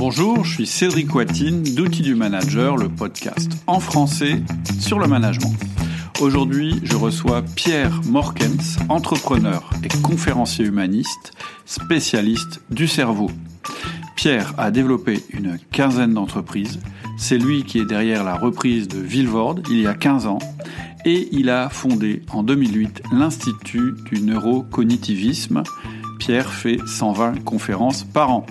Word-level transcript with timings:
Bonjour, 0.00 0.46
je 0.46 0.54
suis 0.54 0.66
Cédric 0.66 1.14
Watine 1.14 1.62
d'Outils 1.62 2.00
du 2.00 2.14
Manager, 2.14 2.78
le 2.78 2.88
podcast 2.88 3.52
en 3.66 3.80
français 3.80 4.42
sur 4.80 4.98
le 4.98 5.06
management. 5.06 5.54
Aujourd'hui, 6.22 6.80
je 6.84 6.96
reçois 6.96 7.42
Pierre 7.54 8.00
Morkens, 8.06 8.78
entrepreneur 8.88 9.68
et 9.84 9.88
conférencier 10.00 10.64
humaniste, 10.64 11.32
spécialiste 11.66 12.62
du 12.70 12.88
cerveau. 12.88 13.30
Pierre 14.16 14.54
a 14.56 14.70
développé 14.70 15.22
une 15.34 15.58
quinzaine 15.70 16.14
d'entreprises. 16.14 16.80
C'est 17.18 17.36
lui 17.36 17.64
qui 17.64 17.78
est 17.78 17.84
derrière 17.84 18.24
la 18.24 18.36
reprise 18.36 18.88
de 18.88 19.00
Villevorde 19.00 19.66
il 19.70 19.80
y 19.80 19.86
a 19.86 19.92
15 19.92 20.26
ans 20.26 20.38
et 21.04 21.28
il 21.30 21.50
a 21.50 21.68
fondé 21.68 22.22
en 22.32 22.42
2008 22.42 23.02
l'Institut 23.12 23.92
du 24.10 24.22
neurocognitivisme. 24.22 25.62
Pierre 26.18 26.54
fait 26.54 26.78
120 26.86 27.44
conférences 27.44 28.04
par 28.04 28.30
an. 28.30 28.46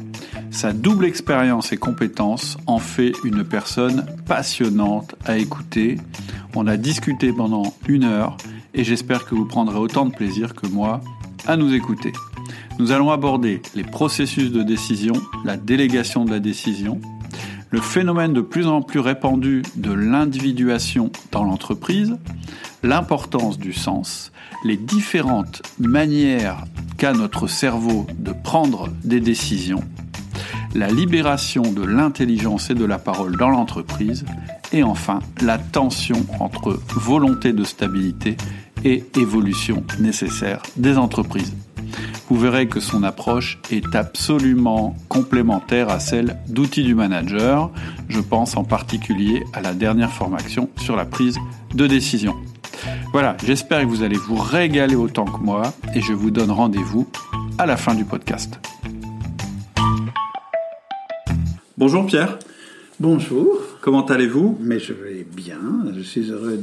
Sa 0.59 0.73
double 0.73 1.05
expérience 1.05 1.71
et 1.71 1.77
compétences 1.77 2.57
en 2.67 2.79
fait 2.79 3.13
une 3.23 3.45
personne 3.45 4.05
passionnante 4.25 5.15
à 5.23 5.37
écouter. 5.37 5.95
On 6.53 6.67
a 6.67 6.75
discuté 6.75 7.31
pendant 7.31 7.73
une 7.87 8.03
heure 8.03 8.35
et 8.73 8.83
j'espère 8.83 9.23
que 9.23 9.35
vous 9.35 9.45
prendrez 9.45 9.77
autant 9.77 10.05
de 10.05 10.13
plaisir 10.13 10.55
que 10.55 10.67
moi 10.67 10.99
à 11.47 11.55
nous 11.55 11.73
écouter. 11.73 12.11
Nous 12.77 12.91
allons 12.91 13.09
aborder 13.09 13.61
les 13.73 13.85
processus 13.85 14.51
de 14.51 14.61
décision, 14.61 15.13
la 15.45 15.55
délégation 15.55 16.25
de 16.25 16.31
la 16.31 16.41
décision, 16.41 16.99
le 17.69 17.79
phénomène 17.79 18.33
de 18.33 18.41
plus 18.41 18.67
en 18.67 18.81
plus 18.81 18.99
répandu 18.99 19.61
de 19.77 19.93
l'individuation 19.93 21.09
dans 21.31 21.45
l'entreprise, 21.45 22.17
l'importance 22.83 23.59
du 23.59 23.71
sens, 23.71 24.33
les 24.65 24.75
différentes 24.75 25.61
manières 25.79 26.65
qu'a 26.97 27.13
notre 27.13 27.47
cerveau 27.47 28.07
de 28.17 28.33
prendre 28.33 28.89
des 29.05 29.21
décisions, 29.21 29.85
la 30.75 30.87
libération 30.87 31.61
de 31.61 31.83
l'intelligence 31.83 32.69
et 32.69 32.75
de 32.75 32.85
la 32.85 32.99
parole 32.99 33.37
dans 33.37 33.49
l'entreprise, 33.49 34.25
et 34.71 34.83
enfin 34.83 35.19
la 35.41 35.57
tension 35.57 36.25
entre 36.39 36.79
volonté 36.95 37.53
de 37.53 37.63
stabilité 37.63 38.37
et 38.83 39.03
évolution 39.17 39.83
nécessaire 39.99 40.61
des 40.77 40.97
entreprises. 40.97 41.53
Vous 42.29 42.37
verrez 42.37 42.67
que 42.67 42.79
son 42.79 43.03
approche 43.03 43.59
est 43.71 43.95
absolument 43.95 44.95
complémentaire 45.07 45.89
à 45.89 45.99
celle 45.99 46.37
d'outils 46.47 46.83
du 46.83 46.93
manager. 46.93 47.71
Je 48.07 48.19
pense 48.19 48.55
en 48.55 48.63
particulier 48.63 49.43
à 49.53 49.61
la 49.61 49.73
dernière 49.73 50.11
formation 50.11 50.69
sur 50.77 50.95
la 50.95 51.05
prise 51.05 51.37
de 51.73 51.87
décision. 51.87 52.35
Voilà, 53.11 53.35
j'espère 53.43 53.81
que 53.81 53.87
vous 53.87 54.03
allez 54.03 54.17
vous 54.17 54.35
régaler 54.35 54.95
autant 54.95 55.25
que 55.25 55.43
moi 55.43 55.73
et 55.95 56.01
je 56.01 56.13
vous 56.13 56.29
donne 56.29 56.51
rendez-vous 56.51 57.07
à 57.57 57.65
la 57.65 57.77
fin 57.77 57.95
du 57.95 58.05
podcast. 58.05 58.59
Bonjour 61.79 62.05
Pierre. 62.05 62.37
Bonjour. 62.99 63.61
Comment 63.81 64.05
allez-vous? 64.05 64.57
Mais 64.61 64.79
je 64.79 64.91
vais 64.91 65.25
bien, 65.35 65.59
je 65.95 66.01
suis 66.01 66.29
heureux 66.29 66.59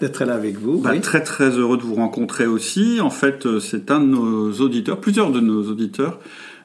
d'être 0.00 0.24
là 0.24 0.34
avec 0.34 0.58
vous. 0.58 0.78
Bah, 0.80 0.98
Très 0.98 1.22
très 1.22 1.50
heureux 1.50 1.76
de 1.76 1.82
vous 1.82 1.94
rencontrer 1.94 2.46
aussi. 2.46 3.00
En 3.00 3.10
fait, 3.10 3.46
euh, 3.46 3.60
c'est 3.60 3.90
un 3.92 4.00
de 4.00 4.06
nos 4.06 4.52
auditeurs, 4.54 4.98
plusieurs 5.00 5.30
de 5.30 5.38
nos 5.40 5.62
auditeurs, 5.70 6.18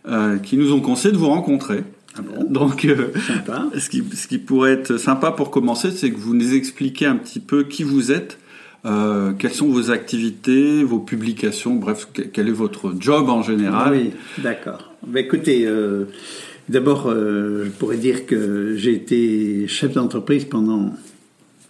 euh, 0.08 0.38
qui 0.40 0.58
nous 0.58 0.74
ont 0.74 0.82
conseillé 0.82 1.12
de 1.14 1.20
vous 1.20 1.28
rencontrer. 1.30 1.84
Ah 2.18 2.22
bon? 2.22 2.44
Donc, 2.50 2.86
euh, 2.86 3.10
Sympa. 3.28 3.66
ce, 3.78 3.90
qui, 3.90 4.04
ce 4.16 4.28
qui 4.28 4.40
pourrait 4.40 4.72
être 4.74 4.98
sympa 4.98 5.32
pour 5.32 5.52
commencer, 5.52 5.92
c'est 5.92 6.10
que 6.12 6.18
vous 6.18 6.34
nous 6.34 6.54
expliquiez 6.56 7.06
un 7.08 7.16
petit 7.18 7.40
peu 7.40 7.64
qui 7.64 7.84
vous 7.84 8.12
êtes, 8.12 8.40
euh, 8.86 9.34
quelles 9.38 9.54
sont 9.54 9.70
vos 9.70 9.92
activités, 9.92 10.84
vos 10.84 11.00
publications, 11.00 11.76
bref, 11.76 12.08
que- 12.12 12.24
quel 12.24 12.50
est 12.50 12.52
votre 12.54 12.94
job 13.00 13.30
en 13.30 13.44
général. 13.44 13.94
Oui, 13.94 14.12
d'accord. 14.44 14.92
Bah, 15.06 15.20
écoutez, 15.20 15.68
d'abord, 16.70 17.08
euh, 17.08 17.66
je 17.66 17.70
pourrais 17.72 17.98
dire 17.98 18.26
que 18.26 18.76
j'ai 18.76 18.94
été 18.94 19.68
chef 19.68 19.94
d'entreprise 19.94 20.46
pendant 20.46 20.94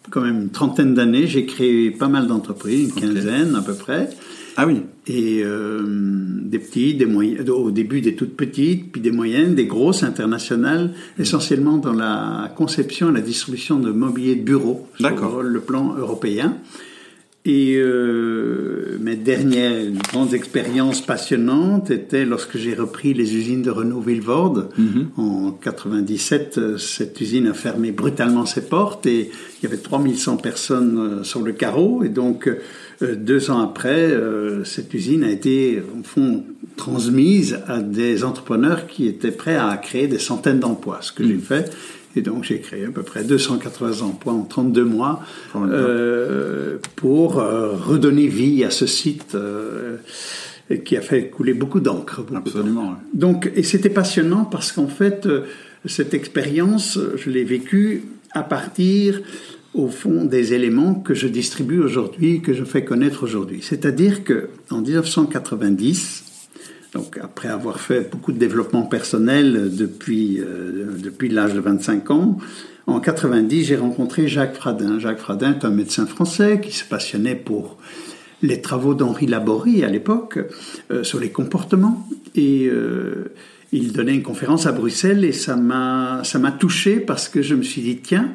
quand 0.10 0.22
même 0.22 0.42
une 0.42 0.50
trentaine 0.50 0.94
d'années. 0.94 1.28
J'ai 1.28 1.46
créé 1.46 1.92
pas 1.92 2.08
mal 2.08 2.28
d'entreprises, 2.28 2.94
une 2.96 3.02
quinzaine 3.02 3.56
à 3.56 3.62
peu 3.62 3.74
près. 3.74 4.10
Ah 4.56 4.68
oui, 4.68 4.82
Et 5.08 5.42
euh, 5.44 5.82
des 5.84 6.60
petites, 6.60 7.00
des 7.00 7.08
moyennes, 7.08 7.50
au 7.50 7.72
début 7.72 8.02
des 8.02 8.16
toutes 8.16 8.38
petites, 8.38 8.92
puis 8.92 9.02
des 9.02 9.10
moyennes, 9.10 9.56
des 9.56 9.66
grosses 9.66 10.04
internationales, 10.04 10.94
essentiellement 11.18 11.78
dans 11.78 11.94
la 11.94 12.54
conception 12.56 13.10
et 13.10 13.14
la 13.14 13.22
distribution 13.22 13.80
de 13.80 13.92
mobilier 13.92 14.36
de 14.36 14.44
bureau 14.44 14.88
sur 15.00 15.42
le 15.42 15.60
plan 15.60 15.96
européen. 15.98 16.58
Et 17.46 17.76
euh, 17.76 18.98
mes 19.02 19.18
dernières 19.18 19.92
grandes 19.92 20.34
expériences 20.34 21.02
passionnantes 21.02 21.92
étaient 21.92 22.24
lorsque 22.24 22.58
j'ai 22.58 22.74
repris 22.74 23.14
les 23.14 23.36
usines 23.36 23.62
de 23.62 23.70
Renault 23.70 24.00
Villevorde. 24.00 24.70
En 25.18 25.52
97, 25.52 26.58
euh, 26.58 26.78
cette 26.78 27.20
usine 27.20 27.48
a 27.48 27.54
fermé 27.54 27.92
brutalement 27.92 28.46
ses 28.46 28.62
portes 28.62 29.06
et 29.08 29.30
il 29.64 29.64
y 29.64 29.66
avait 29.66 29.82
3100 29.82 30.38
personnes 30.38 30.98
euh, 30.98 31.24
sur 31.24 31.42
le 31.42 31.52
carreau. 31.52 32.04
Et 32.06 32.10
donc, 32.10 32.48
euh, 32.48 33.16
deux 33.16 33.52
ans 33.52 33.60
après, 33.60 34.12
euh, 34.12 34.64
cette 34.64 34.94
usine 34.94 35.24
a 35.24 35.30
été, 35.30 35.82
au 35.82 36.04
fond, 36.04 36.44
transmise 36.78 37.60
à 37.68 37.80
des 37.80 38.24
entrepreneurs 38.24 38.88
qui 38.88 39.08
étaient 39.08 39.32
prêts 39.32 39.56
à 39.56 39.76
créer 39.78 40.08
des 40.08 40.20
centaines 40.20 40.60
d'emplois, 40.60 41.00
ce 41.02 41.12
que 41.12 41.26
j'ai 41.26 41.38
fait. 41.38 41.72
Et 42.16 42.22
donc, 42.22 42.44
j'ai 42.44 42.60
créé 42.60 42.86
à 42.86 42.92
peu 42.92 43.02
près 43.02 43.24
280 43.24 44.02
emplois 44.02 44.34
en 44.34 44.44
32 44.44 44.84
mois 44.84 45.24
euh, 45.56 46.78
pour 46.96 47.40
euh, 47.40 47.74
redonner 47.74 48.28
vie 48.28 48.64
à 48.64 48.70
ce 48.70 48.86
site 48.86 49.36
euh, 49.36 49.98
qui 50.86 50.96
a 50.96 51.02
fait 51.02 51.30
couler 51.30 51.54
beaucoup 51.54 51.80
d'encre. 51.80 52.24
absolument. 52.36 52.96
donc, 53.14 53.52
et 53.56 53.64
c'était 53.64 53.90
passionnant 53.90 54.46
parce 54.46 54.72
qu'en 54.72 54.88
fait, 54.88 55.28
cette 55.86 56.14
expérience, 56.14 57.00
je 57.16 57.30
l'ai 57.30 57.44
vécue 57.44 58.04
à 58.32 58.44
partir, 58.44 59.22
au 59.74 59.88
fond, 59.88 60.24
des 60.26 60.54
éléments 60.54 60.96
que 60.96 61.14
je 61.14 61.28
distribue 61.28 61.80
aujourd'hui, 61.80 62.42
que 62.42 62.54
je 62.54 62.64
fais 62.64 62.84
connaître 62.84 63.24
aujourd'hui. 63.24 63.60
C'est-à-dire 63.62 64.24
que 64.24 64.50
en 64.70 64.82
1990, 64.82 66.23
donc 66.94 67.18
après 67.22 67.48
avoir 67.48 67.80
fait 67.80 68.10
beaucoup 68.12 68.32
de 68.32 68.38
développement 68.38 68.84
personnel 68.84 69.76
depuis, 69.76 70.40
euh, 70.40 70.92
depuis 71.02 71.30
l'âge 71.30 71.54
de 71.54 71.60
25 71.60 72.12
ans, 72.12 72.38
en 72.86 73.00
90, 73.00 73.64
j'ai 73.64 73.78
rencontré 73.78 74.28
Jacques 74.28 74.56
Fradin. 74.56 75.00
Jacques 75.00 75.20
Fradin 75.20 75.54
est 75.54 75.66
un 75.66 75.70
médecin 75.70 76.06
français 76.06 76.60
qui 76.62 76.72
se 76.72 76.84
passionnait 76.84 77.36
pour 77.36 77.78
les 78.42 78.62
travaux 78.62 78.94
d'Henri 78.94 79.26
Laborie 79.26 79.84
à 79.84 79.90
l'époque 79.90 80.40
euh, 80.92 81.04
sur 81.04 81.20
les 81.20 81.30
comportements 81.30 82.08
et 82.36 82.68
euh, 82.68 83.32
il 83.72 83.94
donnait 83.94 84.14
une 84.14 84.24
conférence 84.24 84.66
à 84.66 84.74
Bruxelles 84.74 85.24
et 85.24 85.32
ça 85.32 85.56
m'a 85.56 86.22
ça 86.24 86.40
m'a 86.40 86.52
touché 86.52 87.00
parce 87.00 87.30
que 87.30 87.42
je 87.42 87.56
me 87.56 87.64
suis 87.64 87.82
dit 87.82 87.98
tiens 87.98 88.34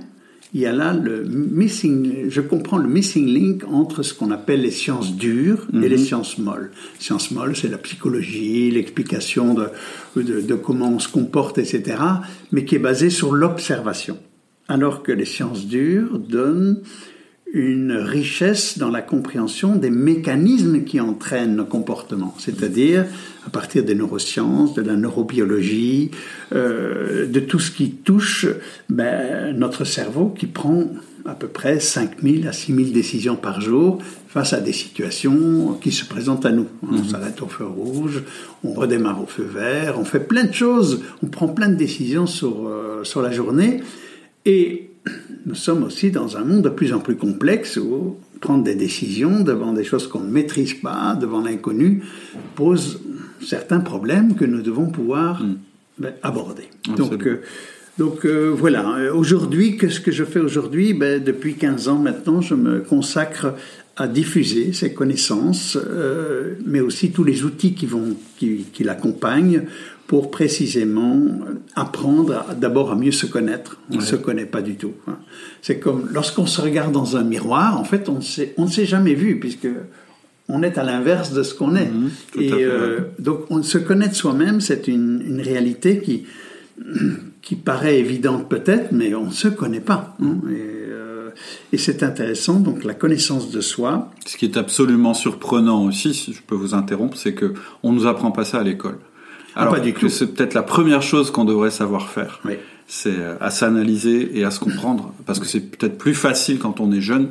il 0.55 0.61
y 0.61 0.67
a 0.67 0.73
là 0.73 0.95
le 0.95 1.25
missing 1.25 2.31
je 2.31 2.41
comprends 2.41 2.79
le 2.79 2.89
missing 2.89 3.27
link 3.27 3.65
entre 3.71 4.03
ce 4.03 4.15
qu'on 4.15 4.31
appelle 4.31 4.63
les 4.63 4.71
sciences 4.71 5.15
dures 5.15 5.67
et 5.75 5.89
les 5.89 5.99
sciences 5.99 6.39
molles. 6.39 6.71
Sciences 6.99 7.31
molles 7.31 7.57
c'est 7.57 7.69
la 7.69 7.79
psychologie 7.79 8.71
l'explication 8.71 9.55
de, 9.55 9.69
de 10.17 10.41
de 10.41 10.55
comment 10.55 10.89
on 10.89 10.99
se 10.99 11.09
comporte 11.09 11.59
etc 11.59 11.99
mais 12.53 12.65
qui 12.65 12.77
est 12.77 12.81
basée 12.81 13.11
sur 13.11 13.33
l'observation. 13.33 14.19
Alors 14.69 15.03
que 15.03 15.13
les 15.13 15.25
sciences 15.25 15.67
dures 15.67 16.19
donnent 16.19 16.83
une 17.53 17.93
richesse 17.93 18.79
dans 18.79 18.91
la 18.91 19.01
compréhension 19.01 19.75
des 19.75 19.91
mécanismes 19.91 20.85
qui 20.85 21.01
entraînent 21.01 21.57
nos 21.57 21.65
comportements, 21.65 22.35
c'est-à-dire 22.39 23.07
à 23.49 23.51
partir 23.51 23.83
des 23.83 23.95
neurosciences, 23.95 24.75
de 24.75 24.83
la 24.83 24.95
neurobiologie, 24.95 26.11
euh, 26.55 27.27
de 27.27 27.41
tout 27.41 27.59
ce 27.59 27.71
qui 27.71 27.93
touche 27.93 28.47
ben, 28.91 29.57
notre 29.57 29.85
cerveau 29.85 30.29
qui 30.29 30.45
prend 30.45 30.85
à 31.25 31.35
peu 31.35 31.47
près 31.47 31.81
5000 31.81 32.47
à 32.47 32.53
6000 32.53 32.93
décisions 32.93 33.37
par 33.37 33.63
jour 33.63 34.03
face 34.29 34.53
à 34.53 34.61
des 34.61 34.75
situations 34.75 35.79
qui 35.81 35.93
se 35.93 36.05
présentent 36.05 36.45
à 36.45 36.53
nous. 36.53 36.67
On 36.83 37.03
s'arrête 37.05 37.41
au 37.41 37.47
feu 37.47 37.65
rouge, 37.65 38.23
on 38.63 38.73
redémarre 38.73 39.23
au 39.23 39.27
feu 39.27 39.49
vert, 39.51 39.99
on 39.99 40.05
fait 40.05 40.21
plein 40.21 40.45
de 40.45 40.53
choses, 40.53 41.03
on 41.23 41.29
prend 41.29 41.49
plein 41.49 41.71
de 41.71 41.77
décisions 41.77 42.27
sur, 42.27 42.69
euh, 42.69 43.03
sur 43.05 43.23
la 43.23 43.33
journée 43.33 43.81
et 44.45 44.91
nous 45.47 45.55
sommes 45.55 45.85
aussi 45.85 46.11
dans 46.11 46.37
un 46.37 46.45
monde 46.45 46.63
de 46.65 46.69
plus 46.69 46.93
en 46.93 47.01
plus 47.01 47.17
complexe 47.17 47.79
où 47.79 48.19
prendre 48.43 48.63
des 48.63 48.75
décisions 48.75 49.41
devant 49.41 49.73
des 49.73 49.85
choses 49.85 50.07
qu'on 50.07 50.21
ne 50.21 50.31
maîtrise 50.31 50.75
pas, 50.75 51.17
devant 51.19 51.41
l'inconnu, 51.41 52.03
pose 52.55 53.01
certains 53.45 53.81
problèmes 53.81 54.35
que 54.35 54.45
nous 54.45 54.63
devons 54.63 54.87
pouvoir 54.91 55.43
ben, 55.99 56.13
aborder. 56.23 56.65
Absolument. 56.89 57.09
Donc, 57.17 57.27
euh, 57.27 57.41
donc 57.99 58.25
euh, 58.27 58.51
voilà, 58.57 58.89
Euh, 58.99 59.13
aujourd'hui, 59.15 59.77
qu'est-ce 59.77 60.01
que 60.01 60.13
je 60.13 60.25
fais 60.25 60.41
aujourd'hui? 60.41 60.95
Ben, 60.95 61.23
Depuis 61.23 61.55
15 61.55 61.89
ans 61.89 61.99
maintenant, 61.99 62.41
je 62.41 62.55
me 62.55 62.81
consacre 62.81 63.55
à 63.97 64.07
diffuser 64.07 64.73
ces 64.73 64.95
connaissances, 64.95 65.77
euh, 65.77 66.55
mais 66.65 66.79
aussi 66.81 67.11
tous 67.11 67.25
les 67.25 67.43
outils 67.43 67.75
qui, 67.75 67.87
vont, 67.87 68.15
qui, 68.39 68.65
qui 68.73 68.85
l'accompagnent 68.85 69.63
pour 70.07 70.31
précisément 70.31 71.21
apprendre 71.75 72.45
d'abord 72.59 72.93
à 72.93 72.95
mieux 72.95 73.11
se 73.13 73.27
connaître. 73.27 73.77
On 73.93 73.97
ne 73.97 74.01
se 74.01 74.17
connaît 74.17 74.47
pas 74.47 74.63
du 74.63 74.77
tout. 74.77 74.93
hein. 75.09 75.19
C'est 75.63 75.79
comme 75.81 76.09
lorsqu'on 76.13 76.47
se 76.47 76.61
regarde 76.61 76.93
dans 76.93 77.17
un 77.17 77.25
miroir, 77.25 77.79
en 77.79 77.85
fait, 77.85 78.09
on 78.09 78.15
ne 78.17 78.21
s'est- 78.23 78.55
on 78.57 78.67
ne 78.67 78.71
s'est 78.71 78.87
jamais 78.87 79.15
vu, 79.15 79.39
puisque 79.41 79.69
on 80.49 80.63
est 80.63 80.79
à 80.79 80.83
l'inverse 80.83 81.33
de 81.33 81.43
ce 81.43 81.55
qu'on 81.55 81.77
est. 81.77 81.91
Mhm, 81.91 82.11
Et 82.39 82.53
euh, 82.53 83.01
donc, 83.19 83.45
on 83.51 83.63
se 83.63 83.79
connaître 83.79 84.15
soi-même, 84.15 84.61
c'est 84.61 84.89
une, 84.89 85.23
une 85.27 85.41
réalité 85.41 86.01
qui, 86.01 86.25
qui 87.43 87.57
paraît 87.57 87.99
évidente 87.99 88.49
peut-être, 88.49 88.93
mais 88.93 89.15
on 89.15 89.27
ne 89.27 89.31
se 89.31 89.49
connaît 89.49 89.81
pas. 89.81 90.17
Hein. 90.23 90.39
Euh, 90.49 91.31
et, 91.73 91.79
c'est 91.79 92.03
intéressant, 92.03 92.61
donc 92.61 92.85
la 92.85 92.95
connaissance 92.95 93.51
de 93.51 93.61
soi. 93.61 94.11
Ce 94.27 94.37
qui 94.37 94.47
est 94.47 94.57
absolument 94.57 95.15
surprenant 95.15 95.85
aussi, 95.85 96.15
si 96.15 96.33
je 96.33 96.41
peux 96.43 96.55
vous 96.55 96.75
interrompre, 96.75 97.17
c'est 97.17 97.35
que 97.35 97.53
on 97.83 97.93
nous 97.93 98.07
apprend 98.07 98.31
pas 98.31 98.45
ça 98.45 98.59
à 98.61 98.63
l'école. 98.63 98.99
Ah, 99.55 99.63
Alors, 99.63 99.77
que 99.95 100.09
c'est 100.09 100.29
peut-être 100.29 100.55
la 100.55 100.63
première 100.63 101.03
chose 101.03 101.31
qu'on 101.31 101.45
devrait 101.45 101.71
savoir 101.71 102.11
faire. 102.11 102.41
Oui. 102.45 102.55
C'est 102.87 103.17
à 103.41 103.51
s'analyser 103.51 104.39
et 104.39 104.45
à 104.45 104.51
se 104.51 104.61
comprendre, 104.61 105.13
parce 105.27 105.39
que 105.39 105.47
c'est 105.47 105.61
peut-être 105.61 105.99
plus 105.99 106.15
facile 106.15 106.59
quand 106.59 106.81
on 106.81 106.91
est 106.91 107.03
jeune 107.03 107.29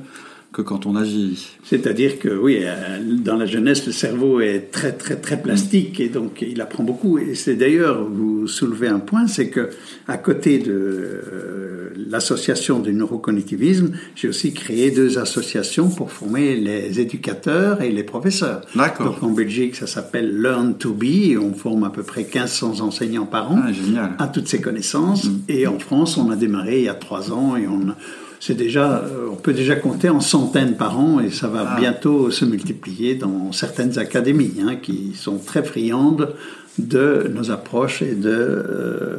que 0.53 0.61
quand 0.61 0.85
on 0.85 0.95
agit. 0.95 1.57
C'est-à-dire 1.63 2.19
que 2.19 2.29
oui, 2.29 2.59
euh, 2.61 2.99
dans 3.01 3.35
la 3.35 3.45
jeunesse, 3.45 3.85
le 3.85 3.91
cerveau 3.91 4.39
est 4.39 4.71
très 4.71 4.94
très 4.94 5.17
très 5.17 5.41
plastique 5.41 5.99
et 5.99 6.09
donc 6.09 6.41
il 6.41 6.61
apprend 6.61 6.83
beaucoup. 6.83 7.17
Et 7.17 7.35
c'est 7.35 7.55
d'ailleurs, 7.55 8.07
vous 8.09 8.47
soulevez 8.47 8.88
un 8.88 8.99
point, 8.99 9.27
c'est 9.27 9.49
que 9.49 9.69
à 10.07 10.17
côté 10.17 10.59
de 10.59 10.71
euh, 10.71 11.89
l'association 12.09 12.79
du 12.79 12.94
neurocognitivisme, 12.94 13.91
j'ai 14.15 14.29
aussi 14.29 14.53
créé 14.53 14.89
deux 14.91 15.19
associations 15.19 15.89
pour 15.89 16.11
former 16.11 16.55
les 16.55 17.00
éducateurs 17.00 17.81
et 17.81 17.91
les 17.91 18.03
professeurs. 18.03 18.61
D'accord. 18.75 19.13
Donc 19.13 19.23
en 19.23 19.31
Belgique, 19.31 19.75
ça 19.75 19.88
s'appelle 19.88 20.41
Learn 20.41 20.77
to 20.77 20.93
Be. 20.93 21.03
Et 21.03 21.38
on 21.38 21.53
forme 21.53 21.83
à 21.83 21.89
peu 21.89 22.03
près 22.03 22.21
1500 22.21 22.79
enseignants 22.79 23.25
par 23.25 23.51
an 23.51 23.61
ah, 23.97 24.23
à 24.23 24.27
toutes 24.27 24.47
ces 24.47 24.61
connaissances. 24.61 25.25
Mm. 25.25 25.39
Et 25.50 25.67
en 25.67 25.79
France, 25.79 26.17
on 26.17 26.29
a 26.31 26.35
démarré 26.35 26.79
il 26.79 26.85
y 26.85 26.89
a 26.89 26.93
trois 26.93 27.31
ans 27.31 27.55
et 27.57 27.67
on 27.67 27.93
c'est 28.39 28.56
déjà, 28.56 29.00
euh, 29.00 29.28
on 29.31 29.36
peut 29.36 29.54
déjà 29.54 29.75
compter 29.75 30.10
en 30.10 30.19
centaines 30.19 30.75
par 30.75 31.00
an 31.00 31.19
et 31.19 31.31
ça 31.31 31.48
va 31.48 31.66
ah. 31.68 31.80
bientôt 31.80 32.31
se 32.31 32.45
multiplier 32.45 33.16
dans 33.16 33.51
certaines 33.51 33.98
académies 33.98 34.56
hein, 34.62 34.75
qui 34.75 35.13
sont 35.16 35.38
très 35.38 35.63
friandes 35.63 36.34
de 36.78 37.30
nos 37.34 37.51
approches 37.51 38.01
et 38.01 38.13
de 38.13 38.30
euh, 38.30 39.18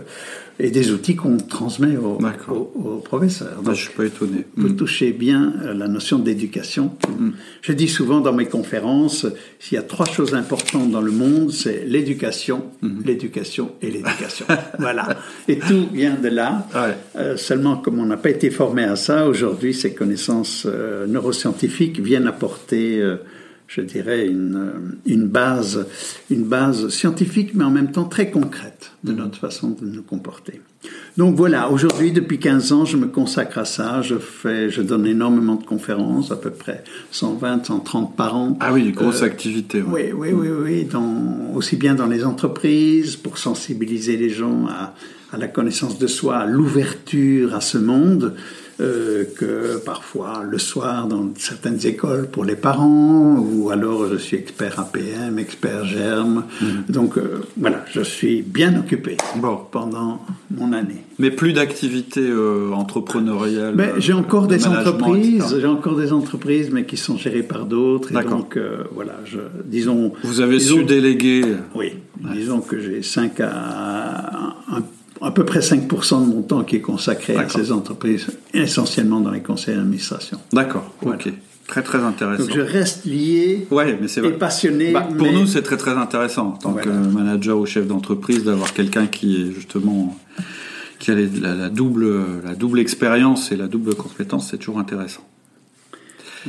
et 0.61 0.71
des 0.71 0.91
outils 0.91 1.15
qu'on 1.15 1.37
transmet 1.37 1.97
aux, 1.97 2.19
professeurs. 3.05 3.57
Ah, 3.59 3.63
Donc, 3.63 3.75
je 3.75 3.83
suis 3.83 3.93
pas 3.93 4.07
étonné. 4.07 4.45
Vous 4.57 4.71
mm. 4.71 4.77
touchez 4.77 5.13
bien 5.13 5.55
la 5.63 5.87
notion 5.87 6.19
d'éducation. 6.19 6.93
Mm. 7.09 7.31
Je 7.63 7.73
dis 7.73 7.89
souvent 7.89 8.21
dans 8.21 8.33
mes 8.33 8.47
conférences, 8.47 9.27
s'il 9.61 9.77
y 9.77 9.79
a 9.79 9.83
trois 9.83 10.07
choses 10.07 10.35
importantes 10.35 10.91
dans 10.91 11.01
le 11.01 11.13
monde, 11.13 11.53
c'est 11.53 11.85
l'éducation, 11.87 12.65
mm. 12.83 13.03
l'éducation 13.05 13.73
et 13.83 13.91
l'éducation. 13.91 14.47
voilà. 14.79 15.17
Et 15.47 15.59
tout 15.59 15.89
vient 15.93 16.17
de 16.17 16.29
là. 16.29 16.67
Euh, 17.17 17.37
seulement, 17.37 17.77
comme 17.77 18.01
on 18.01 18.07
n'a 18.07 18.17
pas 18.17 18.31
été 18.31 18.51
formé 18.51 18.85
à 18.85 18.97
ça, 18.97 19.29
aujourd'hui, 19.29 19.75
ces 19.75 19.95
connaissances 19.95 20.67
euh, 20.67 21.07
neuroscientifiques 21.07 22.01
viennent 22.01 22.27
apporter 22.27 23.01
euh, 23.01 23.17
je 23.69 23.83
dirais, 23.83 24.27
une, 24.27 24.97
une, 25.05 25.27
base, 25.27 25.87
une 26.31 26.45
base 26.45 26.89
scientifique, 26.89 27.51
mais 27.55 27.65
en 27.65 27.71
même 27.71 27.93
temps 27.93 28.07
très 28.07 28.31
concrète 28.31 28.93
de 29.05 29.13
notre 29.13 29.39
façon 29.39 29.77
de 29.81 29.87
nous 29.87 30.03
comporter. 30.03 30.63
Donc 31.19 31.37
voilà, 31.37 31.71
aujourd'hui, 31.71 32.13
depuis 32.13 32.39
15 32.39 32.73
ans, 32.73 32.85
je 32.87 32.97
me 32.97 33.07
consacre 33.07 33.59
à 33.59 33.65
ça. 33.67 34.01
Je 34.01 34.15
fais, 34.17 34.71
je 34.71 34.81
donne 34.81 35.07
énormément 35.07 35.57
de 35.57 35.65
conférences, 35.65 36.31
à 36.31 36.37
peu 36.37 36.51
près 36.51 36.83
120, 37.11 37.67
130 37.67 38.17
par 38.17 38.37
an. 38.37 38.57
Ah 38.61 38.73
oui, 38.73 38.91
grosse 38.93 39.23
euh, 39.23 39.27
activité. 39.27 39.83
Oui, 39.83 40.13
oui, 40.15 40.31
oui, 40.33 40.49
oui, 40.49 40.85
dans, 40.85 41.53
aussi 41.55 41.77
bien 41.77 41.95
dans 41.95 42.07
les 42.07 42.25
entreprises, 42.25 43.17
pour 43.17 43.37
sensibiliser 43.37 44.17
les 44.17 44.31
gens 44.31 44.67
à, 44.67 44.95
à 45.33 45.37
la 45.37 45.49
connaissance 45.49 45.99
de 45.99 46.07
soi, 46.07 46.39
à 46.39 46.47
l'ouverture 46.47 47.55
à 47.55 47.61
ce 47.61 47.77
monde. 47.77 48.35
Euh, 48.81 49.25
que 49.37 49.79
parfois 49.85 50.45
le 50.49 50.57
soir 50.57 51.09
dans 51.09 51.31
certaines 51.37 51.85
écoles 51.85 52.29
pour 52.31 52.45
les 52.45 52.55
parents, 52.55 53.37
ou 53.37 53.71
alors 53.71 54.07
je 54.09 54.17
suis 54.17 54.37
expert 54.37 54.79
APM, 54.79 55.37
expert 55.37 55.85
germe. 55.85 56.45
Mhm. 56.61 56.85
Donc 56.89 57.19
euh, 57.19 57.41
voilà, 57.57 57.85
je 57.91 58.03
suis 58.03 58.43
bien 58.43 58.79
occupé 58.79 59.17
bon. 59.35 59.59
pendant 59.73 60.21
mon 60.53 60.73
année. 60.73 61.03
Mais 61.19 61.33
plus 61.33 61.53
d'activités 61.55 62.21
euh, 62.21 62.71
entrepreneuriales. 62.71 63.75
Mais 63.75 63.95
j'ai 63.99 64.13
encore 64.13 64.47
des 64.47 64.65
entreprises, 64.69 65.57
j'ai 65.61 65.67
encore 65.67 65.97
des 65.97 66.13
entreprises, 66.13 66.71
mais 66.71 66.85
qui 66.85 66.97
sont 66.97 67.17
gérées 67.17 67.43
par 67.43 67.65
d'autres. 67.65 68.13
Et 68.13 68.25
donc 68.25 68.57
voilà, 68.95 69.17
je, 69.25 69.41
disons. 69.65 70.13
Vous 70.23 70.41
avez 70.41 70.61
su 70.61 70.85
déléguer. 70.85 71.43
Oui, 71.75 71.95
disons 72.33 72.61
que 72.61 72.79
j'ai 72.79 73.03
5 73.03 73.41
à 73.41 74.55
un 74.71 74.83
à 75.21 75.31
peu 75.31 75.45
près 75.45 75.61
5% 75.61 76.21
de 76.23 76.35
mon 76.35 76.43
temps 76.43 76.65
qui 76.65 76.77
est 76.77 76.81
consacré 76.81 77.37
à 77.37 77.49
ces 77.49 77.73
entreprises, 77.73 78.27
essentiellement 78.55 79.21
dans 79.21 79.31
les 79.31 79.41
conseils 79.41 79.77
d'administration. 79.77 80.39
D'accord, 80.53 80.93
ok. 81.03 81.33
Très 81.67 81.83
très 81.83 81.99
intéressant. 81.99 82.45
Donc 82.45 82.55
je 82.55 82.61
reste 82.61 83.05
lié 83.05 83.67
ouais, 83.71 83.99
mais 84.01 84.11
et 84.11 84.33
passionné. 84.33 84.91
Bah, 84.91 85.07
pour 85.17 85.31
nous, 85.31 85.47
c'est 85.47 85.61
très 85.61 85.77
très 85.77 85.91
intéressant 85.91 86.49
en 86.49 86.53
tant 86.53 86.73
que 86.73 86.89
manager 86.89 87.59
ou 87.59 87.67
chef 87.67 87.87
d'entreprise 87.87 88.45
d'avoir 88.45 88.73
quelqu'un 88.73 89.07
qui 89.07 89.43
est 89.43 89.53
justement 89.53 90.17
qui 90.99 91.11
a 91.11 91.15
la, 91.15 91.69
double 91.69 92.43
la 92.43 92.55
double 92.55 92.81
expérience 92.81 93.53
et 93.53 93.57
la 93.57 93.69
double 93.69 93.95
compétence. 93.95 94.49
C'est 94.51 94.57
toujours 94.57 94.79
intéressant. 94.79 95.23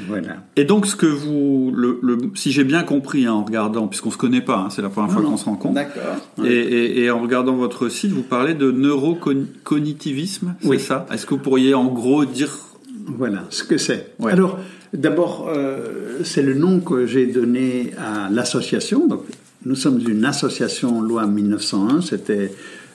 Voilà. 0.07 0.37
Et 0.55 0.65
donc, 0.65 0.85
ce 0.85 0.95
que 0.95 1.05
vous, 1.05 1.71
le, 1.75 1.99
si 2.35 2.51
j'ai 2.51 2.63
bien 2.63 2.83
compris 2.83 3.25
hein, 3.25 3.33
en 3.33 3.43
regardant, 3.43 3.87
puisqu'on 3.87 4.11
se 4.11 4.17
connaît 4.17 4.41
pas, 4.41 4.57
hein, 4.57 4.69
c'est 4.69 4.81
la 4.81 4.89
première 4.89 5.11
fois 5.11 5.21
qu'on 5.21 5.37
se 5.37 5.45
rencontre. 5.45 5.75
D'accord. 5.75 6.45
Et, 6.45 7.09
en 7.09 7.21
regardant 7.21 7.55
votre 7.55 7.89
site, 7.89 8.11
vous 8.11 8.23
parlez 8.23 8.53
de 8.53 8.71
neurocognitivisme, 8.71 10.55
c'est 10.61 10.67
oui. 10.67 10.79
ça? 10.79 11.05
Est-ce 11.11 11.25
que 11.25 11.33
vous 11.33 11.41
pourriez 11.41 11.73
en 11.73 11.85
gros 11.85 12.25
dire 12.25 12.57
Voilà 13.05 13.45
ce 13.49 13.63
que 13.63 13.77
c'est. 13.77 14.13
Alors, 14.23 14.59
d'abord, 14.93 15.49
euh, 15.49 16.19
c'est 16.23 16.43
le 16.43 16.53
nom 16.53 16.79
que 16.79 17.05
j'ai 17.05 17.25
donné 17.27 17.91
à 17.97 18.29
l'association. 18.29 19.07
Donc, 19.07 19.23
nous 19.65 19.75
sommes 19.75 19.99
une 20.07 20.25
association 20.25 21.01
loi 21.01 21.27
1901. 21.27 22.01
C'était 22.01 22.51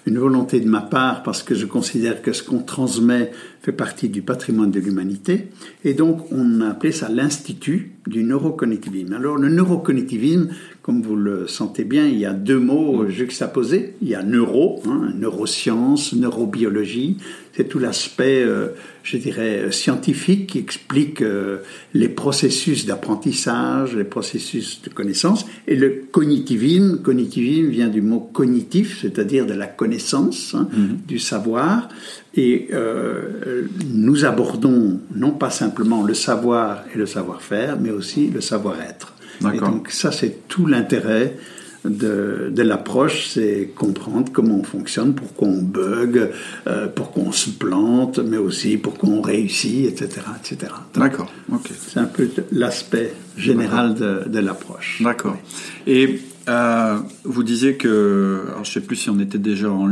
une 0.06 0.18
volonté 0.18 0.60
de 0.60 0.68
ma 0.68 0.82
part 0.82 1.22
parce 1.22 1.42
que 1.42 1.54
je 1.54 1.66
considère 1.66 2.20
que 2.20 2.32
ce 2.32 2.42
qu'on 2.42 2.58
transmet 2.58 3.30
fait 3.62 3.72
partie 3.72 4.08
du 4.08 4.22
patrimoine 4.22 4.70
de 4.70 4.80
l'humanité. 4.80 5.48
Et 5.84 5.94
donc, 5.94 6.30
on 6.30 6.60
a 6.60 6.70
appelé 6.70 6.92
ça 6.92 7.08
l'Institut 7.08 7.92
du 8.06 8.22
neurocognitivisme. 8.22 9.14
Alors, 9.14 9.38
le 9.38 9.48
neurocognitivisme, 9.48 10.50
comme 10.84 11.00
vous 11.00 11.16
le 11.16 11.46
sentez 11.48 11.82
bien, 11.82 12.06
il 12.06 12.18
y 12.18 12.26
a 12.26 12.34
deux 12.34 12.58
mots 12.58 13.08
juxtaposés. 13.08 13.94
Il 14.02 14.08
y 14.08 14.14
a 14.14 14.22
neuro, 14.22 14.82
hein, 14.86 15.14
neurosciences, 15.14 16.12
neurobiologie. 16.12 17.16
C'est 17.56 17.64
tout 17.64 17.78
l'aspect, 17.78 18.42
euh, 18.42 18.68
je 19.02 19.16
dirais, 19.16 19.72
scientifique 19.72 20.46
qui 20.46 20.58
explique 20.58 21.22
euh, 21.22 21.60
les 21.94 22.10
processus 22.10 22.84
d'apprentissage, 22.84 23.96
les 23.96 24.04
processus 24.04 24.82
de 24.82 24.90
connaissance. 24.90 25.46
Et 25.66 25.74
le 25.74 26.04
cognitivisme, 26.12 27.00
cognitivisme 27.00 27.70
vient 27.70 27.88
du 27.88 28.02
mot 28.02 28.20
cognitif, 28.20 29.00
c'est-à-dire 29.00 29.46
de 29.46 29.54
la 29.54 29.68
connaissance, 29.68 30.54
hein, 30.54 30.68
mm-hmm. 30.70 31.06
du 31.06 31.18
savoir. 31.18 31.88
Et 32.34 32.68
euh, 32.74 33.62
nous 33.90 34.26
abordons 34.26 35.00
non 35.16 35.30
pas 35.30 35.48
simplement 35.48 36.02
le 36.02 36.12
savoir 36.12 36.84
et 36.94 36.98
le 36.98 37.06
savoir-faire, 37.06 37.80
mais 37.80 37.90
aussi 37.90 38.26
le 38.26 38.42
savoir-être. 38.42 39.13
Et 39.40 39.58
donc 39.58 39.90
ça, 39.90 40.12
c'est 40.12 40.48
tout 40.48 40.66
l'intérêt 40.66 41.36
de, 41.84 42.50
de 42.50 42.62
l'approche, 42.62 43.28
c'est 43.28 43.70
comprendre 43.74 44.32
comment 44.32 44.56
on 44.56 44.62
fonctionne, 44.64 45.14
pourquoi 45.14 45.48
on 45.48 45.60
bug, 45.60 46.30
euh, 46.66 46.86
pourquoi 46.88 47.24
on 47.24 47.32
se 47.32 47.50
plante, 47.50 48.18
mais 48.18 48.38
aussi 48.38 48.78
pourquoi 48.78 49.10
on 49.10 49.20
réussit, 49.20 49.86
etc. 49.86 50.22
etc. 50.40 50.72
D'accord, 50.94 51.30
ok. 51.52 51.70
C'est 51.78 52.00
un 52.00 52.06
peu 52.06 52.28
l'aspect 52.52 53.12
général 53.36 53.94
de, 53.94 54.22
de 54.26 54.38
l'approche. 54.38 55.02
D'accord. 55.02 55.36
Et 55.86 56.20
euh, 56.48 56.98
vous 57.24 57.42
disiez 57.42 57.76
que, 57.76 58.44
alors 58.48 58.64
je 58.64 58.72
sais 58.72 58.80
plus 58.80 58.96
si 58.96 59.10
on 59.10 59.18
était 59.18 59.38
déjà 59.38 59.70
en, 59.70 59.90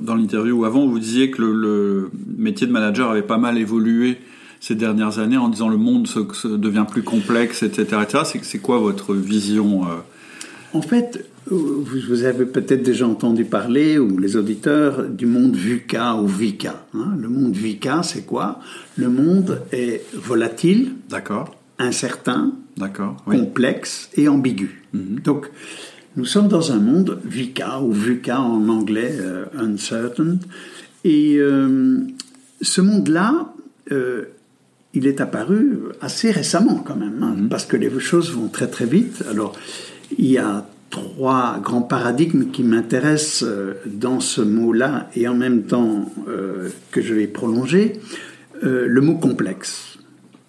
dans 0.00 0.14
l'interview 0.14 0.60
ou 0.60 0.64
avant, 0.64 0.86
vous 0.86 0.98
disiez 0.98 1.30
que 1.30 1.42
le, 1.42 2.10
métier 2.36 2.66
de 2.66 2.72
manager 2.72 3.10
avait 3.10 3.22
pas 3.22 3.38
mal 3.38 3.58
évolué 3.58 4.18
ces 4.60 4.74
dernières 4.74 5.18
années 5.18 5.36
en 5.36 5.48
disant 5.48 5.68
le 5.68 5.76
monde 5.76 6.06
se, 6.06 6.48
devient 6.48 6.86
plus 6.90 7.02
complexe, 7.02 7.62
etc. 7.62 7.98
etc. 8.02 8.40
C'est 8.42 8.58
quoi 8.58 8.78
votre 8.78 9.14
vision 9.14 9.84
euh? 9.84 9.96
En 10.74 10.82
fait, 10.82 11.26
vous 11.50 12.24
avez 12.24 12.44
peut-être 12.44 12.82
déjà 12.82 13.06
entendu 13.06 13.44
parler, 13.44 13.98
ou 13.98 14.18
les 14.18 14.36
auditeurs, 14.36 15.04
du 15.04 15.24
monde 15.26 15.56
VUCA 15.56 16.16
ou 16.16 16.26
VICA. 16.26 16.84
Hein. 16.94 17.16
Le 17.18 17.28
monde 17.28 17.54
VICA, 17.54 18.02
c'est 18.02 18.26
quoi? 18.26 18.60
Le 18.96 19.08
monde 19.08 19.62
est 19.72 20.04
volatile, 20.14 20.92
d'accord, 21.08 21.54
incertain, 21.78 22.52
d'accord, 22.76 23.16
complexe 23.24 24.10
et 24.14 24.28
ambigu. 24.28 24.84
Mhm. 24.92 25.20
Donc, 25.24 25.50
nous 26.16 26.24
sommes 26.24 26.48
dans 26.48 26.72
un 26.72 26.80
monde 26.80 27.20
VICA 27.24 27.80
ou 27.80 27.92
VUCA 27.92 28.40
en 28.40 28.68
anglais, 28.68 29.14
euh, 29.18 29.46
uncertain. 29.56 30.38
Et 31.04 31.36
euh, 31.38 32.00
ce 32.60 32.80
monde-là, 32.80 33.54
euh, 33.92 34.24
il 34.98 35.06
est 35.06 35.20
apparu 35.20 35.78
assez 36.00 36.30
récemment 36.30 36.82
quand 36.84 36.96
même, 36.96 37.22
hein, 37.22 37.34
mhm. 37.36 37.48
parce 37.48 37.66
que 37.66 37.76
les 37.76 37.90
choses 38.00 38.32
vont 38.32 38.48
très 38.48 38.68
très 38.68 38.86
vite. 38.86 39.24
Alors, 39.30 39.54
il 40.18 40.26
y 40.26 40.38
a 40.38 40.66
trois 40.90 41.58
grands 41.62 41.82
paradigmes 41.82 42.50
qui 42.50 42.62
m'intéressent 42.62 43.44
dans 43.86 44.20
ce 44.20 44.40
mot-là 44.40 45.10
et 45.14 45.28
en 45.28 45.34
même 45.34 45.64
temps 45.64 46.10
que 46.90 47.02
je 47.02 47.12
vais 47.12 47.26
prolonger. 47.26 48.00
le 48.62 49.00
mot 49.00 49.16
complexe. 49.16 49.98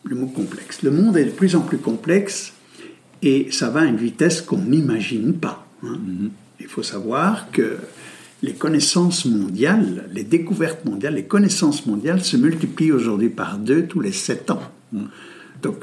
Le 0.06 0.15
mot 0.15 0.27
complexe. 0.27 0.82
Le 0.82 0.91
monde 0.91 1.18
est 1.18 1.25
de 1.25 1.32
plus 1.32 1.58
en 1.58 1.62
plus 1.62 1.77
complexe 1.77 2.53
et 3.22 3.48
ça 3.51 3.70
va 3.70 3.82
à 3.82 3.86
une 3.86 3.98
vitesse 3.98 4.41
qu'on 4.41 4.58
n'imagine 4.58 5.34
pas. 5.34 5.68
Hein. 5.84 5.98
Mm-hmm. 5.98 6.29
Il 6.62 6.68
faut 6.68 6.84
savoir 6.84 7.51
que 7.51 7.77
les 8.41 8.53
connaissances 8.53 9.25
mondiales, 9.25 10.10
les 10.13 10.24
découvertes 10.24 10.86
mondiales, 10.86 11.15
les 11.15 11.25
connaissances 11.25 11.86
mondiales 11.86 12.24
se 12.24 12.38
multiplient 12.38 12.91
aujourd'hui 12.91 13.29
par 13.29 13.58
deux 13.58 13.86
tous 13.86 14.00
les 14.00 14.12
sept 14.12 14.50
ans. 14.50 14.62
Mm. 14.93 15.05
Donc, 15.62 15.77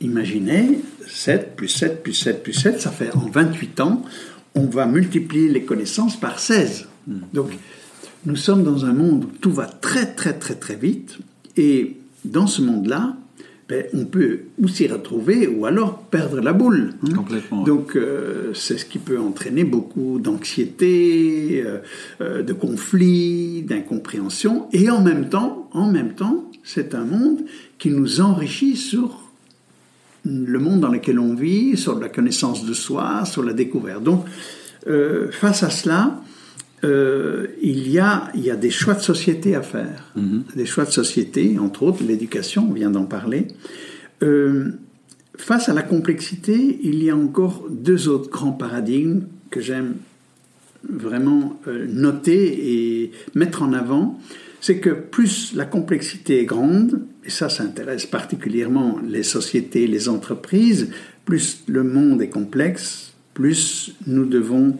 imaginez, 0.00 0.80
7 1.06 1.56
plus 1.56 1.68
7 1.68 2.02
plus 2.02 2.12
7 2.12 2.42
plus 2.42 2.52
7, 2.52 2.80
ça 2.80 2.90
fait 2.90 3.14
en 3.14 3.28
28 3.28 3.80
ans, 3.80 4.02
on 4.54 4.66
va 4.66 4.86
multiplier 4.86 5.48
les 5.48 5.62
connaissances 5.62 6.18
par 6.18 6.38
16. 6.38 6.88
Mm. 7.06 7.14
Donc, 7.32 7.50
nous 8.26 8.36
sommes 8.36 8.64
dans 8.64 8.84
un 8.84 8.92
monde 8.92 9.24
où 9.24 9.30
tout 9.40 9.52
va 9.52 9.66
très 9.66 10.06
très 10.06 10.34
très 10.34 10.54
très 10.54 10.76
vite, 10.76 11.18
et 11.56 11.96
dans 12.24 12.46
ce 12.46 12.62
monde-là, 12.62 13.16
ben, 13.66 13.86
on 13.94 14.04
peut 14.04 14.40
ou 14.60 14.68
s'y 14.68 14.86
retrouver 14.86 15.48
ou 15.48 15.64
alors 15.64 15.98
perdre 15.98 16.40
la 16.40 16.52
boule. 16.52 16.92
Hein. 17.02 17.14
Complètement. 17.14 17.64
Donc 17.64 17.96
euh, 17.96 18.52
c'est 18.52 18.76
ce 18.76 18.84
qui 18.84 18.98
peut 18.98 19.18
entraîner 19.18 19.64
beaucoup 19.64 20.18
d'anxiété, 20.18 21.62
euh, 21.64 21.78
euh, 22.20 22.42
de 22.42 22.52
conflits, 22.52 23.62
d'incompréhension. 23.62 24.68
Et 24.72 24.90
en 24.90 25.00
même 25.00 25.30
temps, 25.30 25.70
en 25.72 25.90
même 25.90 26.14
temps, 26.14 26.50
c'est 26.62 26.94
un 26.94 27.04
monde 27.04 27.40
qui 27.78 27.88
nous 27.88 28.20
enrichit 28.20 28.76
sur 28.76 29.22
le 30.26 30.58
monde 30.58 30.80
dans 30.80 30.88
lequel 30.90 31.18
on 31.18 31.34
vit, 31.34 31.78
sur 31.78 31.98
la 31.98 32.10
connaissance 32.10 32.66
de 32.66 32.74
soi, 32.74 33.24
sur 33.24 33.42
la 33.42 33.52
découverte. 33.52 34.02
Donc 34.02 34.26
face 35.30 35.62
à 35.62 35.70
cela, 35.70 36.20
euh, 36.84 37.46
il, 37.62 37.88
y 37.88 37.98
a, 37.98 38.30
il 38.34 38.42
y 38.42 38.50
a 38.50 38.56
des 38.56 38.70
choix 38.70 38.94
de 38.94 39.00
société 39.00 39.54
à 39.54 39.62
faire. 39.62 40.12
Mhm. 40.16 40.44
Des 40.54 40.66
choix 40.66 40.84
de 40.84 40.90
société, 40.90 41.58
entre 41.58 41.82
autres 41.82 42.04
l'éducation, 42.04 42.66
on 42.68 42.72
vient 42.72 42.90
d'en 42.90 43.06
parler. 43.06 43.48
Euh, 44.22 44.70
face 45.36 45.68
à 45.68 45.74
la 45.74 45.82
complexité, 45.82 46.78
il 46.82 47.02
y 47.02 47.10
a 47.10 47.16
encore 47.16 47.66
deux 47.70 48.08
autres 48.08 48.30
grands 48.30 48.52
paradigmes 48.52 49.22
que 49.50 49.60
j'aime 49.60 49.94
vraiment 50.88 51.58
euh, 51.68 51.86
noter 51.88 53.02
et 53.02 53.12
mettre 53.34 53.62
en 53.62 53.72
avant. 53.72 54.20
C'est 54.60 54.78
que 54.78 54.90
plus 54.90 55.54
la 55.54 55.64
complexité 55.64 56.40
est 56.40 56.44
grande, 56.44 57.00
et 57.24 57.30
ça, 57.30 57.48
ça 57.48 57.62
intéresse 57.62 58.06
particulièrement 58.06 58.98
les 59.06 59.22
sociétés, 59.22 59.86
les 59.86 60.08
entreprises, 60.08 60.90
plus 61.24 61.62
le 61.66 61.82
monde 61.82 62.20
est 62.20 62.28
complexe, 62.28 63.12
plus 63.32 63.94
nous 64.06 64.26
devons 64.26 64.76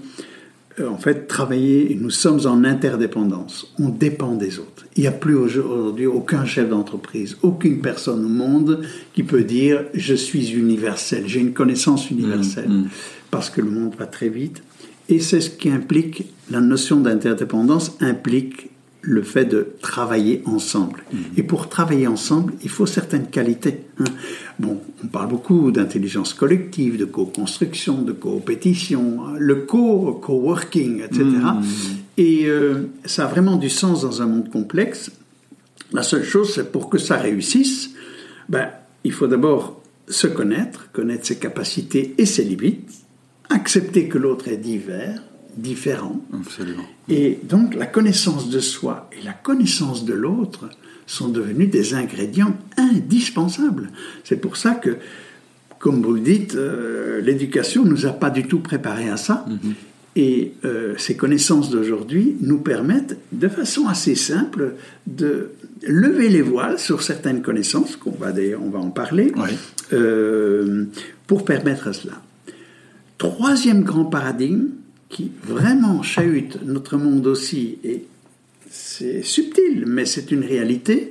en 0.83 0.99
fait, 0.99 1.27
travailler, 1.29 1.97
nous 2.01 2.11
sommes 2.11 2.47
en 2.47 2.65
interdépendance. 2.65 3.73
On 3.79 3.91
dépend 3.91 4.35
des 4.35 4.59
autres. 4.59 4.87
Il 4.97 5.03
n'y 5.03 5.07
a 5.07 5.13
plus 5.13 5.35
aujourd'hui 5.35 6.07
aucun 6.07 6.45
chef 6.45 6.69
d'entreprise, 6.69 7.37
aucune 7.43 7.81
personne 7.81 8.25
au 8.25 8.29
monde 8.29 8.83
qui 9.13 9.23
peut 9.23 9.45
dire 9.45 9.85
je 9.95 10.15
suis 10.15 10.53
universel, 10.53 11.25
j'ai 11.27 11.41
une 11.41 11.53
connaissance 11.53 12.11
universelle, 12.11 12.69
mmh, 12.69 12.83
mmh. 12.83 12.89
parce 13.31 13.51
que 13.51 13.61
le 13.61 13.71
monde 13.71 13.95
va 13.99 14.07
très 14.07 14.29
vite. 14.29 14.63
Et 15.09 15.21
c'est 15.21 15.41
ce 15.41 15.51
qui 15.51 15.71
implique, 15.71 16.25
la 16.51 16.61
notion 16.61 17.01
d'interdépendance 17.01 17.97
implique 18.01 18.71
le 19.05 19.23
fait 19.23 19.45
de 19.45 19.75
travailler 19.83 20.43
ensemble. 20.47 21.05
Mhm. 21.13 21.21
Et 21.37 21.43
pour 21.43 21.69
travailler 21.69 22.07
ensemble, 22.07 22.55
il 22.63 22.71
faut 22.71 22.87
certaines 22.87 23.29
qualités. 23.29 23.81
Hein. 23.99 24.05
Bon, 24.59 24.81
on 25.03 25.09
parle 25.09 25.29
beaucoup 25.29 25.71
d'intelligence 25.73 26.33
collective, 26.33 26.97
de 26.97 27.05
co-construction, 27.05 28.03
de 28.03 28.13
coopétition, 28.13 29.35
le 29.39 29.57
co-working, 29.57 31.03
etc. 31.03 31.25
Et 32.17 32.47
euh, 32.47 32.91
ça 33.05 33.25
a 33.25 33.29
vraiment 33.29 33.57
du 33.57 33.69
sens 33.69 34.03
dans 34.03 34.23
un 34.23 34.27
monde 34.27 34.51
complexe. 34.51 35.11
La 35.93 36.03
seule 36.03 36.25
chose, 36.25 36.55
c'est 36.55 36.71
pour 36.71 36.89
que 36.89 36.99
ça 36.99 37.17
réussisse, 37.17 37.91
ben, 38.49 38.69
il 39.03 39.13
faut 39.13 39.27
d'abord 39.27 39.83
se 40.09 40.27
connaître, 40.27 40.91
connaître 40.93 41.27
ses 41.27 41.37
capacités 41.37 42.15
et 42.19 42.27
ses 42.27 42.45
limites, 42.45 42.91
accepter 43.51 44.09
que 44.09 44.19
l'autre 44.19 44.49
est 44.49 44.57
divers, 44.57 45.23
différents. 45.57 46.21
Et 47.09 47.39
donc 47.43 47.75
la 47.75 47.87
connaissance 47.87 48.51
de 48.51 48.61
soi 48.61 49.09
et 49.13 49.25
la 49.25 49.33
connaissance 49.33 50.05
de 50.05 50.15
l'autre 50.15 50.69
sont 51.07 51.29
devenus 51.29 51.71
des 51.71 51.95
ingrédients 51.95 52.57
indispensables. 52.77 53.91
C'est 54.25 54.37
pour 54.37 54.57
ça 54.57 54.75
que, 54.75 54.97
comme 55.79 56.03
vous 56.03 56.15
le 56.15 56.21
dites, 56.21 56.55
euh, 56.55 57.21
l'éducation 57.21 57.85
ne 57.85 57.91
nous 57.91 58.07
a 58.07 58.13
pas 58.13 58.31
du 58.31 58.45
tout 58.45 58.61
préparés 58.61 59.11
à 59.11 59.17
ça. 59.17 59.47
Mm-hmm. 59.49 59.73
Et 60.17 60.53
euh, 60.65 60.95
ces 60.97 61.17
connaissances 61.17 61.71
d'aujourd'hui 61.71 62.37
nous 62.41 62.59
permettent, 62.59 63.19
de 63.33 63.49
façon 63.49 63.89
assez 63.89 64.15
simple, 64.15 64.75
de 65.07 65.51
lever 65.83 66.29
les 66.29 66.43
voiles 66.43 66.79
sur 66.79 67.03
certaines 67.03 67.43
connaissances, 67.43 67.97
qu'on 67.97 68.13
va 68.13 68.33
on 68.61 68.71
va 68.71 68.79
en 68.79 68.91
parler, 68.91 69.33
euh, 69.93 70.85
pour 71.27 71.45
permettre 71.45 71.93
cela. 71.93 72.23
Troisième 73.19 73.83
grand 73.83 74.05
paradigme, 74.05 74.69
qui 75.09 75.31
vraiment 75.45 76.03
chahute 76.03 76.59
notre 76.65 76.97
monde 76.97 77.27
aussi, 77.27 77.79
et 77.85 78.05
c'est 78.99 79.23
subtil, 79.23 79.85
mais 79.87 80.05
c'est 80.05 80.31
une 80.31 80.45
réalité, 80.45 81.11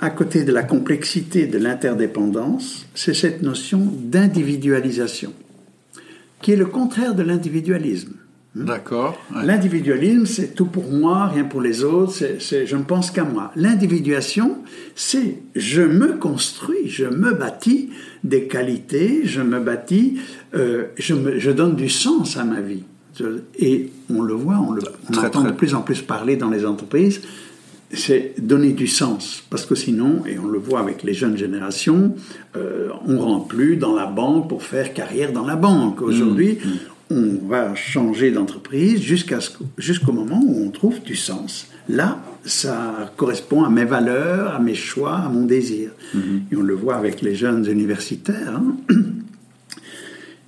à 0.00 0.10
côté 0.10 0.44
de 0.44 0.52
la 0.52 0.62
complexité 0.62 1.46
de 1.46 1.58
l'interdépendance, 1.58 2.86
c'est 2.94 3.14
cette 3.14 3.42
notion 3.42 3.80
d'individualisation, 3.80 5.32
qui 6.42 6.52
est 6.52 6.56
le 6.56 6.66
contraire 6.66 7.14
de 7.14 7.22
l'individualisme. 7.22 8.14
Hmm? 8.54 8.64
D'accord. 8.64 9.20
L'individualisme, 9.44 10.26
c'est 10.26 10.54
tout 10.54 10.66
pour 10.66 10.90
moi, 10.90 11.26
rien 11.26 11.44
pour 11.44 11.60
les 11.60 11.84
autres, 11.84 12.12
c'est 12.40 12.66
je 12.66 12.76
ne 12.76 12.82
pense 12.82 13.12
qu'à 13.12 13.24
moi. 13.24 13.52
L'individuation, 13.54 14.58
c'est 14.96 15.38
je 15.54 15.82
me 15.82 16.16
construis, 16.16 16.88
je 16.88 17.04
me 17.04 17.32
bâtis 17.32 17.90
des 18.24 18.48
qualités, 18.48 19.20
je 19.24 19.42
me 19.42 19.60
bâtis, 19.60 20.18
euh, 20.54 20.86
je, 20.96 21.14
me, 21.14 21.38
je 21.38 21.50
donne 21.50 21.76
du 21.76 21.88
sens 21.88 22.36
à 22.36 22.44
ma 22.44 22.60
vie. 22.60 22.82
Et 23.58 23.90
on 24.10 24.22
le 24.22 24.34
voit, 24.34 24.58
on, 24.58 24.72
le, 24.72 24.82
entend 25.16 25.42
de 25.42 25.50
plus 25.50 25.74
en 25.74 25.82
plus 25.82 26.02
parler 26.02 26.36
dans 26.36 26.50
les 26.50 26.64
entreprises, 26.64 27.20
c'est 27.92 28.34
donner 28.38 28.72
du 28.72 28.86
sens. 28.86 29.42
Parce 29.50 29.64
que 29.64 29.74
sinon, 29.74 30.22
et 30.26 30.38
on 30.38 30.46
le 30.46 30.58
voit 30.58 30.80
avec 30.80 31.02
les 31.02 31.14
jeunes 31.14 31.36
générations, 31.36 32.14
euh, 32.56 32.90
on 33.06 33.12
ne 33.14 33.18
rentre 33.18 33.48
plus 33.48 33.76
dans 33.76 33.94
la 33.94 34.06
banque 34.06 34.48
pour 34.48 34.62
faire 34.62 34.92
carrière 34.92 35.32
dans 35.32 35.46
la 35.46 35.56
banque. 35.56 36.02
Aujourd'hui, 36.02 36.58
mmh, 37.10 37.14
mmh. 37.14 37.38
on 37.44 37.48
va 37.48 37.74
changer 37.74 38.30
d'entreprise 38.30 39.00
jusqu'à 39.00 39.38
jusqu'au 39.78 40.12
moment 40.12 40.40
où 40.44 40.64
on 40.66 40.70
trouve 40.70 41.02
du 41.02 41.16
sens. 41.16 41.68
Là, 41.88 42.22
ça 42.44 43.12
correspond 43.16 43.64
à 43.64 43.70
mes 43.70 43.86
valeurs, 43.86 44.54
à 44.54 44.58
mes 44.58 44.74
choix, 44.74 45.16
à 45.16 45.28
mon 45.30 45.46
désir. 45.46 45.90
Mmh. 46.14 46.20
Et 46.52 46.56
on 46.56 46.62
le 46.62 46.74
voit 46.74 46.96
avec 46.96 47.22
les 47.22 47.34
jeunes 47.34 47.66
universitaires. 47.66 48.60
Hein 48.60 48.76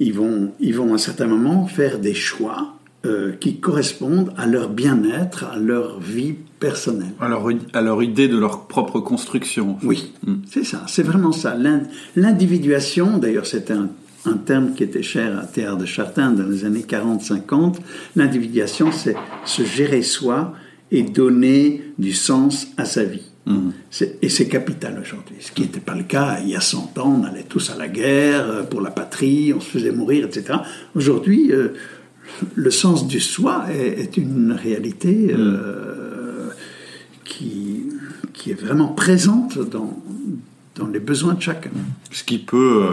ils 0.01 0.15
vont, 0.15 0.53
ils 0.59 0.75
vont 0.75 0.91
à 0.91 0.95
un 0.95 0.99
certain 0.99 1.27
moment 1.27 1.67
faire 1.67 1.99
des 1.99 2.15
choix 2.15 2.75
euh, 3.07 3.33
qui 3.39 3.61
correspondent 3.61 4.33
à 4.37 4.47
leur 4.47 4.71
bien-être, 4.71 5.45
à 5.45 5.59
leur 5.59 6.01
vie 6.01 6.35
personnelle. 6.59 7.13
À 7.21 7.29
leur, 7.29 7.49
à 7.73 7.81
leur, 7.81 8.03
idée 8.03 8.29
de 8.29 8.37
leur 8.37 8.67
propre 8.67 9.01
construction. 9.01 9.79
Oui, 9.83 10.13
hmm. 10.27 10.37
c'est 10.51 10.65
ça, 10.65 10.85
c'est 10.87 11.03
vraiment 11.03 11.33
ça. 11.33 11.57
L'individuation, 12.17 13.19
d'ailleurs 13.19 13.47
c'est 13.47 13.71
un, 13.71 13.89
un, 14.27 14.35
terme 14.35 14.75
qui 14.75 14.83
était 14.83 15.03
cher 15.03 15.39
à 15.39 15.45
Théard 15.45 15.77
de 15.77 15.87
Chartin 15.87 16.33
dans 16.33 16.47
les 16.47 16.65
années 16.65 16.85
40-50, 16.87 17.77
l'individuation 18.17 18.91
c'est 18.93 19.17
se 19.45 19.63
gérer 19.65 20.03
soi 20.03 20.55
et 20.91 21.03
donner 21.03 21.83
du 21.99 22.13
sens 22.13 22.67
à 22.77 22.85
sa 22.85 23.05
vie. 23.05 23.30
Mhm. 23.47 23.73
Et 24.23 24.29
c'est 24.29 24.49
capital 24.49 25.01
aujourd'hui. 25.03 25.37
Ce 25.41 25.51
qui 25.51 25.63
n'était 25.63 25.81
pas 25.81 25.95
le 25.95 26.03
cas 26.03 26.39
il 26.43 26.51
y 26.51 26.57
a 26.57 26.61
100 26.61 26.99
ans. 26.99 27.21
On 27.21 27.25
allait 27.25 27.45
tous 27.45 27.71
à 27.71 27.77
la 27.77 27.89
guerre 27.89 28.49
euh, 28.49 28.63
pour 28.63 28.81
la 28.81 28.91
patrie, 28.91 29.53
on 29.55 29.61
se 29.61 29.71
faisait 29.71 29.93
mourir, 29.93 30.27
etc. 30.27 30.59
Aujourd'hui, 30.95 31.53
euh, 31.53 31.75
le 32.55 32.71
sens 32.71 33.07
du 33.07 33.21
soi 33.21 33.65
est, 33.73 34.17
une 34.17 34.53
réalité 34.53 35.35
euh, 35.37 36.47
mhm. 36.47 36.53
qui, 37.25 37.83
qui 38.33 38.51
est 38.51 38.61
vraiment 38.61 38.89
présente 38.89 39.59
dans, 39.59 39.99
dans 40.77 40.87
les 40.87 41.01
besoins 41.01 41.35
de 41.35 41.43
chacun. 41.43 41.71
Ce 42.13 42.23
qui 42.23 42.39
peut 42.39 42.85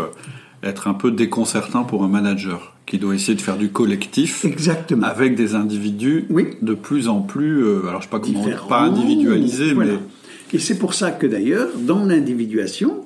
être 0.64 0.88
un 0.88 0.94
peu 0.94 1.12
déconcertant 1.12 1.84
pour 1.84 2.04
un 2.04 2.08
manager 2.08 2.74
qui 2.88 2.98
doit 2.98 3.14
essayer 3.14 3.36
de 3.36 3.42
faire 3.42 3.58
du 3.58 3.70
collectif 3.70 4.46
Exactement. 4.46 5.06
avec 5.06 5.36
des 5.36 5.56
individus 5.56 6.26
de 6.62 6.74
plus 6.74 7.10
en 7.10 7.22
plus, 7.22 7.64
alors 7.88 8.02
je 8.02 8.06
sais 8.06 8.10
pas 8.10 8.22
comment, 8.22 8.46
pas 8.68 8.80
individualisés, 8.80 9.76
mais 9.76 10.00
et 10.54 10.60
c'est 10.60 10.78
pour 10.78 10.94
ça 10.94 11.12
que 11.12 11.28
d'ailleurs, 11.28 11.70
dans 11.78 12.06
l'individuation, 12.06 13.04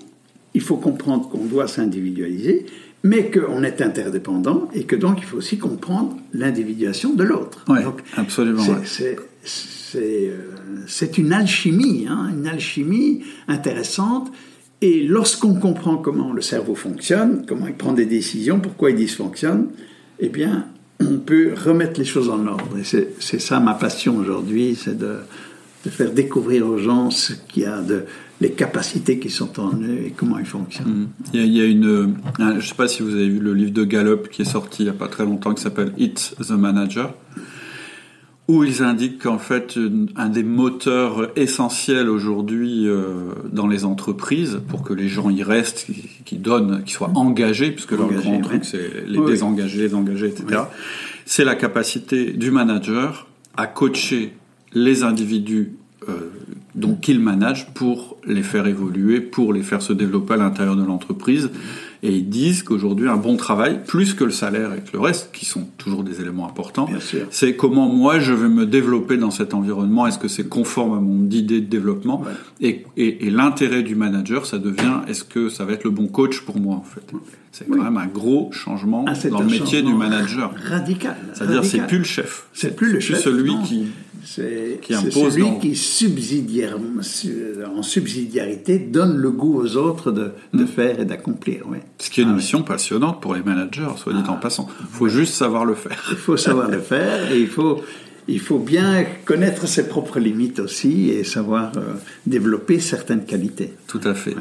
il 0.54 0.62
faut 0.62 0.78
comprendre 0.78 1.30
qu'on 1.30 1.46
doit 1.46 1.68
s'individualiser, 1.68 2.66
mais 3.04 3.32
qu'on 3.32 3.64
est 3.64 3.82
interdépendant 3.82 4.70
et 4.74 4.84
que 4.84 4.96
donc 4.96 5.18
il 5.20 5.26
faut 5.26 5.38
aussi 5.38 5.58
comprendre 5.58 6.18
l'individuation 6.34 7.14
de 7.14 7.24
l'autre. 7.24 7.66
Oui, 7.68 7.80
absolument. 8.16 8.64
Euh, 9.96 10.38
c'est 10.88 11.18
une 11.18 11.34
alchimie, 11.34 12.06
hein, 12.08 12.30
une 12.34 12.48
alchimie 12.48 13.24
intéressante. 13.48 14.32
Et 14.82 15.04
lorsqu'on 15.04 15.56
comprend 15.56 15.98
comment 15.98 16.34
le 16.34 16.42
cerveau 16.42 16.76
fonctionne, 16.76 17.44
comment 17.48 17.68
il 17.68 17.74
prend 17.74 17.94
des 17.94 18.06
décisions, 18.06 18.60
pourquoi 18.60 18.92
il 18.92 18.96
dysfonctionne, 18.96 19.68
eh 20.20 20.30
bien, 20.30 20.66
on 21.00 21.18
peut 21.18 21.54
remettre 21.54 22.00
les 22.00 22.06
choses 22.06 22.30
en 22.30 22.46
ordre. 22.48 22.78
Et 22.80 22.84
c'est 23.20 23.40
ça 23.40 23.60
ma 23.60 23.74
passion 23.74 24.18
aujourd'hui, 24.18 24.78
c'est 24.80 24.98
de, 24.98 25.18
de 25.86 25.90
faire 25.90 26.12
découvrir 26.12 26.68
aux 26.68 26.78
gens 26.78 27.10
ce 27.10 27.34
qu'il 27.34 27.64
y 27.64 27.66
a 27.66 27.82
de 27.82 28.06
les 28.40 28.52
capacités 28.52 29.20
qui 29.20 29.30
sont 29.30 29.60
en 29.60 29.72
eux 29.82 30.00
et 30.08 30.14
comment 30.16 30.40
ils 30.40 30.46
fonctionnent. 30.46 30.88
Mm. 30.88 31.08
Il, 31.34 31.56
y 31.56 31.62
a, 31.62 31.66
une, 31.66 32.16
je 32.40 32.44
ne 32.44 32.60
sais 32.60 32.76
pas 32.76 32.88
si 32.88 33.04
vous 33.04 33.14
avez 33.14 33.30
vu 33.30 33.40
le 33.40 33.54
livre 33.54 33.72
de 33.72 33.84
Gallup 33.84 34.30
qui 34.30 34.42
est 34.42 34.46
sorti 34.46 34.82
il 34.82 34.86
n'y 34.86 34.92
a 34.92 34.94
pas 34.94 35.08
très 35.08 35.26
longtemps 35.26 35.54
qui 35.54 35.62
s'appelle 35.62 35.94
It's 35.98 36.36
the 36.40 36.52
Manager, 36.52 37.14
où 38.48 38.64
ils 38.64 38.82
indiquent 38.82 39.22
qu'en 39.22 39.38
fait, 39.38 39.78
un 40.16 40.30
des 40.30 40.44
moteurs 40.44 41.32
essentiels 41.36 42.10
aujourd'hui 42.10 42.88
euh, 42.88 43.34
dans 43.52 43.68
les 43.68 43.86
entreprises, 43.86 44.60
pour 44.68 44.82
que 44.82 44.94
les 44.94 45.08
gens 45.08 45.30
y 45.30 45.44
restent, 45.44 45.88
qui, 46.26 46.38
donnent, 46.38 46.84
qui 46.84 46.94
soient 46.94 47.12
engagés, 47.14 47.72
puisque 47.72 47.92
leur 47.92 48.12
grand 48.12 48.42
truc, 48.42 48.66
c'est 48.66 49.06
les 49.08 49.24
désengager, 49.24 49.84
les 49.84 49.94
engager, 49.96 50.28
etc., 50.28 50.64
c'est 51.26 51.46
la 51.46 51.56
capacité 51.56 52.34
du 52.34 52.50
manager 52.50 53.28
à 53.56 53.68
coacher 53.68 54.34
les 54.74 55.04
individus 55.04 55.74
euh, 56.10 56.32
donc 56.74 57.02
qu'ils 57.02 57.20
managent 57.20 57.74
pour 57.74 58.18
les 58.26 58.44
faire 58.44 58.66
évoluer, 58.66 59.20
pour 59.20 59.54
les 59.54 59.62
faire 59.62 59.82
se 59.82 59.94
développer 59.94 60.36
à 60.36 60.38
l'intérieur 60.38 60.76
de 60.76 60.84
l'entreprise. 60.84 61.52
Et 62.02 62.16
ils 62.16 62.28
disent 62.28 62.64
qu'aujourd'hui, 62.64 63.08
un 63.08 63.18
bon 63.18 63.38
travail, 63.38 63.82
plus 63.86 64.16
que 64.16 64.24
le 64.24 64.32
salaire 64.32 64.74
et 64.74 64.80
que 64.80 64.92
le 64.94 65.00
reste, 65.00 65.30
qui 65.32 65.46
sont 65.46 65.68
toujours 65.78 66.04
des 66.04 66.20
éléments 66.20 66.48
importants, 66.48 66.90
c'est 67.30 67.56
comment 67.56 67.88
moi 67.88 68.20
je 68.20 68.34
vais 68.34 68.50
me 68.50 68.66
développer 68.66 69.18
dans 69.18 69.30
cet 69.30 69.54
environnement. 69.54 70.08
Est-ce 70.08 70.18
que 70.18 70.28
c'est 70.28 70.48
conforme 70.48 70.98
à 70.98 71.02
mon 71.02 71.30
idée 71.30 71.62
de 71.62 71.68
développement 71.68 72.24
Et, 72.60 72.86
et, 72.98 73.30
l'intérêt 73.30 73.84
du 73.84 73.94
manager, 73.94 74.48
ça 74.48 74.58
devient 74.58 75.02
est-ce 75.08 75.24
que 75.24 75.50
ça 75.50 75.66
va 75.66 75.74
être 75.74 75.84
le 75.84 75.92
bon 75.92 76.08
coach 76.08 76.42
pour 76.42 76.60
moi 76.60 76.78
en 76.78 76.84
fait? 76.84 77.04
C'est 77.52 77.70
quand 77.70 77.84
même 77.84 77.98
un 77.98 78.08
gros 78.08 78.50
changement 78.52 79.06
ah, 79.08 79.14
dans 79.30 79.42
le 79.42 79.48
métier 79.48 79.84
du 79.84 79.94
manager. 79.94 80.52
Radical. 80.56 81.18
C'est-à-dire 81.34 81.64
c'est 81.64 81.86
plus 81.86 82.00
le 82.00 82.04
chef. 82.04 82.48
C'est 82.54 82.76
plus 82.76 82.94
le 82.94 83.00
chef. 83.00 83.22
celui 83.22 83.54
qui 83.64 83.88
c'est 84.24 84.80
celui 85.10 85.60
qui, 85.60 85.76
subsidiaire, 85.76 86.78
en 87.76 87.84
subsidiarité, 87.84 88.80
donne 88.80 89.18
le 89.18 89.32
goût 89.32 89.62
aux 89.62 89.76
autres 89.78 90.12
de, 90.12 90.32
de 90.54 90.64
mm. 90.64 90.68
faire 90.68 91.00
et 91.00 91.06
d'accomplir. 91.06 91.68
Ouais. 91.68 91.82
Ce 91.98 92.10
qui 92.10 92.22
est 92.22 92.24
une 92.24 92.32
ah 92.32 92.36
mission 92.36 92.64
passionnante 92.64 93.22
pour 93.22 93.34
les 93.34 93.44
managers, 93.44 93.88
soit 93.98 94.14
dit 94.14 94.20
en 94.28 94.34
ah. 94.34 94.40
passant. 94.42 94.68
Il 94.82 94.88
faut 94.88 95.08
juste 95.08 95.34
savoir 95.34 95.66
le 95.66 95.76
faire. 95.76 96.04
Il 96.12 96.18
faut 96.18 96.38
savoir 96.38 96.70
le 96.70 96.80
faire 96.82 97.32
et 97.32 97.40
il 97.40 97.48
faut, 97.48 97.82
il 98.28 98.40
faut 98.40 98.60
bien 98.60 99.06
connaître 99.26 99.68
ses 99.68 99.88
propres 99.88 100.20
limites 100.20 100.60
aussi 100.60 101.10
et 101.10 101.24
savoir 101.24 101.72
euh, 101.78 101.94
développer 102.26 102.80
certaines 102.80 103.26
qualités. 103.26 103.74
Tout 103.88 104.02
à 104.04 104.14
fait. 104.14 104.36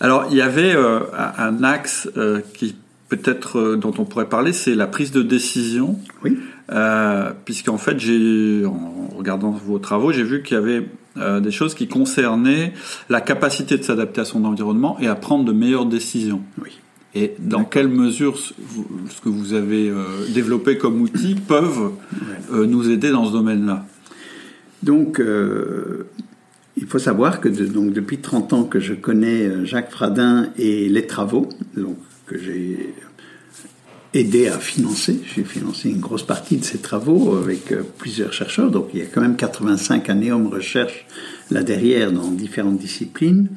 Alors, 0.00 0.26
il 0.30 0.36
y 0.36 0.42
avait 0.42 0.74
euh, 0.74 1.00
un 1.38 1.62
axe 1.62 2.08
euh, 2.16 2.40
qui 2.54 2.76
peut-être 3.08 3.76
dont 3.76 3.94
on 3.98 4.04
pourrait 4.04 4.28
parler, 4.28 4.52
c'est 4.52 4.74
la 4.74 4.86
prise 4.86 5.10
de 5.12 5.22
décision. 5.22 5.98
Oui. 6.24 6.36
Euh, 6.72 7.32
puisqu'en 7.44 7.78
fait, 7.78 7.98
j'ai, 7.98 8.64
en 8.66 9.08
regardant 9.16 9.50
vos 9.50 9.78
travaux, 9.78 10.12
j'ai 10.12 10.24
vu 10.24 10.42
qu'il 10.42 10.56
y 10.56 10.58
avait 10.58 10.88
euh, 11.16 11.40
des 11.40 11.50
choses 11.50 11.74
qui 11.74 11.86
concernaient 11.86 12.72
la 13.08 13.20
capacité 13.20 13.78
de 13.78 13.82
s'adapter 13.82 14.20
à 14.20 14.24
son 14.24 14.44
environnement 14.44 14.98
et 15.00 15.06
à 15.06 15.14
prendre 15.14 15.44
de 15.44 15.52
meilleures 15.52 15.86
décisions. 15.86 16.42
Oui. 16.62 16.70
Et 17.14 17.34
dans 17.38 17.64
quelle 17.64 17.88
mesure 17.88 18.36
ce 18.36 18.52
que 19.22 19.28
vous 19.28 19.54
avez 19.54 19.88
euh, 19.88 20.04
développé 20.34 20.76
comme 20.76 21.00
outil 21.00 21.34
peuvent 21.34 21.92
nous 22.52 22.90
aider 22.90 23.10
dans 23.10 23.24
ce 23.24 23.32
domaine-là? 23.32 23.86
Donc, 24.82 25.20
il 26.76 26.86
faut 26.86 26.98
savoir 26.98 27.40
que 27.40 27.48
donc, 27.48 27.94
depuis 27.94 28.18
30 28.18 28.52
ans 28.52 28.64
que 28.64 28.80
je 28.80 28.92
connais 28.92 29.64
Jacques 29.64 29.90
Fradin 29.90 30.48
et 30.58 30.90
les 30.90 31.06
travaux, 31.06 31.48
donc, 31.74 31.96
que 32.26 32.38
j'ai 32.38 32.94
aidé 34.14 34.48
à 34.48 34.58
financer. 34.58 35.20
J'ai 35.34 35.44
financé 35.44 35.90
une 35.90 36.00
grosse 36.00 36.24
partie 36.24 36.56
de 36.56 36.64
ces 36.64 36.78
travaux 36.78 37.36
avec 37.36 37.72
euh, 37.72 37.82
plusieurs 37.98 38.32
chercheurs. 38.32 38.70
Donc 38.70 38.88
il 38.94 39.00
y 39.00 39.02
a 39.02 39.06
quand 39.06 39.20
même 39.20 39.36
85 39.36 40.10
années 40.10 40.28
de 40.28 40.48
recherche 40.48 41.06
là 41.50 41.62
derrière 41.62 42.12
dans 42.12 42.30
différentes 42.30 42.78
disciplines. 42.78 43.48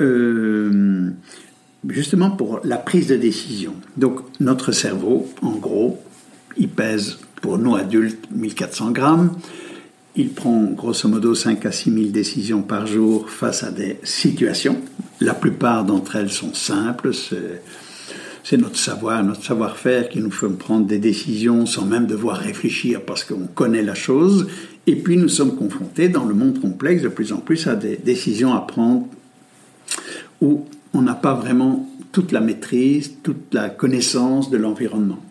Euh, 0.00 1.10
justement 1.88 2.30
pour 2.30 2.60
la 2.64 2.76
prise 2.76 3.08
de 3.08 3.16
décision. 3.16 3.74
Donc 3.96 4.20
notre 4.40 4.72
cerveau, 4.72 5.28
en 5.42 5.56
gros, 5.56 6.00
il 6.56 6.68
pèse 6.68 7.18
pour 7.40 7.58
nous 7.58 7.76
adultes 7.76 8.28
1400 8.30 8.90
grammes. 8.92 9.32
Il 10.16 10.30
prend 10.30 10.64
grosso 10.64 11.08
modo 11.08 11.34
5 11.34 11.64
à 11.66 11.72
6 11.72 11.92
000 11.92 12.06
décisions 12.08 12.62
par 12.62 12.86
jour 12.86 13.30
face 13.30 13.62
à 13.62 13.70
des 13.70 14.00
situations. 14.02 14.80
La 15.20 15.34
plupart 15.34 15.84
d'entre 15.84 16.16
elles 16.16 16.30
sont 16.30 16.54
simples. 16.54 17.14
C'est 17.14 17.62
c'est 18.48 18.56
notre 18.56 18.78
savoir, 18.78 19.22
notre 19.22 19.44
savoir-faire 19.44 20.08
qui 20.08 20.20
nous 20.20 20.30
fait 20.30 20.48
prendre 20.48 20.86
des 20.86 20.98
décisions 20.98 21.66
sans 21.66 21.84
même 21.84 22.06
devoir 22.06 22.38
réfléchir 22.38 23.02
parce 23.02 23.22
qu'on 23.22 23.46
connaît 23.46 23.82
la 23.82 23.94
chose. 23.94 24.46
Et 24.86 24.96
puis 24.96 25.18
nous 25.18 25.28
sommes 25.28 25.54
confrontés 25.54 26.08
dans 26.08 26.24
le 26.24 26.32
monde 26.32 26.58
complexe 26.58 27.02
de 27.02 27.08
plus 27.08 27.34
en 27.34 27.40
plus 27.40 27.66
à 27.66 27.76
des 27.76 27.98
décisions 27.98 28.54
à 28.54 28.60
prendre 28.60 29.06
où 30.40 30.64
on 30.94 31.02
n'a 31.02 31.12
pas 31.14 31.34
vraiment 31.34 31.86
toute 32.10 32.32
la 32.32 32.40
maîtrise, 32.40 33.16
toute 33.22 33.52
la 33.52 33.68
connaissance 33.68 34.48
de 34.48 34.56
l'environnement. 34.56 35.22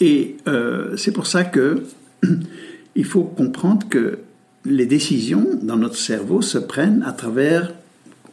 Et 0.00 0.36
euh, 0.48 0.96
c'est 0.96 1.12
pour 1.12 1.28
ça 1.28 1.44
que 1.44 1.84
il 2.96 3.04
faut 3.04 3.22
comprendre 3.22 3.88
que 3.88 4.18
les 4.64 4.86
décisions 4.86 5.46
dans 5.62 5.76
notre 5.76 5.98
cerveau 5.98 6.42
se 6.42 6.58
prennent 6.58 7.04
à 7.06 7.12
travers 7.12 7.72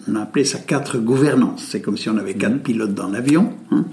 on 0.08 0.16
a 0.16 0.22
appelé 0.22 0.46
ça 0.46 0.60
quatre 0.60 0.98
gouvernances. 0.98 1.66
C'est 1.70 1.82
comme 1.82 1.98
si 1.98 2.10
on 2.10 2.18
avait 2.18 2.34
quatre 2.34 2.54
mhm. 2.54 2.60
pilotes 2.60 2.94
dans 2.94 3.10
l'avion. 3.10 3.54
Hein. 3.72 3.86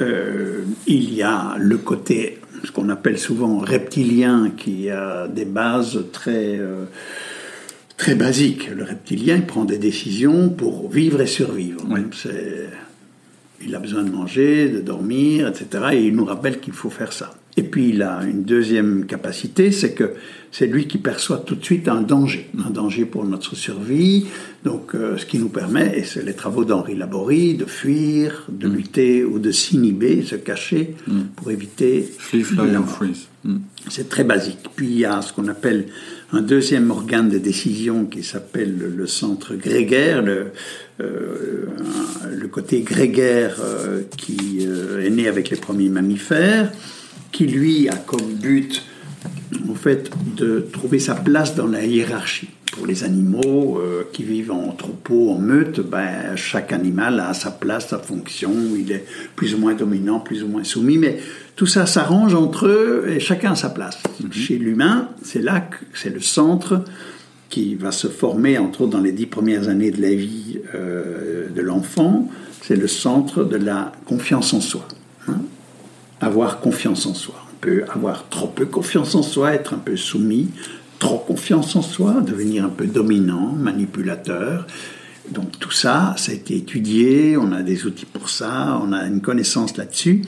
Euh, 0.00 0.64
il 0.86 1.14
y 1.14 1.22
a 1.22 1.56
le 1.58 1.78
côté, 1.78 2.38
ce 2.64 2.70
qu'on 2.70 2.88
appelle 2.88 3.18
souvent 3.18 3.58
reptilien, 3.58 4.52
qui 4.56 4.90
a 4.90 5.26
des 5.28 5.46
bases 5.46 6.04
très, 6.12 6.58
euh, 6.58 6.84
très 7.96 8.14
basiques. 8.14 8.68
Le 8.70 8.84
reptilien 8.84 9.40
prend 9.40 9.64
des 9.64 9.78
décisions 9.78 10.50
pour 10.50 10.90
vivre 10.90 11.20
et 11.20 11.26
survivre. 11.26 11.82
Il 13.64 13.74
a 13.74 13.78
besoin 13.78 14.02
de 14.02 14.10
manger, 14.10 14.68
de 14.68 14.80
dormir, 14.80 15.48
etc. 15.48 15.86
Et 15.92 16.06
il 16.06 16.14
nous 16.14 16.26
rappelle 16.26 16.60
qu'il 16.60 16.74
faut 16.74 16.90
faire 16.90 17.12
ça. 17.12 17.34
Et 17.58 17.62
puis 17.62 17.88
il 17.88 18.02
a 18.02 18.22
une 18.24 18.42
deuxième 18.42 19.06
capacité, 19.06 19.72
c'est 19.72 19.92
que 19.92 20.12
c'est 20.52 20.66
lui 20.66 20.86
qui 20.86 20.98
perçoit 20.98 21.38
tout 21.38 21.54
de 21.54 21.64
suite 21.64 21.88
un 21.88 22.02
danger, 22.02 22.50
un 22.66 22.70
danger 22.70 23.06
pour 23.06 23.24
notre 23.24 23.56
survie. 23.56 24.26
Donc 24.64 24.94
euh, 24.94 25.16
ce 25.16 25.24
qui 25.24 25.38
nous 25.38 25.48
permet, 25.48 25.98
et 25.98 26.04
c'est 26.04 26.22
les 26.22 26.34
travaux 26.34 26.64
d'Henri 26.64 26.94
Laborie, 26.94 27.54
de 27.54 27.64
fuir, 27.64 28.44
de 28.50 28.68
mm. 28.68 28.74
lutter 28.74 29.24
ou 29.24 29.38
de 29.38 29.50
s'inhiber, 29.50 30.22
se 30.22 30.34
cacher 30.34 30.94
mm. 31.06 31.20
pour 31.34 31.50
éviter. 31.50 32.10
Mm. 33.44 33.56
C'est 33.88 34.08
très 34.10 34.24
basique. 34.24 34.68
Puis 34.74 34.86
il 34.86 34.98
y 34.98 35.04
a 35.06 35.22
ce 35.22 35.32
qu'on 35.32 35.48
appelle 35.48 35.86
un 36.32 36.42
deuxième 36.42 36.90
organe 36.90 37.30
de 37.30 37.38
décision 37.38 38.04
qui 38.04 38.22
s'appelle 38.22 38.76
le 38.94 39.06
centre 39.06 39.54
grégaire, 39.54 40.20
le, 40.20 40.48
euh, 41.00 41.66
le 42.34 42.48
côté 42.48 42.82
grégaire 42.82 43.56
euh, 43.60 44.02
qui 44.16 44.60
est 44.60 45.10
né 45.10 45.26
avec 45.28 45.48
les 45.48 45.56
premiers 45.56 45.88
mammifères 45.88 46.70
qui 47.36 47.46
lui 47.46 47.86
a 47.90 47.96
comme 47.96 48.32
but 48.40 48.82
en 49.68 49.74
fait 49.74 50.10
de 50.36 50.66
trouver 50.72 50.98
sa 50.98 51.14
place 51.14 51.54
dans 51.54 51.66
la 51.66 51.84
hiérarchie. 51.84 52.48
Pour 52.72 52.86
les 52.86 53.04
animaux 53.04 53.78
euh, 53.78 54.04
qui 54.10 54.22
vivent 54.22 54.52
en 54.52 54.72
troupeau, 54.72 55.30
en 55.30 55.38
meute, 55.38 55.80
ben, 55.80 56.34
chaque 56.34 56.72
animal 56.72 57.20
a 57.20 57.34
sa 57.34 57.50
place, 57.50 57.88
sa 57.88 57.98
fonction, 57.98 58.52
il 58.78 58.90
est 58.90 59.04
plus 59.34 59.54
ou 59.54 59.58
moins 59.58 59.74
dominant, 59.74 60.18
plus 60.18 60.42
ou 60.42 60.48
moins 60.48 60.64
soumis, 60.64 60.96
mais 60.96 61.18
tout 61.56 61.66
ça 61.66 61.84
s'arrange 61.84 62.34
entre 62.34 62.68
eux 62.68 63.04
et 63.08 63.20
chacun 63.20 63.52
a 63.52 63.54
sa 63.54 63.68
place. 63.68 63.98
Mhm. 64.22 64.32
Chez 64.32 64.56
l'humain, 64.56 65.10
c'est 65.22 65.42
là 65.42 65.60
que 65.60 65.76
c'est 65.92 66.14
le 66.14 66.20
centre 66.20 66.84
qui 67.50 67.74
va 67.74 67.92
se 67.92 68.08
former, 68.08 68.56
entre 68.56 68.82
autres 68.82 68.92
dans 68.92 69.02
les 69.02 69.12
dix 69.12 69.26
premières 69.26 69.68
années 69.68 69.90
de 69.90 70.00
la 70.00 70.14
vie 70.14 70.58
euh, 70.74 71.50
de 71.54 71.60
l'enfant, 71.60 72.30
c'est 72.62 72.76
le 72.76 72.88
centre 72.88 73.44
de 73.44 73.56
la 73.56 73.92
confiance 74.06 74.54
en 74.54 74.62
soi. 74.62 74.88
Hein 75.28 75.40
avoir 76.20 76.60
confiance 76.60 77.06
en 77.06 77.14
soi. 77.14 77.34
On 77.52 77.56
peut 77.60 77.84
avoir 77.88 78.28
trop 78.28 78.48
peu 78.48 78.66
confiance 78.66 79.14
en 79.14 79.22
soi, 79.22 79.54
être 79.54 79.74
un 79.74 79.78
peu 79.78 79.96
soumis, 79.96 80.48
trop 80.98 81.18
confiance 81.18 81.76
en 81.76 81.82
soi, 81.82 82.20
devenir 82.20 82.64
un 82.64 82.70
peu 82.70 82.86
dominant, 82.86 83.52
manipulateur. 83.52 84.66
Donc 85.30 85.58
tout 85.58 85.72
ça, 85.72 86.14
ça 86.18 86.32
a 86.32 86.34
été 86.34 86.56
étudié, 86.56 87.36
on 87.36 87.52
a 87.52 87.62
des 87.62 87.86
outils 87.86 88.06
pour 88.06 88.28
ça, 88.28 88.80
on 88.82 88.92
a 88.92 89.04
une 89.06 89.20
connaissance 89.20 89.76
là-dessus, 89.76 90.22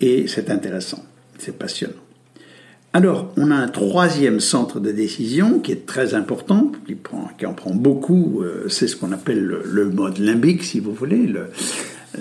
et 0.00 0.28
c'est 0.28 0.50
intéressant, 0.50 1.04
c'est 1.38 1.58
passionnant. 1.58 1.94
Alors, 2.94 3.32
on 3.36 3.50
a 3.50 3.54
un 3.54 3.68
troisième 3.68 4.40
centre 4.40 4.80
de 4.80 4.90
décision 4.90 5.58
qui 5.58 5.72
est 5.72 5.86
très 5.86 6.14
important, 6.14 6.72
qui, 6.86 6.94
prend, 6.94 7.28
qui 7.38 7.44
en 7.44 7.52
prend 7.52 7.74
beaucoup, 7.74 8.40
euh, 8.42 8.66
c'est 8.68 8.88
ce 8.88 8.96
qu'on 8.96 9.12
appelle 9.12 9.44
le, 9.44 9.84
mode 9.90 10.18
limbique, 10.18 10.64
si 10.64 10.80
vous 10.80 10.92
voulez, 10.92 11.26
le, 11.26 11.50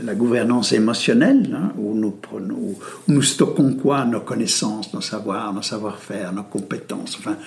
la 0.03 0.15
gouvernance 0.15 0.71
émotionnelle, 0.71 1.55
hein, 1.55 1.73
où, 1.77 1.93
nous 1.93 2.12
prenons, 2.12 2.75
nous 3.07 3.21
stockons 3.21 3.73
quoi 3.73 4.05
Nos 4.05 4.21
connaissances, 4.21 4.93
nos 4.93 5.01
savoirs, 5.01 5.53
nos 5.53 5.62
savoir-faire, 5.62 6.33
nos 6.33 6.43
compétences, 6.43 7.15
enfin, 7.19 7.38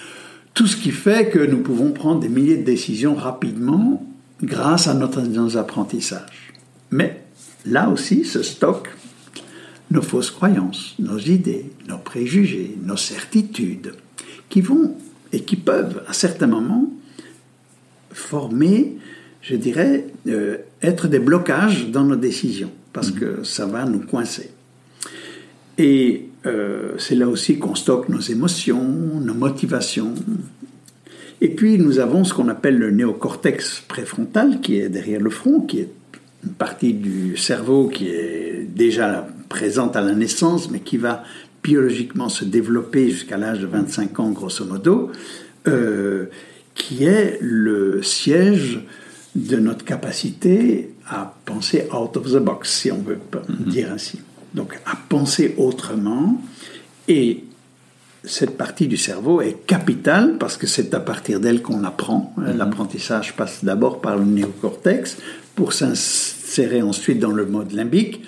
tout 0.55 0.67
ce 0.67 0.77
qui 0.77 0.91
fait 0.91 1.31
que 1.31 1.39
nous 1.39 1.59
pouvons 1.59 1.93
prendre 1.93 2.21
des 2.21 2.29
milliers 2.29 2.57
de 2.57 2.65
décisions 2.65 3.15
rapidement 3.15 4.05
grâce 4.43 4.89
à 4.89 4.95
notre, 4.95 5.23
nos 5.23 5.57
apprentissages. 5.57 6.53
Mais 6.91 7.23
là 7.67 7.89
aussi 7.89 8.25
se 8.25 8.43
stockent 8.43 8.91
nos 9.91 10.03
fausses 10.03 10.31
croyances, 10.31 10.95
nos 10.99 11.19
idées, 11.19 11.71
nos 11.89 11.99
préjugés, 11.99 12.77
nos 12.83 12.97
certitudes, 12.97 13.95
qui 14.49 14.61
vont 14.61 14.97
et 15.33 15.41
qui 15.41 15.57
peuvent, 15.57 16.03
à 16.09 16.13
certains 16.13 16.47
moments, 16.47 16.91
former 18.13 18.99
je 19.43 19.57
dirais, 19.57 20.07
euh, 20.29 20.59
être 20.83 21.09
des 21.09 21.19
blocages 21.19 21.89
dans 21.91 22.05
nos 22.05 22.17
décisions, 22.17 22.71
parce 22.93 23.13
mhm. 23.13 23.19
que 23.19 23.45
ça 23.45 23.67
va 23.67 23.85
nous 23.85 24.01
coincer. 24.01 24.51
Et 25.79 26.29
euh, 26.47 26.93
c'est 26.99 27.15
là 27.15 27.29
aussi 27.29 27.59
qu'on 27.59 27.75
stocke 27.75 28.09
nos 28.09 28.21
émotions, 28.21 28.83
nos 29.21 29.35
motivations. 29.35 30.15
Et 31.41 31.49
puis 31.49 31.79
nous 31.79 31.99
avons 31.99 32.25
ce 32.25 32.35
qu'on 32.35 32.49
appelle 32.49 32.79
le 32.79 32.91
néocortex 32.91 33.85
préfrontal 33.89 34.61
qui 34.61 34.79
est 34.79 34.89
derrière 34.89 35.21
le 35.21 35.31
front, 35.31 35.61
qui 35.61 35.81
est 35.81 35.89
une 36.45 36.53
partie 36.53 36.95
du 36.95 37.37
cerveau 37.37 37.89
qui 37.89 38.09
est 38.09 38.67
déjà 38.69 39.27
présente 39.49 39.97
à 39.97 40.01
la 40.01 40.15
naissance, 40.15 40.71
mais 40.71 40.81
qui 40.81 40.97
va 40.97 41.23
biologiquement 41.63 42.29
se 42.29 42.45
développer 42.45 43.11
jusqu'à 43.11 43.37
l'âge 43.37 43.61
de 43.61 43.67
25 43.67 44.21
ans, 44.21 44.31
grosso 44.31 44.65
modo, 44.65 45.11
euh, 45.69 46.27
qui 46.75 47.05
est 47.05 47.39
le 47.43 48.03
siège 48.03 48.81
de 49.35 49.57
notre 49.57 49.85
capacité 49.85 50.95
à 51.09 51.35
penser 51.45 51.87
out 51.93 52.17
of 52.17 52.33
the 52.33 52.39
box, 52.39 52.71
si 52.71 52.93
on 52.93 52.99
veut 52.99 53.19
mhm. 53.49 53.71
dire 53.71 53.93
ainsi. 53.93 54.21
Donc 54.55 54.79
à 54.87 54.97
penser 55.09 55.55
autrement. 55.59 56.41
Et 57.09 57.45
cette 58.25 58.57
partie 58.57 58.87
du 58.87 58.97
cerveau 58.97 59.41
est 59.41 59.67
capitale 59.67 60.37
parce 60.39 60.57
que 60.57 60.67
c'est 60.67 60.93
à 60.95 61.01
partir 61.01 61.41
d'elle 61.41 61.63
qu'on 61.63 61.85
apprend. 61.85 62.35
Mhm. 62.37 62.57
L'apprentissage 62.57 63.37
passe 63.37 63.65
d'abord 63.65 64.01
par 64.01 64.17
le 64.17 64.25
néocortex 64.25 65.17
pour 65.55 65.73
s'insérer 65.73 66.83
ensuite 66.83 67.19
dans 67.19 67.33
le 67.33 67.47
mode 67.47 67.73
limbique. 67.73 68.23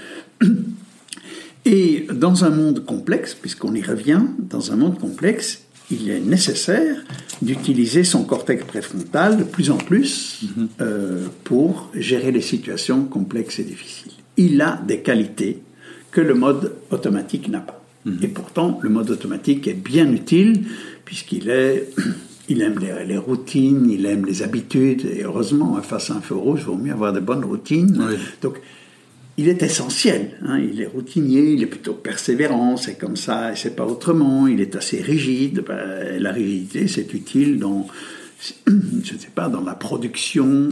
Et 1.64 2.08
dans 2.12 2.44
un 2.44 2.50
monde 2.50 2.84
complexe, 2.84 3.34
puisqu'on 3.34 3.74
y 3.74 3.82
revient, 3.82 4.22
dans 4.38 4.72
un 4.72 4.76
monde 4.76 4.98
complexe, 4.98 5.62
il 5.92 6.10
est 6.10 6.20
nécessaire 6.20 6.96
d'utiliser 7.40 8.04
son 8.04 8.24
cortex 8.24 8.64
préfrontal 8.64 9.36
de 9.36 9.44
plus 9.44 9.70
en 9.70 9.76
plus 9.76 10.42
mhm. 10.42 10.68
euh, 10.80 11.26
pour 11.44 11.90
gérer 11.94 12.32
les 12.32 12.40
situations 12.40 13.04
complexes 13.04 13.58
et 13.58 13.64
difficiles. 13.64 14.12
Il 14.36 14.60
a 14.60 14.80
des 14.86 15.00
qualités 15.00 15.62
que 16.10 16.20
le 16.20 16.34
mode 16.34 16.74
automatique 16.90 17.48
n'a 17.48 17.60
pas. 17.60 17.82
Mhm. 18.04 18.18
Et 18.22 18.28
pourtant, 18.28 18.80
le 18.82 18.88
mode 18.88 19.10
automatique 19.10 19.68
est 19.68 19.74
bien 19.74 20.10
utile 20.10 20.64
puisqu'il 21.04 21.50
est, 21.50 21.88
il 22.48 22.62
aime 22.62 22.78
les, 22.78 23.18
routines, 23.18 23.90
il 23.90 24.06
aime 24.06 24.24
les 24.24 24.42
habitudes. 24.42 25.04
Et 25.06 25.22
heureusement, 25.24 25.80
face 25.82 26.10
à 26.10 26.14
un 26.14 26.20
feu 26.20 26.36
rouge, 26.36 26.60
il 26.62 26.66
vaut 26.66 26.76
mieux 26.76 26.92
avoir 26.92 27.12
de 27.12 27.20
bonnes 27.20 27.44
routines. 27.44 27.98
Donc, 28.40 28.60
il 29.42 29.48
est 29.48 29.62
essentiel. 29.64 30.30
Hein. 30.46 30.60
Il 30.60 30.80
est 30.80 30.86
routinier, 30.86 31.52
il 31.52 31.62
est 31.64 31.66
plutôt 31.66 31.94
persévérant, 31.94 32.76
c'est 32.76 32.94
comme 32.94 33.16
ça 33.16 33.52
et 33.52 33.56
c'est 33.56 33.74
pas 33.74 33.84
autrement. 33.84 34.46
Il 34.46 34.60
est 34.60 34.76
assez 34.76 35.02
rigide. 35.02 35.64
Ben, 35.66 36.20
la 36.20 36.30
rigidité, 36.30 36.86
c'est 36.86 37.12
utile 37.12 37.58
dans, 37.58 37.88
je 38.66 38.72
ne 38.72 39.18
sais 39.18 39.32
pas, 39.34 39.48
dans 39.48 39.62
la 39.62 39.74
production, 39.74 40.68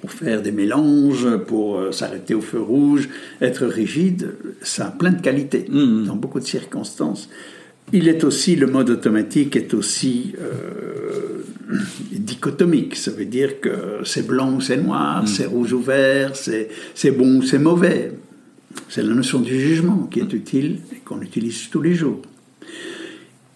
pour 0.00 0.10
faire 0.10 0.42
des 0.42 0.50
mélanges, 0.50 1.36
pour 1.46 1.78
euh, 1.78 1.92
s'arrêter 1.92 2.34
au 2.34 2.40
feu 2.40 2.60
rouge. 2.60 3.08
Être 3.40 3.66
rigide, 3.66 4.34
ça 4.62 4.88
a 4.88 4.90
plein 4.90 5.12
de 5.12 5.22
qualités 5.22 5.66
mmh. 5.68 6.06
dans 6.06 6.16
beaucoup 6.16 6.40
de 6.40 6.44
circonstances. 6.44 7.28
Il 7.92 8.08
est 8.08 8.24
aussi, 8.24 8.56
le 8.56 8.66
mode 8.66 8.90
automatique 8.90 9.54
est 9.54 9.72
aussi 9.72 10.34
euh, 10.40 11.44
dichotomique. 12.12 12.96
Ça 12.96 13.12
veut 13.12 13.24
dire 13.24 13.60
que 13.60 14.00
c'est 14.04 14.26
blanc 14.26 14.54
ou 14.54 14.60
c'est 14.60 14.76
noir, 14.76 15.22
mm. 15.22 15.26
c'est 15.26 15.46
rouge 15.46 15.72
ou 15.72 15.80
vert, 15.80 16.32
c'est 16.34 17.10
bon 17.12 17.38
ou 17.38 17.42
c'est 17.42 17.58
mauvais. 17.58 18.12
C'est 18.88 19.02
la 19.02 19.14
notion 19.14 19.40
du 19.40 19.58
jugement 19.58 20.08
qui 20.10 20.20
est 20.20 20.32
utile 20.32 20.80
et 20.92 20.96
qu'on 21.04 21.20
utilise 21.22 21.68
tous 21.70 21.80
les 21.80 21.94
jours. 21.94 22.22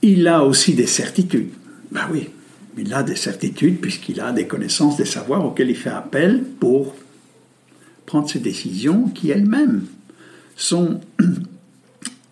Il 0.02 0.26
a 0.28 0.44
aussi 0.44 0.74
des 0.74 0.86
certitudes. 0.86 1.50
Ben 1.92 2.08
oui, 2.10 2.30
il 2.78 2.92
a 2.94 3.02
des 3.02 3.16
certitudes 3.16 3.80
puisqu'il 3.80 4.20
a 4.20 4.32
des 4.32 4.46
connaissances, 4.46 4.96
des 4.96 5.04
savoirs 5.04 5.44
auxquels 5.44 5.70
il 5.70 5.76
fait 5.76 5.90
appel 5.90 6.42
pour 6.58 6.94
prendre 8.06 8.28
ses 8.30 8.38
décisions 8.38 9.08
qui 9.08 9.30
elles-mêmes 9.30 9.84
sont 10.56 11.00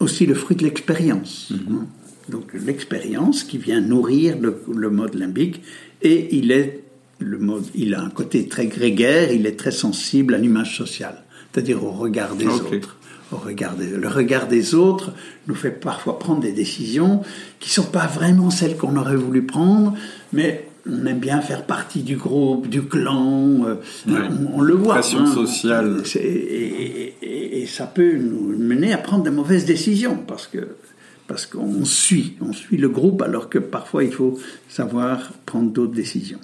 aussi 0.01 0.27
le 0.27 0.35
fruit 0.35 0.57
de 0.57 0.65
l'expérience. 0.65 1.51
Mhm. 1.51 1.87
Donc 2.29 2.53
l'expérience 2.53 3.43
qui 3.43 3.59
vient 3.59 3.81
nourrir 3.81 4.37
le, 4.39 4.91
mode 4.91 5.15
limbique 5.15 5.63
et 6.03 6.37
il 6.37 6.53
est 6.53 6.85
le 7.21 7.39
mode, 7.39 7.65
il 7.75 7.95
a 7.95 8.03
un 8.03 8.11
côté 8.11 8.47
très 8.47 8.67
grégaire, 8.67 9.33
il 9.33 9.47
est 9.47 9.59
très 9.59 9.71
sensible 9.71 10.35
à 10.35 10.39
l'image 10.39 10.77
sociale, 10.77 11.25
c'est-à-dire 11.53 11.83
au 11.83 11.91
regard 11.91 12.37
des 12.37 12.47
autres. 12.47 12.97
Au 13.31 13.37
regard 13.37 13.77
le 13.79 14.09
regard 14.09 14.49
des 14.49 14.75
autres 14.75 15.13
nous 15.49 15.55
fait 15.55 15.71
parfois 15.71 16.19
prendre 16.19 16.41
des 16.41 16.53
décisions 16.53 17.23
qui 17.61 17.69
sont 17.69 17.85
pas 17.85 18.07
vraiment 18.07 18.51
celles 18.51 18.77
qu'on 18.77 18.97
aurait 18.97 19.17
voulu 19.17 19.43
prendre, 19.45 19.95
mais 20.33 20.68
on 20.91 21.07
aime 21.07 21.19
bien 21.19 21.41
faire 21.41 21.65
partie 21.65 22.03
du 22.03 22.17
groupe, 22.17 22.69
du 22.69 22.83
clan, 22.83 23.65
euh, 23.67 23.75
on, 24.55 24.61
le 24.61 24.75
voit. 24.75 24.95
Pression 24.95 25.21
hein. 25.21 25.27
sociale. 25.27 26.03
Et, 26.17 27.67
ça 27.67 27.87
peut 27.87 28.17
nous 28.17 28.57
mener 28.57 28.95
à 28.95 28.99
prendre 28.99 29.25
de 29.25 29.31
mauvaises 29.31 29.67
décisions 29.67 30.17
parce 30.27 30.47
que 30.47 30.69
parce 31.27 31.45
qu'on 31.45 31.85
suit, 31.85 32.37
on 32.41 32.55
suit 32.55 32.79
le 32.79 32.89
groupe 32.89 33.21
alors 33.21 33.51
que 33.51 33.59
parfois 33.59 34.03
il 34.03 34.11
faut 34.11 34.39
savoir 34.71 35.33
prendre 35.45 35.71
d'autres 35.71 35.93
décisions. 35.93 36.39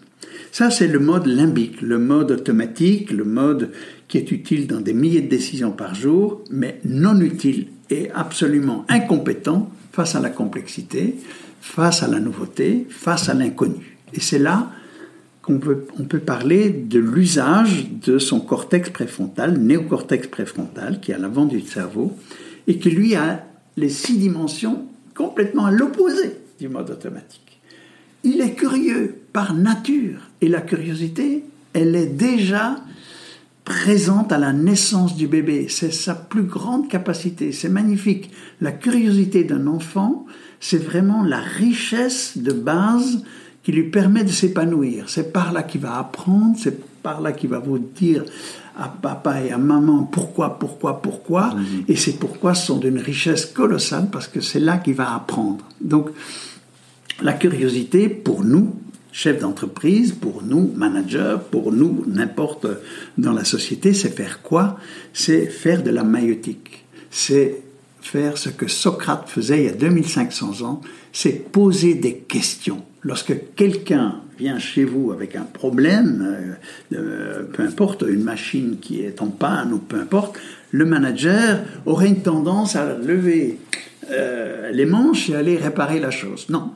Ça, 0.52 0.70
c'est 0.70 0.86
le 0.86 0.98
mode 0.98 1.26
limbique, 1.26 1.80
le 1.80 1.98
mode 1.98 2.30
automatique, 2.30 3.10
le 3.10 3.24
mode 3.24 3.70
qui 4.06 4.18
est 4.18 4.30
utile 4.30 4.66
dans 4.66 4.80
des 4.80 4.92
milliers 4.92 5.22
de 5.22 5.28
décisions 5.28 5.72
par 5.72 5.94
jour, 5.94 6.42
mais 6.50 6.80
non 6.84 7.18
utile 7.20 7.68
et 7.88 8.10
absolument 8.14 8.84
incompétent 8.90 9.70
face 9.92 10.14
à 10.14 10.20
la 10.20 10.30
complexité, 10.30 11.16
face 11.60 12.02
à 12.02 12.08
la 12.08 12.20
nouveauté, 12.20 12.86
face 12.90 13.30
à 13.30 13.34
l'inconnu. 13.34 13.93
Et 14.14 14.20
c'est 14.20 14.38
là 14.38 14.70
qu'on 15.42 15.58
peut, 15.58 15.86
on 15.98 16.04
peut 16.04 16.20
parler 16.20 16.70
de 16.70 16.98
l'usage 16.98 17.86
de 17.90 18.18
son 18.18 18.40
cortex 18.40 18.88
préfrontal, 18.90 19.58
néocortex 19.58 20.28
préfrontal, 20.28 21.00
qui 21.00 21.10
est 21.10 21.14
à 21.14 21.18
l'avant 21.18 21.44
du 21.44 21.60
cerveau, 21.60 22.16
et 22.66 22.78
qui 22.78 22.90
lui 22.90 23.14
a 23.14 23.44
les 23.76 23.90
six 23.90 24.16
dimensions 24.16 24.86
complètement 25.14 25.66
à 25.66 25.70
l'opposé 25.70 26.36
du 26.58 26.68
mode 26.68 26.90
automatique. 26.90 27.60
Il 28.22 28.40
est 28.40 28.54
curieux 28.54 29.16
par 29.32 29.52
nature, 29.52 30.30
et 30.40 30.48
la 30.48 30.62
curiosité, 30.62 31.44
elle 31.74 31.94
est 31.94 32.06
déjà 32.06 32.76
présente 33.64 34.30
à 34.32 34.38
la 34.38 34.52
naissance 34.52 35.16
du 35.16 35.26
bébé. 35.26 35.66
C'est 35.68 35.92
sa 35.92 36.14
plus 36.14 36.42
grande 36.42 36.88
capacité. 36.88 37.52
C'est 37.52 37.70
magnifique. 37.70 38.30
La 38.60 38.72
curiosité 38.72 39.44
d'un 39.44 39.66
enfant, 39.66 40.26
c'est 40.60 40.82
vraiment 40.82 41.22
la 41.22 41.40
richesse 41.40 42.36
de 42.36 42.52
base 42.52 43.24
qui 43.64 43.72
lui 43.72 43.84
permet 43.84 44.22
de 44.22 44.30
s'épanouir. 44.30 45.08
C'est 45.08 45.32
par 45.32 45.52
là 45.52 45.62
qu'il 45.62 45.80
va 45.80 45.98
apprendre, 45.98 46.54
c'est 46.58 47.02
par 47.02 47.20
là 47.20 47.32
qu'il 47.32 47.50
va 47.50 47.58
vous 47.58 47.78
dire 47.78 48.24
à 48.76 48.88
papa 48.88 49.40
et 49.40 49.52
à 49.52 49.58
maman 49.58 50.04
pourquoi, 50.04 50.58
pourquoi, 50.58 51.00
pourquoi. 51.00 51.54
Mhm. 51.54 51.84
Et 51.88 51.96
ces 51.96 52.12
pourquoi 52.12 52.54
sont 52.54 52.78
d'une 52.78 52.98
richesse 52.98 53.46
colossale 53.46 54.08
parce 54.12 54.28
que 54.28 54.40
c'est 54.40 54.60
là 54.60 54.76
qu'il 54.76 54.94
va 54.94 55.14
apprendre. 55.14 55.64
Donc, 55.80 56.10
la 57.22 57.32
curiosité, 57.32 58.08
pour 58.08 58.44
nous, 58.44 58.74
chefs 59.12 59.40
d'entreprise, 59.40 60.12
pour 60.12 60.42
nous, 60.42 60.70
managers, 60.76 61.36
pour 61.50 61.72
nous, 61.72 62.04
n'importe 62.06 62.66
dans 63.16 63.32
la 63.32 63.44
société, 63.44 63.94
c'est 63.94 64.10
faire 64.10 64.42
quoi? 64.42 64.76
C'est 65.14 65.46
faire 65.46 65.82
de 65.82 65.90
la 65.90 66.04
maïotique. 66.04 66.84
C'est 67.10 67.62
faire 68.02 68.36
ce 68.36 68.50
que 68.50 68.68
Socrate 68.68 69.28
faisait 69.28 69.62
il 69.62 69.64
y 69.66 69.68
a 69.68 69.72
2500 69.72 70.62
ans, 70.62 70.82
c'est 71.12 71.50
poser 71.50 71.94
des 71.94 72.16
questions 72.16 72.82
lorsque 73.04 73.34
quelqu'un 73.54 74.20
vient 74.38 74.58
chez 74.58 74.84
vous 74.84 75.12
avec 75.12 75.36
un 75.36 75.44
problème, 75.44 76.56
euh, 76.92 77.42
peu 77.52 77.62
importe, 77.62 78.04
une 78.06 78.24
machine 78.24 78.78
qui 78.80 79.00
est 79.00 79.22
en 79.22 79.28
panne 79.28 79.72
ou 79.72 79.78
peu 79.78 80.00
importe, 80.00 80.38
le 80.72 80.84
manager 80.84 81.60
aurait 81.86 82.08
une 82.08 82.22
tendance 82.22 82.74
à 82.74 82.98
lever 82.98 83.58
euh, 84.10 84.70
les 84.72 84.86
manches 84.86 85.30
et 85.30 85.36
aller 85.36 85.56
réparer 85.56 86.00
la 86.00 86.10
chose. 86.10 86.46
Non. 86.48 86.72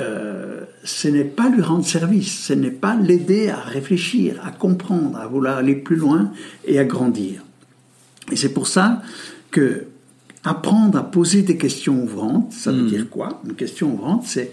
Euh, 0.00 0.62
ce 0.84 1.06
n'est 1.06 1.24
pas 1.24 1.48
lui 1.50 1.62
rendre 1.62 1.84
service, 1.84 2.46
ce 2.46 2.54
n'est 2.54 2.70
pas 2.70 2.96
l'aider 2.96 3.50
à 3.50 3.60
réfléchir, 3.60 4.40
à 4.44 4.50
comprendre, 4.50 5.18
à 5.18 5.26
vouloir 5.26 5.58
aller 5.58 5.76
plus 5.76 5.96
loin 5.96 6.32
et 6.64 6.78
à 6.78 6.84
grandir. 6.84 7.42
Et 8.30 8.36
c'est 8.36 8.52
pour 8.52 8.66
ça 8.66 9.02
que 9.50 9.84
apprendre 10.44 10.98
à 10.98 11.04
poser 11.04 11.42
des 11.42 11.56
questions 11.56 12.02
ouvrantes, 12.02 12.52
ça 12.52 12.72
veut 12.72 12.82
hmm. 12.82 12.88
dire 12.88 13.10
quoi? 13.10 13.40
Une 13.44 13.54
question 13.54 13.92
ouvrante, 13.94 14.24
c'est 14.26 14.50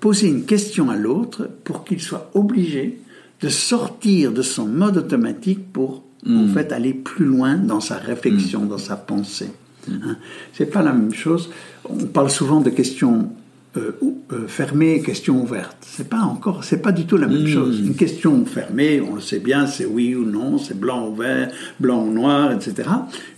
poser 0.00 0.28
une 0.28 0.44
question 0.44 0.90
à 0.90 0.96
l'autre 0.96 1.48
pour 1.64 1.84
qu'il 1.84 2.00
soit 2.00 2.30
obligé 2.34 3.00
de 3.40 3.48
sortir 3.48 4.32
de 4.32 4.42
son 4.42 4.66
mode 4.66 4.96
automatique 4.96 5.72
pour 5.72 6.02
en 6.26 6.30
hmm. 6.30 6.54
fait 6.54 6.72
aller 6.72 6.94
plus 6.94 7.24
loin 7.24 7.56
dans 7.56 7.80
sa 7.80 7.96
réflexion, 7.96 8.62
hmm. 8.62 8.68
dans 8.68 8.78
sa 8.78 8.96
pensée. 8.96 9.50
Ce 9.84 9.90
hmm. 9.90 10.00
Hein. 10.04 10.16
C'est 10.52 10.66
pas 10.66 10.82
la 10.82 10.92
même 10.92 11.14
chose. 11.14 11.50
On 11.88 12.06
parle 12.06 12.30
souvent 12.30 12.60
de 12.60 12.70
questions 12.70 13.30
euh, 13.76 13.92
euh, 14.32 14.46
fermées, 14.48 15.02
questions 15.02 15.40
ouvertes. 15.40 15.76
C'est 15.80 16.08
pas 16.08 16.20
encore, 16.20 16.64
c'est 16.64 16.82
pas 16.82 16.92
du 16.92 17.06
tout 17.06 17.16
la 17.16 17.28
même 17.28 17.46
chose. 17.46 17.80
Une 17.80 17.94
question 17.94 18.44
fermée, 18.44 19.00
on 19.00 19.14
le 19.14 19.20
sait 19.20 19.38
bien, 19.38 19.66
c'est 19.66 19.86
oui 19.86 20.14
ou 20.14 20.24
non, 20.24 20.58
c'est 20.58 20.78
blanc 20.78 21.08
ou 21.08 21.14
vert, 21.14 21.50
blanc 21.78 22.04
ou 22.04 22.12
noir, 22.12 22.52
etc. 22.52 22.88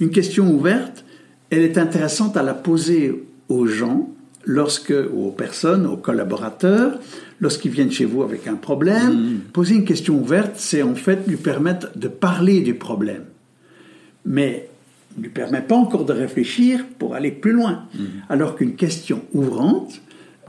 Une 0.00 0.10
question 0.10 0.50
ouverte, 0.50 1.04
elle 1.50 1.62
est 1.62 1.78
intéressante 1.78 2.36
à 2.36 2.42
la 2.42 2.54
poser 2.54 3.24
aux 3.48 3.66
gens 3.66 4.08
lorsque, 4.44 4.92
aux 4.92 5.30
personnes, 5.30 5.86
aux 5.86 5.96
collaborateurs, 5.96 6.98
lorsqu'ils 7.40 7.70
viennent 7.70 7.92
chez 7.92 8.04
vous 8.04 8.22
avec 8.22 8.46
un 8.46 8.54
problème, 8.54 9.12
mm. 9.12 9.38
poser 9.52 9.74
une 9.74 9.84
question 9.84 10.18
ouverte, 10.18 10.52
c'est 10.56 10.82
en 10.82 10.94
fait 10.94 11.26
lui 11.26 11.36
permettre 11.36 11.88
de 11.96 12.08
parler 12.08 12.60
du 12.60 12.74
problème. 12.74 13.24
Mais 14.24 14.70
ne 15.16 15.22
lui 15.24 15.30
permet 15.30 15.60
pas 15.60 15.74
encore 15.74 16.04
de 16.04 16.12
réfléchir 16.12 16.84
pour 16.98 17.14
aller 17.14 17.30
plus 17.30 17.52
loin. 17.52 17.84
Mhm. 17.94 18.06
Alors 18.28 18.56
qu'une 18.56 18.76
question 18.76 19.22
ouvrante, 19.32 20.00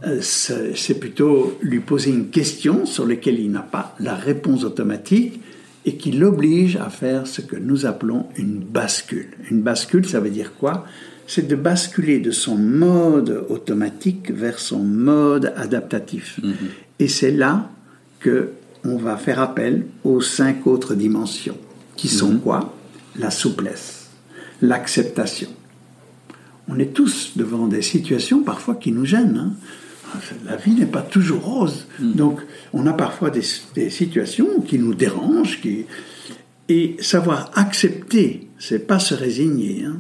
euh, 0.06 0.19
c'est 0.21 0.99
plutôt 0.99 1.58
lui 1.62 1.80
poser 1.80 2.12
une 2.12 2.30
question 2.30 2.86
sur 2.86 3.08
laquelle 3.08 3.39
il 3.39 3.51
n'a 3.51 3.62
pas 3.62 3.95
la 3.99 4.15
réponse 4.15 4.63
automatique 4.63 5.39
et 5.86 5.95
qui 5.95 6.12
l'oblige 6.12 6.75
à 6.77 6.89
faire 6.89 7.25
ce 7.27 7.41
que 7.41 7.56
nous 7.56 7.86
appelons 7.86 8.27
une 8.38 8.60
bascule. 8.60 9.30
Une 9.49 9.62
bascule, 9.62 10.08
ça 10.08 10.19
veut 10.19 10.30
dire 10.30 10.54
quoi? 10.56 10.86
C'est 11.34 11.48
de 11.48 11.56
basculer 11.56 12.20
de 12.20 12.32
son 12.32 12.58
mode 12.58 13.46
automatique 13.48 14.32
vers 14.32 14.60
son 14.60 14.80
mode 14.80 15.54
adaptatif. 15.56 16.41
Et 17.00 17.08
c'est 17.08 17.32
là 17.32 17.70
que 18.20 18.50
on 18.84 18.98
va 18.98 19.15
faire 19.15 19.39
appel 19.39 19.86
aux 20.04 20.20
cinq 20.20 20.67
autres 20.67 20.94
dimensions, 20.94 21.58
qui 21.96 22.10
sont 22.10 22.36
quoi? 22.38 22.76
La 23.17 23.32
souplesse, 23.32 24.10
l'acceptation. 24.62 25.48
On 26.67 26.78
est 26.80 26.94
tous 26.94 27.32
devant 27.38 27.67
des 27.67 27.82
situations 27.82 28.44
parfois 28.44 28.76
qui 28.76 28.91
nous 28.91 29.06
gênent. 29.06 29.38
hein. 29.38 29.54
La 30.46 30.58
vie 30.58 30.74
n'est 30.74 30.86
pas 30.98 31.02
toujours 31.02 31.44
rose. 31.46 31.88
Donc, 32.02 32.41
on 32.74 32.86
a 32.88 32.94
parfois 33.06 33.30
des, 33.30 33.46
des 33.74 33.89
situations 33.89 34.60
qui 34.67 34.78
nous 34.80 34.94
dérangent. 34.94 35.62
Qui... 35.62 35.86
Et 36.67 36.98
savoir 37.00 37.52
accepter, 37.56 38.50
c'est 38.60 38.86
pas 38.86 39.00
se 39.00 39.13
résigner. 39.13 39.86
hein. 39.86 39.96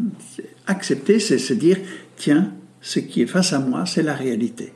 Accepter, 0.71 1.19
c'est 1.19 1.37
se 1.37 1.53
dire 1.53 1.77
tiens, 2.15 2.53
ce 2.79 2.99
qui 2.99 3.21
est 3.21 3.27
face 3.27 3.51
à 3.51 3.59
moi, 3.59 3.85
c'est 3.85 4.03
la 4.03 4.13
réalité. 4.13 4.71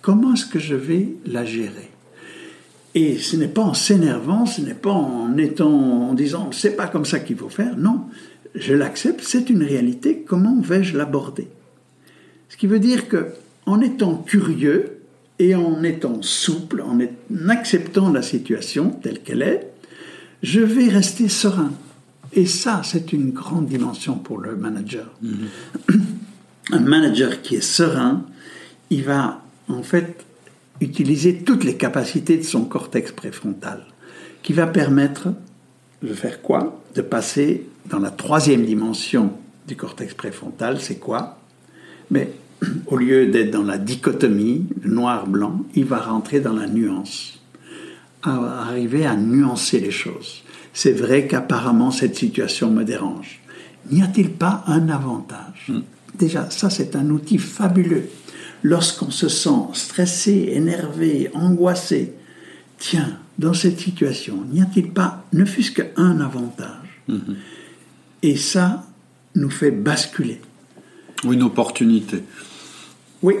Comment 0.00 0.32
est-ce 0.32 0.46
que 0.46 0.58
je 0.58 0.74
vais 0.74 1.08
la 1.26 1.44
gérer? 1.44 1.90
Et 2.94 3.18
ce 3.18 3.36
n'est 3.36 3.48
pas 3.48 3.60
en 3.60 3.74
s'énervant, 3.74 4.46
ce 4.46 4.62
n'est 4.62 4.72
pas 4.72 4.92
en 4.92 5.36
étant 5.36 6.08
en 6.08 6.14
disant 6.14 6.52
c'est 6.52 6.74
pas 6.74 6.86
comme 6.86 7.04
ça 7.04 7.20
qu'il 7.20 7.36
faut 7.36 7.50
faire. 7.50 7.76
Non, 7.76 8.06
je 8.54 8.72
l'accepte, 8.72 9.20
c'est 9.22 9.50
une 9.50 9.62
réalité. 9.62 10.24
Comment 10.26 10.58
vais-je 10.58 10.96
l'aborder? 10.96 11.48
Ce 12.48 12.56
qui 12.56 12.66
veut 12.66 12.78
dire 12.78 13.06
que 13.06 13.26
en 13.66 13.82
étant 13.82 14.16
curieux 14.16 15.00
et 15.38 15.54
en 15.54 15.82
étant 15.82 16.22
souple, 16.22 16.80
en 16.80 16.98
acceptant 17.50 18.10
la 18.10 18.22
situation 18.22 18.88
telle 19.02 19.20
qu'elle 19.20 19.42
est, 19.42 19.68
je 20.42 20.60
vais 20.60 20.88
rester 20.88 21.28
serein. 21.28 21.72
Et 22.34 22.46
ça, 22.46 22.82
c'est 22.84 23.12
une 23.12 23.30
grande 23.30 23.66
dimension 23.66 24.16
pour 24.16 24.38
le 24.38 24.56
manager. 24.56 25.06
Un 26.72 26.80
manager 26.80 27.42
qui 27.42 27.56
est 27.56 27.60
serein, 27.60 28.24
il 28.90 29.04
va 29.04 29.42
en 29.68 29.82
fait 29.82 30.24
utiliser 30.80 31.42
toutes 31.44 31.62
les 31.62 31.76
capacités 31.76 32.36
de 32.36 32.42
son 32.42 32.64
cortex 32.64 33.12
préfrontal, 33.12 33.84
qui 34.42 34.52
va 34.52 34.66
permettre 34.66 35.28
de 36.02 36.12
faire 36.12 36.42
quoi? 36.42 36.82
De 36.94 37.02
passer 37.02 37.66
dans 37.88 37.98
la 38.00 38.10
troisième 38.10 38.64
dimension 38.64 39.32
du 39.68 39.76
cortex 39.76 40.14
préfrontal, 40.14 40.80
c'est 40.80 40.98
quoi? 40.98 41.38
Mais 42.10 42.32
au 42.86 42.96
lieu 42.96 43.26
d'être 43.26 43.50
dans 43.50 43.62
la 43.62 43.78
dichotomie, 43.78 44.66
noir-blanc, 44.84 45.64
il 45.74 45.84
va 45.84 45.98
rentrer 45.98 46.40
dans 46.40 46.52
la 46.54 46.66
nuance, 46.66 47.40
arriver 48.22 49.06
à 49.06 49.16
nuancer 49.16 49.78
les 49.80 49.90
choses. 49.92 50.43
C'est 50.74 50.92
vrai 50.92 51.26
qu'apparemment 51.28 51.92
cette 51.92 52.16
situation 52.16 52.70
me 52.70 52.84
dérange. 52.84 53.40
N'y 53.90 54.02
a-t-il 54.02 54.30
pas 54.30 54.64
un 54.66 54.88
avantage 54.88 55.72
Déjà, 56.18 56.50
ça 56.50 56.68
c'est 56.68 56.96
un 56.96 57.08
outil 57.10 57.38
fabuleux. 57.38 58.08
Lorsqu'on 58.62 59.10
se 59.10 59.28
sent 59.28 59.68
stressé, 59.72 60.50
énervé, 60.52 61.30
angoissé, 61.34 62.14
tiens, 62.78 63.18
dans 63.38 63.54
cette 63.54 63.78
situation, 63.78 64.44
n'y 64.52 64.62
a-t-il 64.62 64.90
pas, 64.90 65.24
ne 65.32 65.44
fût-ce 65.44 65.72
qu'un 65.72 66.20
avantage 66.20 67.02
Et 68.22 68.36
ça 68.36 68.86
nous 69.34 69.50
fait 69.50 69.70
basculer. 69.70 70.40
Ou 71.24 71.32
une 71.32 71.42
opportunité. 71.42 72.22
Oui, 73.22 73.34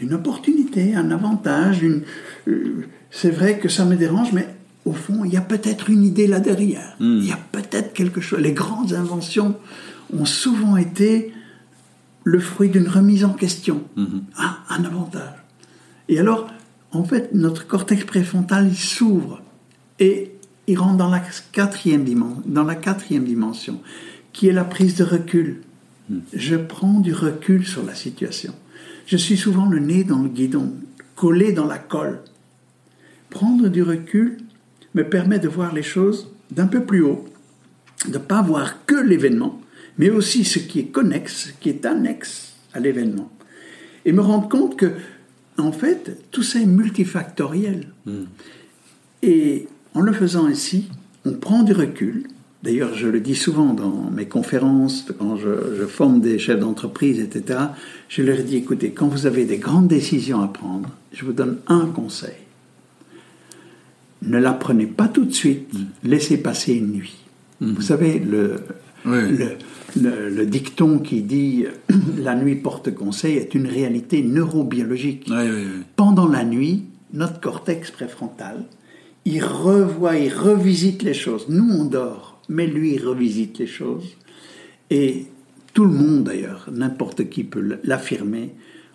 une 0.00 0.14
opportunité, 0.14 0.94
un 0.94 1.10
avantage. 1.10 1.82
Une, 1.82 2.02
euh, 2.48 2.86
c'est 3.10 3.30
vrai 3.30 3.58
que 3.58 3.68
ça 3.68 3.84
me 3.84 3.96
dérange, 3.96 4.32
mais 4.32 4.48
au 4.84 4.92
fond, 4.92 5.24
il 5.24 5.32
y 5.32 5.36
a 5.36 5.42
peut-être 5.42 5.90
une 5.90 6.02
idée 6.04 6.26
là 6.26 6.40
derrière. 6.40 6.96
Il 7.00 7.24
y 7.24 7.32
a 7.32 7.38
peut-être 7.52 7.92
quelque 7.92 8.20
chose. 8.20 8.40
Les 8.40 8.52
grandes 8.52 8.92
inventions 8.92 9.56
ont 10.12 10.24
souvent 10.24 10.76
été 10.76 11.32
le 12.24 12.40
fruit 12.40 12.68
d'une 12.68 12.88
remise 12.88 13.24
en 13.24 13.32
question. 13.32 13.82
Ah, 14.36 14.58
un 14.68 14.84
avantage. 14.84 15.34
Et 16.08 16.18
alors, 16.18 16.48
en 16.92 17.04
fait, 17.04 17.30
notre 17.34 17.66
cortex 17.66 18.04
préfrontal, 18.04 18.74
s'ouvre 18.74 19.42
et 19.98 20.32
il 20.66 20.78
rentre 20.78 20.96
dans 20.96 21.10
la 21.10 21.22
quatrième 21.52 22.04
dimension, 22.04 22.42
dans 22.46 22.64
la 22.64 22.74
quatrième 22.74 23.24
dimension, 23.24 23.80
qui 24.32 24.48
est 24.48 24.52
la 24.52 24.64
prise 24.64 24.96
de 24.96 25.04
recul. 25.04 25.62
Je 26.32 26.56
prends 26.56 27.00
du 27.00 27.12
recul 27.12 27.66
sur 27.66 27.84
la 27.84 27.94
situation. 27.94 28.54
Je 29.06 29.16
suis 29.16 29.36
souvent 29.36 29.66
le 29.66 29.78
nez 29.78 30.04
dans 30.04 30.22
le 30.22 30.28
guidon, 30.28 30.72
collé 31.16 31.52
dans 31.52 31.66
la 31.66 31.78
colle. 31.78 32.20
Prendre 33.28 33.68
du 33.68 33.82
recul 33.82 34.38
me 34.94 35.04
permet 35.04 35.38
de 35.38 35.48
voir 35.48 35.74
les 35.74 35.82
choses 35.82 36.28
d'un 36.50 36.66
peu 36.66 36.84
plus 36.84 37.02
haut, 37.02 37.24
de 38.06 38.12
ne 38.12 38.18
pas 38.18 38.42
voir 38.42 38.84
que 38.86 38.96
l'événement, 38.96 39.60
mais 39.98 40.10
aussi 40.10 40.44
ce 40.44 40.58
qui 40.58 40.80
est 40.80 40.86
connexe, 40.86 41.48
ce 41.48 41.52
qui 41.60 41.68
est 41.68 41.84
annexe 41.86 42.54
à 42.72 42.80
l'événement. 42.80 43.30
Et 44.04 44.12
me 44.12 44.22
rendre 44.22 44.48
compte 44.48 44.76
que, 44.76 44.92
en 45.58 45.72
fait, 45.72 46.18
tout 46.30 46.42
ça 46.42 46.58
est 46.58 46.66
multifactoriel. 46.66 47.88
Et 49.22 49.68
en 49.94 50.00
le 50.00 50.12
faisant 50.12 50.46
ainsi, 50.46 50.88
on 51.24 51.32
prend 51.34 51.62
du 51.62 51.72
recul. 51.72 52.26
D'ailleurs, 52.62 52.94
je 52.94 53.08
le 53.08 53.20
dis 53.20 53.34
souvent 53.34 53.74
dans 53.74 54.10
mes 54.10 54.26
conférences, 54.26 55.06
quand 55.18 55.36
je, 55.36 55.76
je 55.78 55.84
forme 55.84 56.20
des 56.20 56.38
chefs 56.38 56.60
d'entreprise, 56.60 57.20
etc. 57.20 57.58
Je 58.08 58.22
leur 58.22 58.38
dis, 58.38 58.56
écoutez, 58.56 58.90
quand 58.90 59.08
vous 59.08 59.26
avez 59.26 59.44
des 59.44 59.58
grandes 59.58 59.88
décisions 59.88 60.40
à 60.40 60.48
prendre, 60.48 60.90
je 61.12 61.24
vous 61.24 61.32
donne 61.32 61.58
un 61.66 61.86
conseil. 61.86 62.39
Ne 64.22 64.38
la 64.38 64.52
prenez 64.52 64.86
pas 64.86 65.08
tout 65.08 65.24
de 65.24 65.32
suite, 65.32 65.70
laissez 66.04 66.36
passer 66.36 66.74
une 66.74 66.92
nuit. 66.92 67.16
Vous 67.60 67.80
savez, 67.82 68.18
le, 68.18 68.56
Oui. 69.06 69.18
le, 69.30 69.46
le- 70.00 70.28
le 70.28 70.46
dicton 70.46 70.98
qui 70.98 71.22
dit 71.22 71.64
la 72.18 72.34
nuit 72.34 72.56
porte 72.56 72.94
conseil 72.94 73.36
est 73.36 73.54
une 73.54 73.66
réalité 73.66 74.22
neurobiologique. 74.22 75.26
Oui, 75.30 75.36
oui, 75.42 75.50
oui. 75.64 75.82
Pendant 75.96 76.28
la 76.28 76.44
nuit, 76.44 76.84
notre 77.12 77.40
cortex 77.40 77.90
préfrontal, 77.90 78.64
il 79.24 79.42
revoit, 79.44 80.16
il 80.16 80.32
revisite 80.32 81.02
les 81.02 81.14
choses. 81.14 81.46
Nous, 81.48 81.68
on 81.70 81.84
dort, 81.84 82.40
mais 82.48 82.66
lui, 82.66 82.94
il 82.94 83.06
revisite 83.06 83.58
les 83.58 83.66
choses. 83.66 84.16
Et 84.90 85.26
tout 85.74 85.84
le 85.84 85.92
monde, 85.92 86.24
d'ailleurs, 86.24 86.68
n'importe 86.72 87.28
qui 87.28 87.44
peut 87.44 87.78
l'affirmer, 87.84 88.50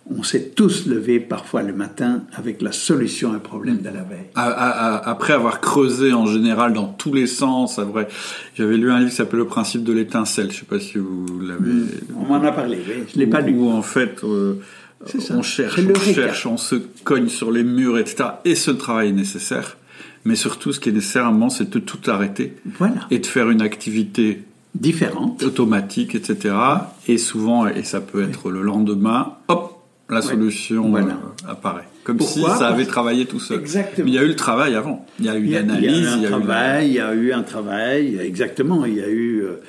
on 0.08 0.22
s'est 0.22 0.50
tous 0.54 0.86
levés 0.86 1.18
parfois 1.20 1.62
le 1.62 1.72
matin 1.72 2.22
avec 2.34 2.62
la 2.62 2.70
solution 2.72 3.32
à 3.32 3.36
un 3.36 3.38
problème 3.40 3.78
de 3.78 3.86
la 3.86 4.02
veille. 4.02 4.26
À- 4.34 4.44
à- 4.44 4.94
à- 4.96 5.08
Après 5.10 5.32
avoir 5.32 5.60
creusé 5.60 6.12
en 6.12 6.26
général 6.26 6.72
dans 6.72 6.86
tous 6.86 7.12
les 7.12 7.26
sens, 7.26 7.80
j'avais 8.56 8.76
lu 8.76 8.90
un 8.90 8.98
livre 8.98 9.10
qui 9.10 9.16
s'appelle 9.16 9.40
Le 9.40 9.46
principe 9.46 9.82
de 9.84 9.92
l'étincelle. 9.92 10.52
Je 10.52 10.58
sais 10.58 10.64
pas 10.64 10.78
si 10.80 10.98
vous 10.98 11.26
l'avez. 11.40 11.70
On 12.16 12.24
m'en 12.26 12.42
a 12.42 12.52
parlé, 12.52 12.78
oui, 12.86 13.04
je 13.12 13.18
ne 13.18 13.24
l'ai 13.24 13.30
pas 13.30 13.40
lu. 13.40 13.54
Où 13.58 13.68
en 13.70 13.82
fait, 13.82 14.22
euh, 14.24 14.54
on 15.30 15.42
cherche, 15.42 15.78
on 15.78 15.94
cherche, 16.12 16.46
on 16.46 16.56
se 16.56 16.76
cogne 17.04 17.28
sur 17.28 17.50
les 17.50 17.64
murs, 17.64 17.98
etc. 17.98 18.24
Et 18.44 18.54
ce 18.54 18.70
travail 18.70 19.08
est 19.08 19.12
nécessaire. 19.12 19.76
Mais 20.24 20.34
surtout, 20.36 20.72
ce 20.72 20.80
qui 20.80 20.88
est 20.88 20.92
nécessaire 20.92 21.24
à 21.24 21.28
un 21.28 21.32
moment, 21.32 21.50
c'est 21.50 21.70
de 21.70 21.78
tout 21.78 21.98
arrêter 22.10 22.56
Voilà, 22.78 23.06
et 23.10 23.18
de 23.20 23.26
faire 23.26 23.48
une 23.50 23.62
activité 23.62 24.42
différente. 24.74 25.42
automatique, 25.42 26.14
etc. 26.14 26.54
Et 27.08 27.16
souvent, 27.18 27.66
et 27.66 27.82
ça 27.84 28.00
peut 28.00 28.22
être 28.22 28.50
le 28.50 28.62
lendemain, 28.62 29.34
hop, 29.48 29.75
la 30.08 30.22
solution 30.22 30.88
Voilà. 30.90 31.14
euh, 31.46 31.50
apparaît. 31.50 31.88
Comme 32.04 32.18
Pourquoi 32.18 32.52
si 32.52 32.58
ça 32.58 32.68
avait 32.68 32.84
travaillé 32.86 33.26
tout 33.26 33.40
seul. 33.40 33.58
Exactement. 33.58 34.04
Mais 34.04 34.10
il 34.12 34.14
y 34.14 34.18
a 34.18 34.22
eu 34.22 34.28
le 34.28 34.36
travail 34.36 34.74
avant. 34.76 35.04
Il 35.18 35.26
y 35.26 35.28
a 35.28 35.34
eu 35.36 35.44
il 35.44 35.50
y 35.50 35.56
a 35.56 35.60
l'analyse, 35.62 35.88
eu 36.02 36.06
un 36.06 36.16
il 36.16 36.22
y 36.22 36.26
a 36.26 36.28
eu 36.28 36.30
la- 36.30 36.38
travail, 36.38 36.86
il 36.88 36.94
y 36.94 37.00
a 37.00 37.14
eu 37.14 37.32
un 37.32 37.42
travail, 37.42 38.18
exactement. 38.22 38.84
Il 38.84 38.94
y 38.94 39.00
a 39.02 39.08
eu, 39.08 39.40
euh, 39.42 39.60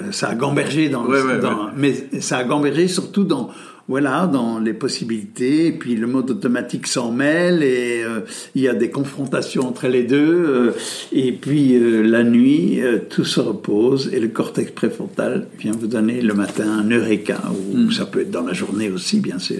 euh, 0.00 0.12
ça 0.12 0.28
a 0.28 0.34
gambergé 0.34 0.88
dans, 0.90 1.06
Ouais, 1.06 1.22
ouais, 1.22 1.38
dans- 1.38 1.66
ouais. 1.66 1.70
mais 1.76 2.20
ça 2.20 2.36
a 2.38 2.44
gambergé 2.44 2.88
surtout 2.88 3.24
dans, 3.24 3.48
voilà, 3.88 4.26
dans 4.26 4.58
les 4.58 4.72
possibilités. 4.72 5.66
Et 5.66 5.72
puis 5.72 5.94
le 5.96 6.06
mode 6.06 6.30
automatique 6.30 6.86
s'en 6.86 7.12
mêle 7.12 7.62
et 7.62 8.02
euh, 8.02 8.20
il 8.54 8.62
y 8.62 8.68
a 8.68 8.74
des 8.74 8.90
confrontations 8.90 9.66
entre 9.66 9.86
les 9.88 10.02
deux. 10.02 10.16
euh, 10.48 10.72
et 11.12 11.32
puis 11.32 11.76
euh, 11.76 12.02
la 12.02 12.24
nuit, 12.24 12.80
tout 13.10 13.24
se 13.24 13.40
repose 13.40 14.10
et 14.12 14.18
le 14.20 14.28
cortex 14.28 14.70
préfrontal 14.72 15.46
vient 15.58 15.72
vous 15.72 15.86
donner 15.86 16.20
le 16.20 16.34
matin 16.34 16.68
un 16.80 16.90
eureka 16.90 17.40
ou 17.72 17.76
Hmm. 17.76 17.90
ça 17.92 18.06
peut 18.06 18.20
être 18.22 18.30
dans 18.30 18.42
la 18.44 18.52
journée 18.54 18.90
aussi, 18.90 19.20
bien 19.20 19.38
sûr. 19.38 19.58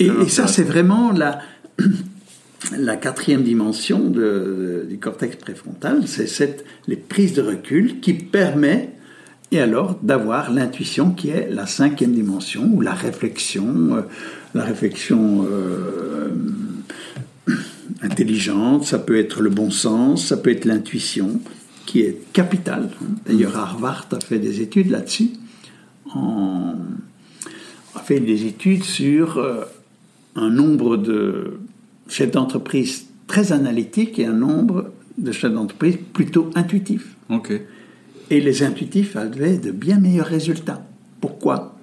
Et, 0.00 0.06
Très 0.08 0.24
et 0.24 0.28
ça, 0.28 0.46
c'est 0.46 0.62
vraiment 0.64 1.10
la, 1.12 1.40
la 2.76 2.96
quatrième 2.96 3.42
dimension 3.42 4.00
de- 4.10 4.20
de- 4.20 4.86
du 4.88 4.98
cortex 4.98 5.36
préfrontal, 5.36 6.02
c'est 6.06 6.26
cette, 6.26 6.64
les 6.86 6.96
prises 6.96 7.32
de 7.34 7.42
recul 7.42 8.00
qui 8.00 8.12
permet, 8.14 8.90
et 9.50 9.60
alors, 9.60 9.98
d'avoir 10.02 10.52
l'intuition 10.52 11.12
qui 11.12 11.30
est 11.30 11.48
la 11.50 11.66
cinquième 11.66 12.12
dimension, 12.12 12.70
ou 12.72 12.82
la 12.82 12.92
réflexion, 12.92 13.96
euh, 13.96 14.02
la 14.54 14.64
réflexion 14.64 15.46
euh, 15.50 16.28
intelligente, 18.02 18.84
ça 18.84 18.98
peut 18.98 19.18
être 19.18 19.40
le 19.40 19.48
bon 19.48 19.70
sens, 19.70 20.26
ça 20.26 20.36
peut 20.36 20.50
être 20.50 20.66
l'intuition, 20.66 21.40
qui 21.86 22.00
est 22.00 22.18
capital. 22.34 22.90
D'ailleurs, 23.26 23.56
Harvard 23.56 24.06
a 24.12 24.20
fait 24.20 24.38
des 24.38 24.60
études 24.60 24.90
là-dessus. 24.90 25.30
A 26.14 28.00
fait 28.04 28.20
des 28.20 28.44
études 28.44 28.84
sur 28.84 29.38
euh, 29.38 29.64
un 30.36 30.50
nombre 30.50 30.98
de 30.98 31.58
chefs 32.06 32.30
d'entreprise 32.30 33.06
très 33.26 33.52
analytiques 33.52 34.18
et 34.18 34.26
un 34.26 34.34
nombre 34.34 34.92
de 35.16 35.32
chefs 35.32 35.52
d'entreprise 35.52 35.96
plutôt 36.12 36.50
intuitifs. 36.54 37.16
Ok. 37.30 37.52
Et 38.30 38.40
les 38.40 38.62
intuitifs 38.62 39.16
avaient 39.16 39.56
de 39.56 39.70
bien 39.70 39.98
meilleurs 39.98 40.26
résultats. 40.26 40.86
Pourquoi? 41.20 41.76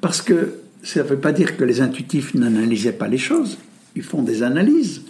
Parce 0.00 0.20
que 0.22 0.54
ça 0.82 1.02
ne 1.02 1.08
veut 1.08 1.16
pas 1.18 1.32
dire 1.32 1.56
que 1.56 1.64
les 1.64 1.80
intuitifs 1.80 2.34
n'analysaient 2.34 2.92
pas 2.92 3.08
les 3.08 3.18
choses. 3.18 3.56
Ils 3.96 4.02
font 4.02 4.22
des 4.22 4.42
analyses, 4.42 5.02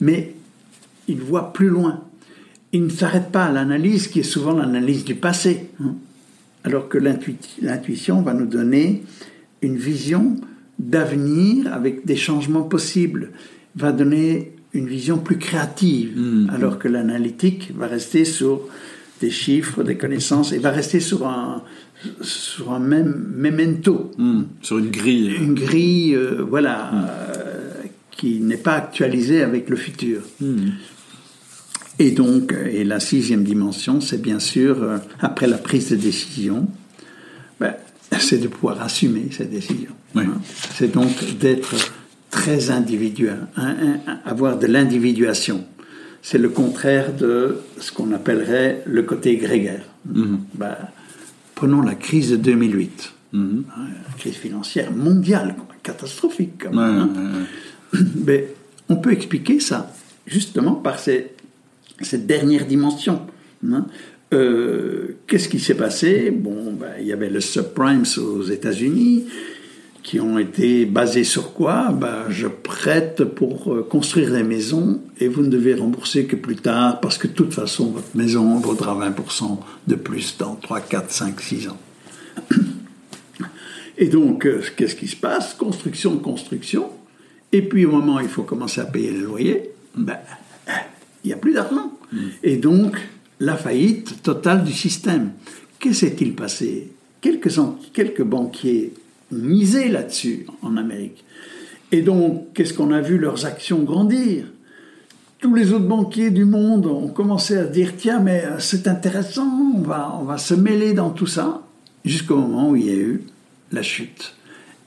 mais 0.00 0.34
ils 1.08 1.20
voient 1.20 1.52
plus 1.52 1.68
loin. 1.68 2.04
Ils 2.72 2.84
ne 2.84 2.90
s'arrêtent 2.90 3.32
pas 3.32 3.46
à 3.46 3.52
l'analyse 3.52 4.08
qui 4.08 4.20
est 4.20 4.22
souvent 4.24 4.52
l'analyse 4.52 5.04
du 5.04 5.14
passé. 5.14 5.68
hein. 5.82 5.94
Alors 6.62 6.88
que 6.88 6.98
l'intui- 6.98 7.36
l'intuition 7.62 8.22
va 8.22 8.32
nous 8.34 8.46
donner 8.46 9.02
une 9.62 9.76
vision 9.76 10.36
d'avenir 10.78 11.72
avec 11.72 12.04
des 12.04 12.16
changements 12.16 12.62
possibles, 12.62 13.30
va 13.76 13.92
donner 13.92 14.52
une 14.72 14.86
vision 14.88 15.18
plus 15.18 15.38
créative, 15.38 16.12
Mhm. 16.18 16.50
alors 16.52 16.78
que 16.78 16.88
l'analytique 16.88 17.72
va 17.76 17.86
rester 17.86 18.24
sur 18.24 18.62
des 19.20 19.30
chiffres, 19.30 19.82
des 19.82 19.96
connaissances, 19.96 20.52
et 20.52 20.58
va 20.58 20.70
rester 20.70 21.00
sur 21.00 21.26
un, 21.26 21.62
sur 22.20 22.72
un 22.72 22.80
même 22.80 23.32
memento, 23.36 24.10
Hmm. 24.18 24.42
Sur 24.62 24.78
une 24.78 24.90
grille. 24.90 25.34
une 25.40 25.54
grille, 25.54 26.14
euh, 26.14 26.44
voilà, 26.48 26.90
euh, 26.92 27.82
qui 28.10 28.40
n'est 28.40 28.56
pas 28.56 28.74
actualisée 28.74 29.42
avec 29.42 29.68
le 29.70 29.76
futur. 29.76 30.20
Hmm. 30.40 30.70
Et 31.98 32.10
donc, 32.10 32.52
euh, 32.52 32.66
et 32.66 32.84
la 32.84 32.98
sixième 33.00 33.44
dimension, 33.44 34.00
c'est 34.00 34.20
bien 34.20 34.40
sûr, 34.40 34.82
euh, 34.82 34.98
après 35.20 35.46
la 35.46 35.58
prise 35.58 35.90
de 35.90 35.96
décision, 35.96 36.66
ben, 37.60 37.74
c'est 38.18 38.38
de 38.38 38.48
pouvoir 38.48 38.82
assumer 38.82 39.28
cette 39.30 39.50
décision. 39.50 39.90
Oui. 40.14 40.24
hein. 40.26 40.40
C'est 40.74 40.92
donc 40.92 41.38
d'être 41.38 41.74
très 42.30 42.70
individuel, 42.70 43.46
hein, 43.56 43.76
hein, 44.06 44.18
avoir 44.24 44.58
de 44.58 44.66
l'individuation. 44.66 45.64
C'est 46.26 46.38
le 46.38 46.48
contraire 46.48 47.12
de 47.14 47.58
ce 47.78 47.92
qu'on 47.92 48.10
appellerait 48.12 48.82
le 48.86 49.02
côté 49.02 49.36
grégaire. 49.36 49.84
Mhm. 50.06 50.38
Ben, 50.54 50.74
prenons 51.54 51.82
la 51.82 51.94
crise 51.94 52.30
de 52.30 52.36
2008, 52.36 53.12
Mhm. 53.34 53.64
hein, 53.76 53.80
la 54.08 54.14
crise 54.18 54.36
financière 54.36 54.90
mondiale, 54.90 55.54
catastrophique. 55.82 56.52
quand 56.62 56.70
même, 56.72 56.80
hein. 56.80 57.10
ouais, 57.92 58.00
ouais. 58.00 58.06
Mais 58.26 58.48
on 58.88 58.96
peut 58.96 59.12
expliquer 59.12 59.60
ça 59.60 59.92
justement 60.26 60.72
par 60.72 60.98
ces- 60.98 61.26
cette 62.00 62.26
dernière 62.26 62.64
dimension. 62.66 63.20
hein. 63.70 63.84
Euh, 64.32 65.16
Qu'est-ce 65.26 65.50
qui 65.50 65.60
s'est 65.60 65.74
passé? 65.76 66.30
Bon, 66.30 66.72
ben, 66.72 66.92
il 67.00 67.06
y 67.06 67.12
avait 67.12 67.28
le 67.28 67.40
subprimes 67.42 68.04
aux 68.16 68.42
États-Unis 68.44 69.26
qui 70.04 70.20
ont 70.20 70.38
été 70.38 70.84
basés 70.84 71.24
sur 71.24 71.54
quoi? 71.54 71.90
Ben, 71.90 72.26
Je 72.28 72.46
prête 72.46 73.24
pour 73.24 73.72
euh, 73.72 73.82
construire 73.82 74.30
des 74.30 74.42
maisons 74.42 75.00
et 75.18 75.26
vous 75.26 75.42
ne 75.42 75.48
devez 75.48 75.74
rembourser 75.74 76.26
que 76.26 76.36
plus 76.36 76.56
tard 76.56 77.00
parce 77.00 77.16
que 77.16 77.26
de 77.26 77.32
toute 77.32 77.54
façon, 77.54 77.86
votre 77.86 78.14
maison 78.14 78.58
vaudra 78.58 78.94
20% 78.94 79.58
de 79.88 79.94
plus 79.94 80.36
dans 80.38 80.56
3, 80.56 80.80
4, 80.80 81.10
5, 81.10 81.40
6 81.40 81.68
ans. 81.68 81.78
Et 83.96 84.08
donc, 84.08 84.46
euh, 84.46 84.60
qu'est-ce 84.76 84.94
qui 84.94 85.08
se 85.08 85.16
passe? 85.16 85.54
Construction, 85.54 86.18
construction. 86.18 86.90
Et 87.50 87.62
puis, 87.62 87.86
au 87.86 87.92
moment 87.92 88.16
où 88.16 88.20
il 88.20 88.28
faut 88.28 88.42
commencer 88.42 88.82
à 88.82 88.84
payer 88.84 89.10
le 89.10 89.24
loyer, 89.24 89.70
ben, 89.96 90.18
il 91.24 91.28
n'y 91.28 91.32
a 91.32 91.36
plus 91.36 91.54
d'argent. 91.54 91.92
Et 92.42 92.56
donc, 92.56 92.96
la 93.40 93.56
faillite 93.56 94.22
totale 94.22 94.64
du 94.64 94.72
système. 94.72 95.32
Que 95.80 95.92
s'est-il 95.92 96.34
passé? 96.34 96.92
Quelques 97.20 98.22
banquiers 98.22 98.92
ont 99.32 99.36
misé 99.36 99.88
là-dessus 99.88 100.46
en 100.62 100.76
Amérique. 100.76 101.24
Et 101.92 102.02
donc, 102.02 102.52
qu'est-ce 102.54 102.74
qu'on 102.74 102.90
a 102.90 103.00
vu 103.00 103.18
leurs 103.18 103.46
actions 103.46 103.82
grandir? 103.84 104.46
Tous 105.38 105.54
les 105.54 105.72
autres 105.72 105.86
banquiers 105.86 106.30
du 106.30 106.44
monde 106.44 106.86
ont 106.86 107.08
commencé 107.08 107.56
à 107.56 107.66
se 107.66 107.70
dire 107.70 107.92
tiens 107.96 108.18
mais 108.18 108.44
euh, 108.44 108.58
c'est 108.58 108.88
intéressant 108.88 109.46
on 109.76 109.82
va 109.82 110.18
on 110.18 110.24
va 110.24 110.38
se 110.38 110.54
mêler 110.54 110.94
dans 110.94 111.10
tout 111.10 111.26
ça 111.26 111.62
jusqu'au 112.04 112.36
moment 112.36 112.70
où 112.70 112.76
il 112.76 112.86
y 112.86 112.90
a 112.90 112.96
eu 112.96 113.22
la 113.70 113.82
chute. 113.82 114.34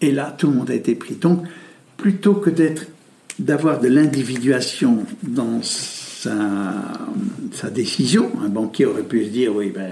Et 0.02 0.12
là 0.12 0.36
tout 0.36 0.47
le 0.47 0.54
monde 0.54 0.71
a 0.71 0.73
été 0.73 0.95
pris. 0.95 1.13
Donc 1.13 1.43
plutôt 1.95 2.34
que 2.34 2.50
d'être 2.50 2.88
d'avoir 3.38 3.80
de 3.80 3.88
l'individuation 3.88 5.06
dans 5.21 5.62
sa, 5.62 6.73
sa 7.54 7.69
décision 7.69 8.32
un 8.43 8.50
banquier 8.50 8.88
aurait 8.88 9.04
pu 9.04 9.26
se 9.26 9.30
dire 9.30 9.56
oui 9.56 9.71
ben 9.73 9.91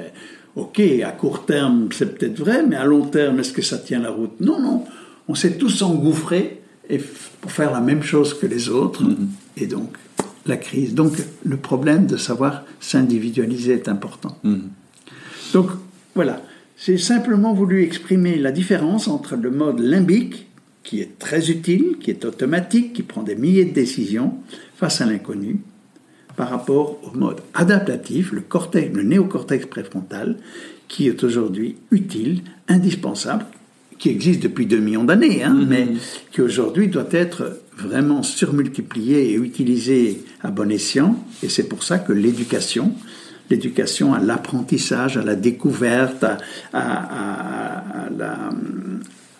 ok 0.55 0.81
à 1.03 1.11
court 1.11 1.45
terme 1.45 1.89
c'est 1.91 2.17
peut-être 2.17 2.39
vrai 2.39 2.65
mais 2.65 2.75
à 2.75 2.85
long 2.85 3.05
terme 3.05 3.39
est-ce 3.39 3.53
que 3.53 3.61
ça 3.61 3.77
tient 3.77 3.99
la 3.99 4.11
route? 4.11 4.39
Non 4.39 4.59
non. 4.59 4.85
On 5.27 5.35
s'est 5.35 5.57
tous 5.57 5.81
engouffrés 5.81 6.61
et 6.89 6.99
pour 7.41 7.51
faire 7.51 7.71
la 7.71 7.81
même 7.81 8.03
chose 8.03 8.33
que 8.33 8.45
les 8.45 8.69
autres. 8.69 9.03
Et 9.57 9.67
donc 9.67 9.97
la 10.45 10.57
crise. 10.57 10.93
Donc 10.93 11.13
le 11.43 11.57
problème 11.57 12.05
de 12.05 12.17
savoir 12.17 12.63
s'individualiser 12.79 13.73
est 13.73 13.89
important. 13.89 14.37
Donc 15.53 15.69
voilà, 16.13 16.41
j'ai 16.77 16.97
simplement 16.97 17.53
voulu 17.53 17.83
exprimer 17.83 18.37
la 18.37 18.51
différence 18.51 19.07
entre 19.07 19.35
le 19.35 19.49
mode 19.49 19.79
limbique, 19.79 20.47
qui 20.83 21.01
est 21.01 21.17
très 21.17 21.49
utile, 21.49 21.97
qui 21.99 22.11
est 22.11 22.25
automatique, 22.25 22.93
qui 22.93 23.01
prend 23.01 23.23
des 23.23 23.35
milliers 23.35 23.65
de 23.65 23.73
décisions 23.73 24.35
face 24.75 25.01
à 25.01 25.05
l'inconnu, 25.05 25.61
par 26.35 26.49
rapport 26.49 26.99
au 27.03 27.17
mode 27.17 27.41
adaptatif, 27.53 28.31
le, 28.31 28.41
cortex, 28.41 28.93
le 28.93 29.03
néocortex 29.03 29.65
préfrontal, 29.67 30.37
qui 30.87 31.07
est 31.07 31.23
aujourd'hui 31.23 31.77
utile, 31.91 32.41
indispensable, 32.67 33.45
qui 33.97 34.09
existe 34.09 34.43
depuis 34.43 34.65
2 34.65 34.77
millions 34.79 35.03
d'années, 35.05 35.43
hein, 35.43 35.57
mais 35.67 35.87
qui 36.31 36.41
aujourd'hui 36.41 36.89
doit 36.89 37.07
être 37.11 37.59
vraiment 37.77 38.23
surmultiplié 38.23 39.31
et 39.31 39.35
utilisé 39.35 40.23
à 40.43 40.51
bon 40.51 40.69
escient. 40.71 41.17
Et 41.43 41.49
c'est 41.49 41.67
pour 41.69 41.83
ça 41.83 41.97
que 41.99 42.11
l'éducation, 42.11 42.91
l'éducation 43.49 44.13
à 44.13 44.19
l'apprentissage, 44.19 45.17
à 45.17 45.23
la 45.23 45.35
découverte, 45.35 46.23
à, 46.25 46.37
à- 46.73 46.79
à- 46.81 48.05
à 48.05 48.09
la- 48.09 48.49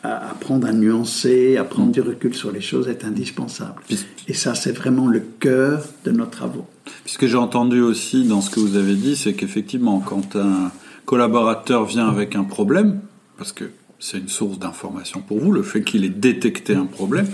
à 0.06 0.32
apprendre 0.32 0.68
à 0.68 0.74
nuancer, 0.74 1.58
à 1.58 1.64
prendre 1.64 1.92
du 1.92 2.02
recul 2.02 2.34
sur 2.34 2.52
les 2.52 2.62
choses 2.62 2.88
est 2.88 3.04
indispensable. 3.06 3.82
Et 4.28 4.34
ça, 4.34 4.56
c'est 4.56 4.72
vraiment 4.72 5.08
le 5.08 5.22
cœur 5.40 5.84
de 6.04 6.12
nos 6.12 6.26
travaux. 6.26 6.66
Ce 7.06 7.18
que 7.18 7.28
j'ai 7.28 7.38
entendu 7.38 7.82
aussi 7.82 8.24
dans 8.26 8.42
ce 8.42 8.50
que 8.50 8.60
vous 8.60 8.76
avez 8.76 8.96
dit, 8.96 9.16
c'est 9.16 9.34
qu'effectivement, 9.34 10.00
quand 10.00 10.36
un 10.36 10.72
collaborateur 11.06 11.86
vient 11.86 12.08
avec 12.08 12.36
un 12.36 12.44
problème, 12.44 13.02
parce 13.38 13.52
que 13.52 13.66
c'est 14.00 14.18
une 14.18 14.30
source 14.30 14.60
d'information 14.60 15.22
pour 15.22 15.40
vous, 15.40 15.52
le 15.52 15.64
fait 15.64 15.84
qu'il 15.84 16.04
ait 16.06 16.10
détecté 16.10 16.76
un 16.76 16.86
problème, 16.86 17.28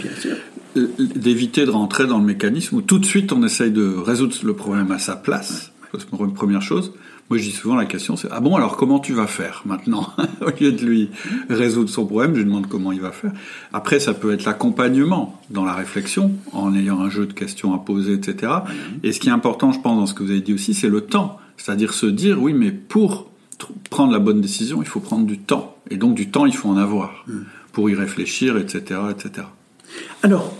d'éviter 0.75 1.65
de 1.65 1.71
rentrer 1.71 2.07
dans 2.07 2.19
le 2.19 2.25
mécanisme 2.25 2.77
où 2.77 2.81
tout 2.81 2.99
de 2.99 3.05
suite 3.05 3.33
on 3.33 3.43
essaye 3.43 3.71
de 3.71 3.93
résoudre 3.97 4.35
le 4.43 4.53
problème 4.53 4.91
à 4.91 4.99
sa 4.99 5.15
place. 5.15 5.71
C'est 5.93 6.17
une 6.17 6.33
première 6.33 6.61
chose. 6.61 6.93
Moi, 7.31 7.37
je 7.37 7.45
dis 7.45 7.55
souvent 7.55 7.75
la 7.75 7.85
question, 7.85 8.17
c'est 8.17 8.27
ah 8.29 8.41
bon 8.41 8.57
alors 8.57 8.75
comment 8.75 8.99
tu 8.99 9.13
vas 9.13 9.25
faire 9.25 9.61
maintenant 9.63 10.09
Au 10.41 10.49
lieu 10.49 10.73
de 10.73 10.85
lui 10.85 11.09
résoudre 11.49 11.89
son 11.89 12.05
problème, 12.05 12.33
je 12.33 12.39
lui 12.39 12.45
demande 12.45 12.67
comment 12.67 12.91
il 12.91 12.99
va 12.99 13.13
faire. 13.13 13.31
Après, 13.71 14.01
ça 14.01 14.13
peut 14.13 14.33
être 14.33 14.43
l'accompagnement 14.43 15.39
dans 15.49 15.63
la 15.63 15.73
réflexion, 15.73 16.33
en 16.51 16.75
ayant 16.75 16.99
un 16.99 17.09
jeu 17.09 17.25
de 17.25 17.31
questions 17.31 17.73
à 17.73 17.77
poser, 17.77 18.15
etc. 18.15 18.51
Et 19.03 19.13
ce 19.13 19.21
qui 19.21 19.29
est 19.29 19.31
important, 19.31 19.71
je 19.71 19.79
pense, 19.79 19.97
dans 19.97 20.05
ce 20.07 20.13
que 20.13 20.23
vous 20.23 20.31
avez 20.31 20.41
dit 20.41 20.53
aussi, 20.53 20.73
c'est 20.73 20.89
le 20.89 20.99
temps. 20.99 21.39
C'est-à-dire 21.55 21.93
se 21.93 22.05
dire 22.05 22.37
oui, 22.41 22.51
mais 22.51 22.71
pour 22.71 23.29
prendre 23.89 24.11
la 24.11 24.19
bonne 24.19 24.41
décision, 24.41 24.81
il 24.81 24.87
faut 24.89 24.99
prendre 24.99 25.25
du 25.25 25.37
temps. 25.37 25.77
Et 25.89 25.95
donc 25.95 26.15
du 26.15 26.31
temps, 26.31 26.45
il 26.45 26.53
faut 26.53 26.67
en 26.67 26.75
avoir 26.75 27.25
pour 27.71 27.89
y 27.89 27.95
réfléchir, 27.95 28.57
etc., 28.57 28.99
etc. 29.09 29.47
Alors, 30.21 30.53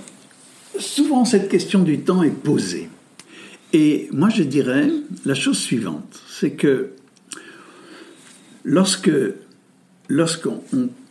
souvent 0.80 1.26
cette 1.26 1.50
question 1.50 1.84
du 1.84 2.00
temps 2.00 2.24
est 2.24 2.30
posée. 2.30 2.88
Et 3.74 4.10
moi 4.12 4.30
je 4.30 4.44
dirais 4.44 4.90
la 5.26 5.34
chose 5.34 5.58
suivante, 5.58 6.22
c'est 6.30 6.52
que 6.52 6.90
lorsque 8.64 9.12
lorsqu'on 10.10 10.62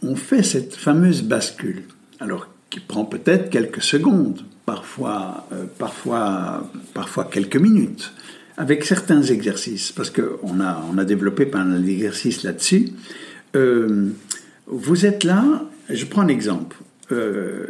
on- 0.02 0.14
fait 0.16 0.42
cette 0.42 0.74
fameuse 0.74 1.22
bascule, 1.22 1.84
alors 2.18 2.48
qui 2.68 2.80
prend 2.80 3.04
peut-être 3.06 3.48
quelques 3.50 3.82
secondes, 3.82 4.42
parfois, 4.66 5.48
euh, 5.52 5.64
parfois, 5.78 6.70
parfois 6.92 7.24
quelques 7.24 7.56
minutes, 7.56 8.12
avec 8.58 8.84
certains 8.84 9.22
exercices, 9.22 9.90
parce 9.90 10.10
qu'on 10.10 10.60
a, 10.60 10.84
on 10.92 10.98
a 10.98 11.04
développé 11.04 11.46
pas 11.46 11.64
mal 11.64 11.82
d'exercices 11.82 12.42
là-dessus. 12.42 12.90
Euh, 13.56 14.10
vous 14.66 15.06
êtes 15.06 15.24
là, 15.24 15.64
je 15.88 16.04
prends 16.04 16.20
un 16.22 16.28
exemple. 16.28 16.76
Euh, 17.10 17.64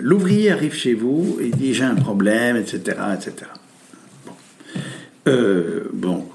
L'ouvrier 0.00 0.52
arrive 0.52 0.74
chez 0.74 0.92
vous 0.94 1.38
et 1.40 1.48
dit 1.50 1.72
j'ai 1.72 1.84
un 1.84 1.94
problème, 1.96 2.56
etc., 2.56 2.98
etc. 3.14 3.32
Bon. 5.26 5.32
Euh, 5.32 5.90
bon, 5.92 6.26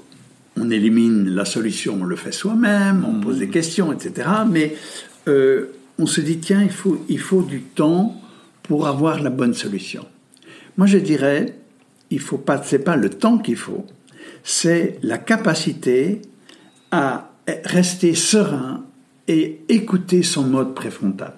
on 0.56 0.70
élimine 0.70 1.30
la 1.30 1.44
solution, 1.44 1.98
on 2.00 2.04
le 2.04 2.16
fait 2.16 2.32
soi-même, 2.32 3.04
on 3.08 3.20
pose 3.20 3.38
des 3.38 3.48
questions, 3.48 3.92
etc. 3.92 4.28
Mais 4.48 4.76
euh, 5.28 5.72
on 5.98 6.06
se 6.06 6.20
dit, 6.20 6.38
tiens, 6.38 6.62
il 6.62 6.70
faut, 6.70 7.04
il 7.08 7.18
faut 7.18 7.42
du 7.42 7.62
temps 7.62 8.20
pour 8.62 8.86
avoir 8.86 9.22
la 9.22 9.30
bonne 9.30 9.54
solution. 9.54 10.06
Moi, 10.76 10.86
je 10.86 10.98
dirais, 10.98 11.56
il 12.10 12.20
faut 12.20 12.38
pas, 12.38 12.62
c'est 12.62 12.78
pas 12.78 12.96
le 12.96 13.10
temps 13.10 13.38
qu'il 13.38 13.56
faut, 13.56 13.86
c'est 14.44 14.98
la 15.02 15.18
capacité 15.18 16.22
à 16.90 17.30
rester 17.64 18.14
serein 18.14 18.84
et 19.28 19.60
écouter 19.68 20.22
son 20.22 20.44
mode 20.44 20.74
préfrontal. 20.74 21.34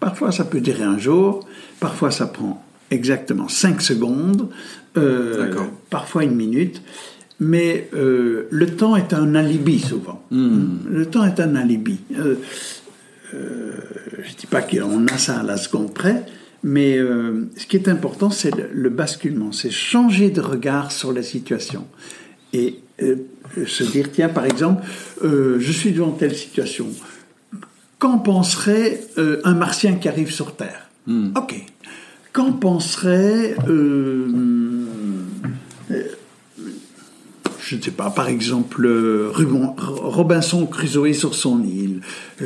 Parfois, 0.00 0.32
ça 0.32 0.44
peut 0.44 0.60
durer 0.60 0.82
un 0.82 0.98
jour, 0.98 1.46
parfois, 1.80 2.10
ça 2.10 2.26
prend 2.26 2.64
exactement 2.90 3.48
5 3.48 3.80
secondes, 3.80 4.50
euh, 4.96 5.52
parfois 5.90 6.24
une 6.24 6.34
minute. 6.34 6.82
Mais 7.40 7.88
euh, 7.94 8.46
le 8.50 8.66
temps 8.66 8.94
est 8.96 9.12
un 9.12 9.34
alibi 9.34 9.80
souvent. 9.80 10.24
Hmm. 10.30 10.78
Le 10.88 11.06
temps 11.06 11.24
est 11.24 11.40
un 11.40 11.56
alibi. 11.56 11.98
Euh, 12.16 12.36
je 13.32 13.36
ne 13.36 14.36
dis 14.38 14.46
pas 14.46 14.62
qu'on 14.62 15.06
a 15.08 15.18
ça 15.18 15.40
à 15.40 15.42
la 15.42 15.56
seconde 15.56 15.92
près, 15.92 16.24
mais 16.62 16.96
ce 16.96 17.66
qui 17.66 17.76
est 17.76 17.88
important, 17.88 18.30
c'est 18.30 18.52
le, 18.72 18.88
basculement, 18.90 19.50
c'est 19.50 19.72
changer 19.72 20.30
de 20.30 20.40
regard 20.40 20.92
sur 20.92 21.12
la 21.12 21.24
situation. 21.24 21.84
Et 22.52 22.78
se 23.00 23.82
dire, 23.82 24.12
tiens, 24.12 24.28
par 24.28 24.44
exemple, 24.44 24.84
je 25.20 25.72
suis 25.72 25.90
devant 25.90 26.12
telle 26.12 26.36
situation. 26.36 26.86
Qu'en 27.98 28.18
penserait 28.18 29.00
un 29.16 29.54
martien 29.54 29.96
qui 29.96 30.08
arrive 30.08 30.30
sur 30.30 30.54
Terre? 30.54 30.88
Hmm. 31.08 31.30
Ok, 31.36 31.56
Qu'en 32.34 32.50
penserait, 32.50 33.54
euh, 33.68 34.26
je 37.74 37.78
ne 37.80 37.82
sais 37.82 37.90
pas, 37.90 38.10
par 38.10 38.28
exemple, 38.28 38.88
Robinson 39.34 40.64
Crusoe 40.66 41.12
sur 41.12 41.34
son 41.34 41.60
île 41.64 42.02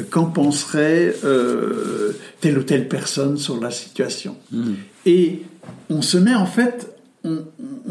Qu'en 0.09 0.24
penserait 0.24 1.14
euh, 1.22 2.12
telle 2.41 2.59
ou 2.59 2.62
telle 2.62 2.89
personne 2.89 3.37
sur 3.37 3.61
la 3.61 3.70
situation? 3.70 4.37
Hmm. 4.51 4.74
Et 5.05 5.43
on 5.91 6.01
se 6.01 6.16
met 6.16 6.35
en 6.35 6.47
fait, 6.47 6.97
on, 7.24 7.45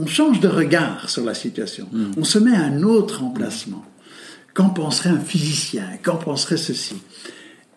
change 0.07 0.39
de 0.39 0.47
regard 0.47 1.09
sur 1.11 1.23
la 1.23 1.35
situation. 1.35 1.87
Hmm. 1.91 2.11
On 2.17 2.23
se 2.23 2.39
met 2.39 2.55
à 2.55 2.63
un 2.63 2.81
autre 2.81 3.23
emplacement. 3.23 3.85
Qu'en 4.55 4.69
penserait 4.69 5.11
un 5.11 5.19
physicien? 5.19 5.85
Qu'en 6.01 6.15
penserait 6.15 6.57
ceci? 6.57 6.95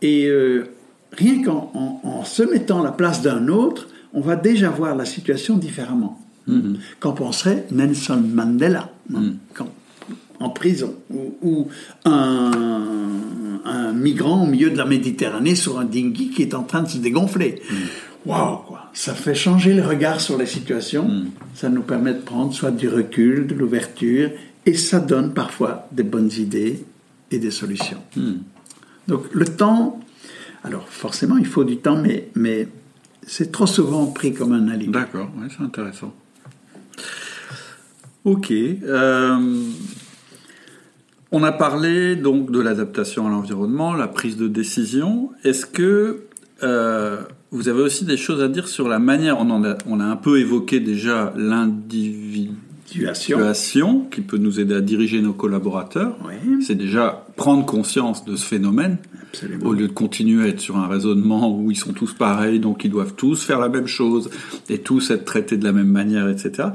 Et 0.00 0.26
euh, 0.26 0.68
rien 1.12 1.42
qu'en 1.42 2.24
se 2.24 2.42
mettant 2.42 2.80
à 2.80 2.84
la 2.84 2.92
place 2.92 3.20
d'un 3.20 3.48
autre, 3.48 3.88
on 4.14 4.22
va 4.22 4.36
déjà 4.36 4.70
voir 4.70 4.96
la 4.96 5.04
situation 5.04 5.58
différemment. 5.58 6.18
Mm-hmm. 6.49 6.76
Qu'en 7.01 7.12
penserait 7.12 7.66
Nelson 7.70 8.22
Mandela 8.32 8.91
hein, 9.14 9.20
mm. 9.20 9.64
en 10.41 10.51
prison 10.51 10.95
ou, 11.43 11.68
un, 12.05 13.93
migrant 13.95 14.45
au 14.45 14.47
milieu 14.47 14.70
de 14.70 14.78
la 14.78 14.86
Méditerranée 14.86 15.55
sur 15.55 15.78
un 15.78 15.84
dinghy 15.84 16.30
qui 16.30 16.43
est 16.43 16.55
en 16.55 16.62
train 16.62 16.82
de 16.82 16.88
se 16.88 16.99
dégonfler? 16.99 17.61
Mm. 17.70 17.74
Waouh, 18.26 18.59
quoi. 18.66 18.91
Ça 18.93 19.14
fait 19.14 19.34
changer 19.34 19.74
le 19.74 19.82
regard 19.82 20.20
sur 20.20 20.38
la 20.38 20.47
situation. 20.47 21.09
Mm. 21.09 21.30
Ça 21.55 21.68
nous 21.68 21.82
permet 21.82 22.14
de 22.14 22.20
prendre 22.20 22.53
soit 22.53 22.70
du 22.70 22.88
recul, 22.88 23.47
de 23.47 23.55
l'ouverture, 23.55 24.30
et 24.66 24.74
ça 24.74 25.01
donne 25.01 25.32
parfois 25.34 25.88
des 25.93 26.03
bonnes 26.03 26.30
idées 26.38 26.84
et 27.30 27.38
des 27.38 27.51
solutions. 27.51 28.03
Donc 29.09 29.24
le 29.32 29.45
temps, 29.45 30.01
alors 30.64 30.88
forcément 30.88 31.36
il 31.36 31.47
faut 31.47 31.64
du 31.64 31.78
temps, 31.78 32.01
mais, 32.01 32.28
mais 32.34 32.68
c'est 33.26 33.53
trop 33.53 33.66
souvent 33.66 34.07
pris 34.07 34.32
comme 34.32 34.53
un 34.53 34.68
alibi. 34.68 34.93
D'accord, 34.93 35.30
c'est 35.49 35.62
intéressant. 35.62 36.12
Ok. 38.24 38.51
Euh, 38.51 39.36
on 41.32 41.42
a 41.42 41.53
parlé 41.53 42.16
donc 42.16 42.51
de 42.51 42.61
l'adaptation 42.61 43.26
à 43.26 43.30
l'environnement, 43.30 43.94
la 43.94 44.09
prise 44.09 44.36
de 44.36 44.48
décision. 44.48 45.30
Est-ce 45.44 45.64
que 45.64 46.24
euh, 46.62 47.22
vous 47.51 47.68
avez 47.68 47.80
aussi 47.82 48.05
des 48.05 48.16
choses 48.16 48.42
à 48.42 48.48
dire 48.48 48.68
sur 48.68 48.88
la 48.88 48.98
manière 48.98 49.38
On, 49.38 49.64
a, 49.64 50.05
un 50.05 50.16
peu 50.16 50.38
évoqué 50.38 50.80
déjà 50.80 51.32
l'individuation 52.99 54.05
qui 54.11 54.20
peut 54.20 54.38
nous 54.38 54.61
aider 54.61 54.74
à 54.74 54.80
diriger 54.80 55.20
nos 55.20 55.32
collaborateurs. 55.32 56.16
C'est 56.64 56.74
déjà 56.74 57.26
prendre 57.36 57.64
conscience 57.64 58.24
de 58.24 58.36
ce 58.36 58.45
phénomène 58.45 58.99
au 59.64 59.72
lieu 59.72 59.86
de 59.86 59.93
continuer 59.93 60.45
à 60.45 60.49
être 60.49 60.61
sur 60.61 60.76
un 60.76 60.88
raisonnement 60.88 61.57
où 61.57 61.70
ils 61.70 61.76
sont 61.76 61.93
tous 61.93 62.12
pareils, 62.12 62.59
donc 62.59 62.84
ils 62.84 62.91
doivent 62.91 63.14
tous 63.14 63.43
faire 63.43 63.61
la 63.61 63.68
même 63.68 63.86
chose 63.86 64.30
et 64.68 64.78
tous 64.78 65.11
être 65.11 65.24
traités 65.24 65.57
de 65.57 65.64
la 65.64 65.72
même 65.72 65.88
manière, 65.88 66.28
etc. 66.28 66.68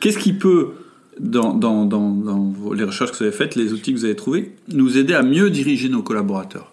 Qu'est-ce 0.00 0.18
qui 0.18 0.32
peut, 0.32 0.70
dans, 1.18 1.52
dans, 1.52 1.84
dans, 1.84 2.52
les 2.74 2.84
recherches 2.84 3.12
que 3.12 3.18
vous 3.18 3.24
avez 3.24 3.32
faites, 3.32 3.56
les 3.56 3.72
outils 3.72 3.92
que 3.92 3.98
vous 3.98 4.04
avez 4.04 4.16
trouvés, 4.16 4.52
nous 4.68 4.98
aider 4.98 5.14
à 5.14 5.22
mieux 5.22 5.50
diriger 5.50 5.88
nos 5.88 6.02
collaborateurs? 6.02 6.72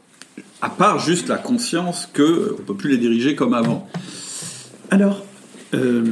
À 0.62 0.70
part 0.70 1.00
juste 1.00 1.28
la 1.28 1.38
conscience 1.38 2.08
qu'on 2.16 2.22
ne 2.22 2.62
peut 2.66 2.76
plus 2.76 2.92
les 2.92 2.98
diriger 2.98 3.36
comme 3.36 3.54
avant. 3.54 3.90
Alors, 4.92 5.26
euh, 5.74 6.04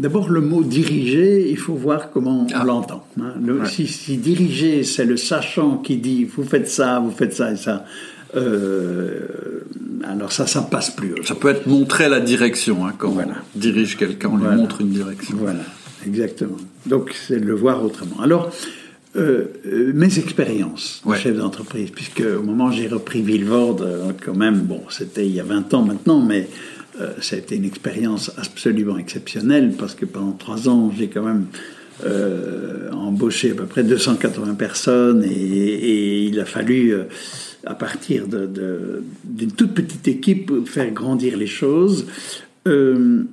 D'abord, 0.00 0.30
le 0.30 0.40
mot 0.40 0.62
diriger, 0.62 1.50
il 1.50 1.58
faut 1.58 1.74
voir 1.74 2.10
comment 2.10 2.46
on 2.48 2.54
ah. 2.54 2.64
l'entend. 2.64 3.04
Hein. 3.20 3.34
si, 3.66 3.86
si, 3.86 4.16
diriger, 4.16 4.82
c'est 4.82 5.04
le 5.04 5.18
sachant 5.18 5.76
qui 5.76 5.98
dit 5.98 6.24
vous 6.24 6.42
faites 6.42 6.68
ça, 6.68 7.00
vous 7.00 7.10
faites 7.10 7.34
ça 7.34 7.52
et 7.52 7.56
ça, 7.56 7.84
euh, 8.34 9.60
alors 10.02 10.32
ça, 10.32 10.46
ça 10.46 10.62
passe 10.62 10.90
plus. 10.90 11.14
Ça 11.24 11.34
peut 11.34 11.50
être 11.50 11.66
montrer 11.66 12.08
la 12.08 12.20
direction, 12.20 12.86
hein, 12.86 12.94
quand 12.96 13.10
on 13.10 13.58
dirige 13.58 13.98
quelqu'un, 13.98 14.30
on 14.32 14.38
lui 14.38 14.56
montre 14.56 14.80
une 14.80 14.88
direction. 14.88 15.36
Voilà, 15.38 15.60
exactement. 16.06 16.56
Donc 16.86 17.14
c'est 17.14 17.38
le 17.38 17.54
voir 17.54 17.84
autrement. 17.84 18.20
Alors, 18.22 18.50
euh, 19.16 19.48
euh, 19.66 19.92
mes 19.94 20.18
expériences 20.18 21.02
de 21.04 21.14
chef 21.14 21.36
d'entreprise, 21.36 21.90
puisque 21.90 22.22
au 22.22 22.42
moment 22.42 22.68
où 22.68 22.72
j'ai 22.72 22.88
repris 22.88 23.20
Villevorde, 23.20 24.14
quand 24.24 24.36
même, 24.36 24.60
bon, 24.60 24.80
c'était 24.88 25.26
il 25.26 25.34
y 25.34 25.40
a 25.40 25.44
20 25.44 25.74
ans 25.74 25.82
maintenant, 25.82 26.22
mais 26.22 26.48
ça 27.20 27.36
a 27.36 27.38
été 27.38 27.56
une 27.56 27.64
expérience 27.64 28.32
absolument 28.36 28.98
exceptionnelle, 28.98 29.74
parce 29.78 29.94
que 29.94 30.04
pendant 30.04 30.32
trois 30.32 30.68
ans, 30.68 30.92
j'ai 30.96 31.08
quand 31.08 31.24
même 31.24 31.46
embauché 32.92 33.50
à 33.50 33.54
peu 33.54 33.66
près 33.66 33.84
280 33.84 34.54
personnes, 34.54 35.24
et, 35.24 35.28
et 35.28 36.24
il 36.24 36.40
a 36.40 36.44
fallu 36.44 36.94
à 37.66 37.74
partir 37.74 38.26
d'une 38.26 39.52
toute 39.52 39.74
petite 39.74 40.08
équipe, 40.08 40.52
faire 40.66 40.90
grandir 40.90 41.36
les 41.36 41.46
choses. 41.46 42.06
Euh, 42.66 43.24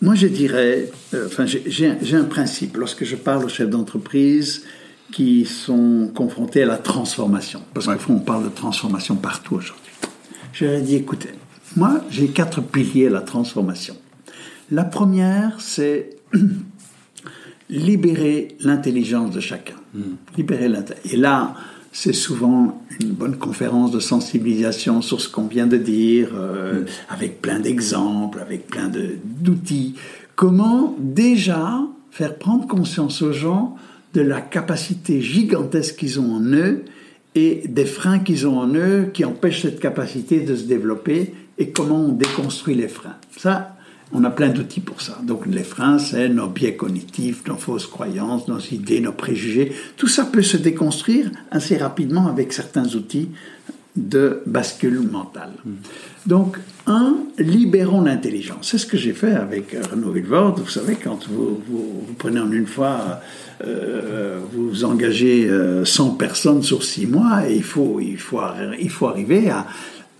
moi, 0.00 0.14
je 0.14 0.26
dirais, 0.26 0.90
euh, 1.14 1.26
enfin, 1.26 1.44
j'ai 1.46 2.16
un 2.16 2.24
principe 2.24 2.76
lorsque 2.76 3.04
je 3.04 3.16
parle 3.16 3.44
aux 3.44 3.48
chefs 3.48 3.70
d'entreprise 3.70 4.64
qui 5.12 5.44
sont 5.44 6.10
confrontés 6.14 6.62
à 6.62 6.66
la 6.66 6.76
transformation, 6.76 7.62
parce 7.74 7.86
qu'au 7.86 7.98
fond, 7.98 8.14
on 8.14 8.20
parle 8.20 8.44
de 8.44 8.54
transformation 8.54 9.16
partout 9.16 9.56
aujourd'hui. 9.56 9.92
Je 10.52 10.64
leur 10.66 10.74
ai 10.74 10.82
dit, 10.82 10.96
écoutez, 10.96 11.30
moi, 11.78 12.00
j'ai 12.10 12.28
quatre 12.28 12.60
piliers 12.60 13.06
à 13.06 13.10
la 13.10 13.20
transformation. 13.20 13.94
La 14.70 14.84
première, 14.84 15.60
c'est 15.60 16.10
libérer 17.70 18.56
l'intelligence 18.60 19.30
de 19.30 19.40
chacun. 19.40 19.76
Hmm. 19.94 20.16
Libérer. 20.36 20.68
Et 21.04 21.16
là, 21.16 21.54
c'est 21.92 22.12
souvent 22.12 22.82
une 23.00 23.10
bonne 23.10 23.36
conférence 23.36 23.92
de 23.92 24.00
sensibilisation 24.00 25.02
sur 25.02 25.20
ce 25.20 25.28
qu'on 25.28 25.46
vient 25.46 25.66
de 25.68 25.76
dire, 25.76 26.30
euh, 26.34 26.82
mm. 26.82 26.86
avec 27.10 27.40
plein 27.40 27.60
d'exemples, 27.60 28.40
avec 28.40 28.66
plein 28.66 28.90
d'outils. 29.24 29.94
Comment 30.36 30.96
déjà 30.98 31.80
faire 32.10 32.36
prendre 32.36 32.66
conscience 32.66 33.22
aux 33.22 33.32
gens 33.32 33.76
de 34.14 34.20
la 34.20 34.40
capacité 34.40 35.20
gigantesque 35.20 35.96
qu'ils 35.96 36.20
ont 36.20 36.34
en 36.34 36.42
eux 36.42 36.84
et 37.34 37.62
des 37.68 37.84
freins 37.84 38.18
qu'ils 38.18 38.46
ont 38.46 38.58
en 38.58 38.74
eux 38.74 39.10
qui 39.12 39.24
empêchent 39.24 39.62
cette 39.62 39.80
capacité 39.80 40.40
de 40.40 40.56
se 40.56 40.64
développer 40.64 41.34
et 41.58 41.70
comment 41.70 42.06
on 42.06 42.12
déconstruit 42.12 42.74
les 42.74 42.88
freins. 42.88 43.16
Ça, 43.36 43.76
on 44.12 44.24
a 44.24 44.30
plein 44.30 44.48
d'outils 44.48 44.80
pour 44.80 45.02
ça. 45.02 45.18
Donc 45.22 45.46
les 45.46 45.64
freins, 45.64 45.98
c'est 45.98 46.28
nos 46.28 46.46
biais 46.46 46.76
cognitifs, 46.76 47.46
nos 47.46 47.56
fausses 47.56 47.86
croyances, 47.86 48.48
nos 48.48 48.60
idées, 48.60 49.00
nos 49.00 49.12
préjugés. 49.12 49.72
Tout 49.96 50.08
ça 50.08 50.24
peut 50.24 50.42
se 50.42 50.56
déconstruire 50.56 51.30
assez 51.50 51.76
rapidement 51.76 52.28
avec 52.28 52.52
certains 52.52 52.86
outils 52.94 53.28
de 53.96 54.42
bascule 54.46 55.00
mentale. 55.00 55.50
Donc, 56.24 56.58
un, 56.86 57.16
libérons 57.38 58.02
l'intelligence. 58.02 58.68
C'est 58.70 58.78
ce 58.78 58.86
que 58.86 58.96
j'ai 58.96 59.12
fait 59.12 59.32
avec 59.32 59.76
Renaud 59.90 60.12
Villevorde. 60.12 60.60
Vous 60.60 60.70
savez, 60.70 60.96
quand 61.02 61.26
vous, 61.28 61.60
vous, 61.68 62.06
prenez 62.16 62.38
en 62.38 62.52
une 62.52 62.66
fois, 62.66 63.20
euh, 63.64 64.38
vous 64.52 64.84
engagez 64.84 65.50
100 65.84 66.06
euh, 66.06 66.16
personnes 66.16 66.62
sur 66.62 66.84
6 66.84 67.06
mois, 67.06 67.48
et 67.48 67.56
il 67.56 67.64
faut, 67.64 67.98
il 68.00 68.18
faut, 68.18 68.40
il 68.78 68.90
faut 68.90 69.08
arriver 69.08 69.50
à, 69.50 69.66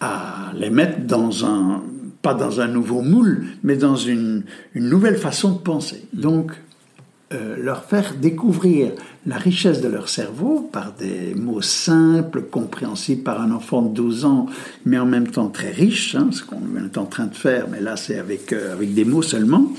à 0.00 0.52
les 0.54 0.70
mettre 0.70 1.00
dans 1.00 1.44
un, 1.44 1.82
pas 2.22 2.34
dans 2.34 2.60
un 2.60 2.68
nouveau 2.68 3.02
moule, 3.02 3.46
mais 3.62 3.76
dans 3.76 3.96
une, 3.96 4.44
nouvelle 4.74 5.16
façon 5.16 5.52
de 5.52 5.58
penser. 5.58 6.04
Donc, 6.12 6.52
euh, 7.34 7.56
leur 7.58 7.84
faire 7.84 8.14
découvrir 8.14 8.92
la 9.26 9.36
richesse 9.36 9.82
de 9.82 9.88
leur 9.88 10.08
cerveau 10.08 10.68
par 10.72 10.94
des 10.94 11.34
mots 11.34 11.60
simples, 11.60 12.42
compréhensibles 12.42 13.22
par 13.22 13.42
un 13.42 13.50
enfant 13.50 13.82
de 13.82 13.94
12 13.94 14.24
ans, 14.24 14.46
mais 14.86 14.98
en 14.98 15.04
même 15.04 15.28
temps 15.28 15.48
très 15.48 15.70
riche, 15.70 16.14
hein, 16.14 16.30
ce 16.32 16.42
qu'on 16.42 16.62
est 16.82 16.96
en 16.96 17.04
train 17.04 17.26
de 17.26 17.34
faire, 17.34 17.66
mais 17.70 17.80
là 17.80 17.96
c'est 17.96 18.18
avec, 18.18 18.52
euh, 18.54 18.72
avec 18.72 18.94
des 18.94 19.04
mots 19.04 19.20
seulement, 19.20 19.70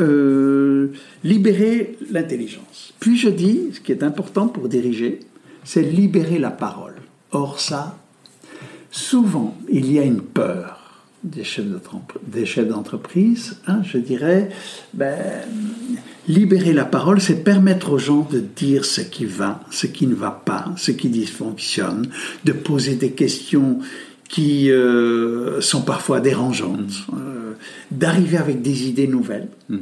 euh, 0.00 0.92
libérer 1.22 1.96
l'intelligence. 2.10 2.94
Puis 2.98 3.16
je 3.16 3.28
dis, 3.28 3.70
ce 3.74 3.80
qui 3.80 3.92
est 3.92 4.02
important 4.02 4.48
pour 4.48 4.68
diriger, 4.68 5.20
c'est 5.62 5.82
libérer 5.82 6.38
la 6.38 6.50
parole. 6.50 6.94
Or 7.30 7.60
ça, 7.60 7.96
souvent, 8.90 9.56
il 9.70 9.92
y 9.92 9.98
a 9.98 10.02
une 10.02 10.22
peur 10.22 10.74
des 11.24 11.44
chefs 11.44 12.68
d'entreprise, 12.68 13.56
hein, 13.66 13.82
je 13.82 13.98
dirais, 13.98 14.50
ben, 14.94 15.16
Libérer 16.28 16.74
la 16.74 16.84
parole, 16.84 17.22
c'est 17.22 17.42
permettre 17.42 17.92
aux 17.92 17.98
gens 17.98 18.28
de 18.30 18.38
dire 18.38 18.84
ce 18.84 19.00
qui 19.00 19.24
va, 19.24 19.62
ce 19.70 19.86
qui 19.86 20.06
ne 20.06 20.14
va 20.14 20.30
pas, 20.30 20.66
ce 20.76 20.90
qui 20.90 21.08
dysfonctionne, 21.08 22.06
de 22.44 22.52
poser 22.52 22.96
des 22.96 23.12
questions 23.12 23.78
qui 24.28 24.70
euh, 24.70 25.62
sont 25.62 25.80
parfois 25.80 26.20
dérangeantes, 26.20 26.92
euh, 27.14 27.54
d'arriver 27.90 28.36
avec 28.36 28.60
des 28.60 28.88
idées 28.88 29.06
nouvelles. 29.06 29.48
Mm. 29.70 29.78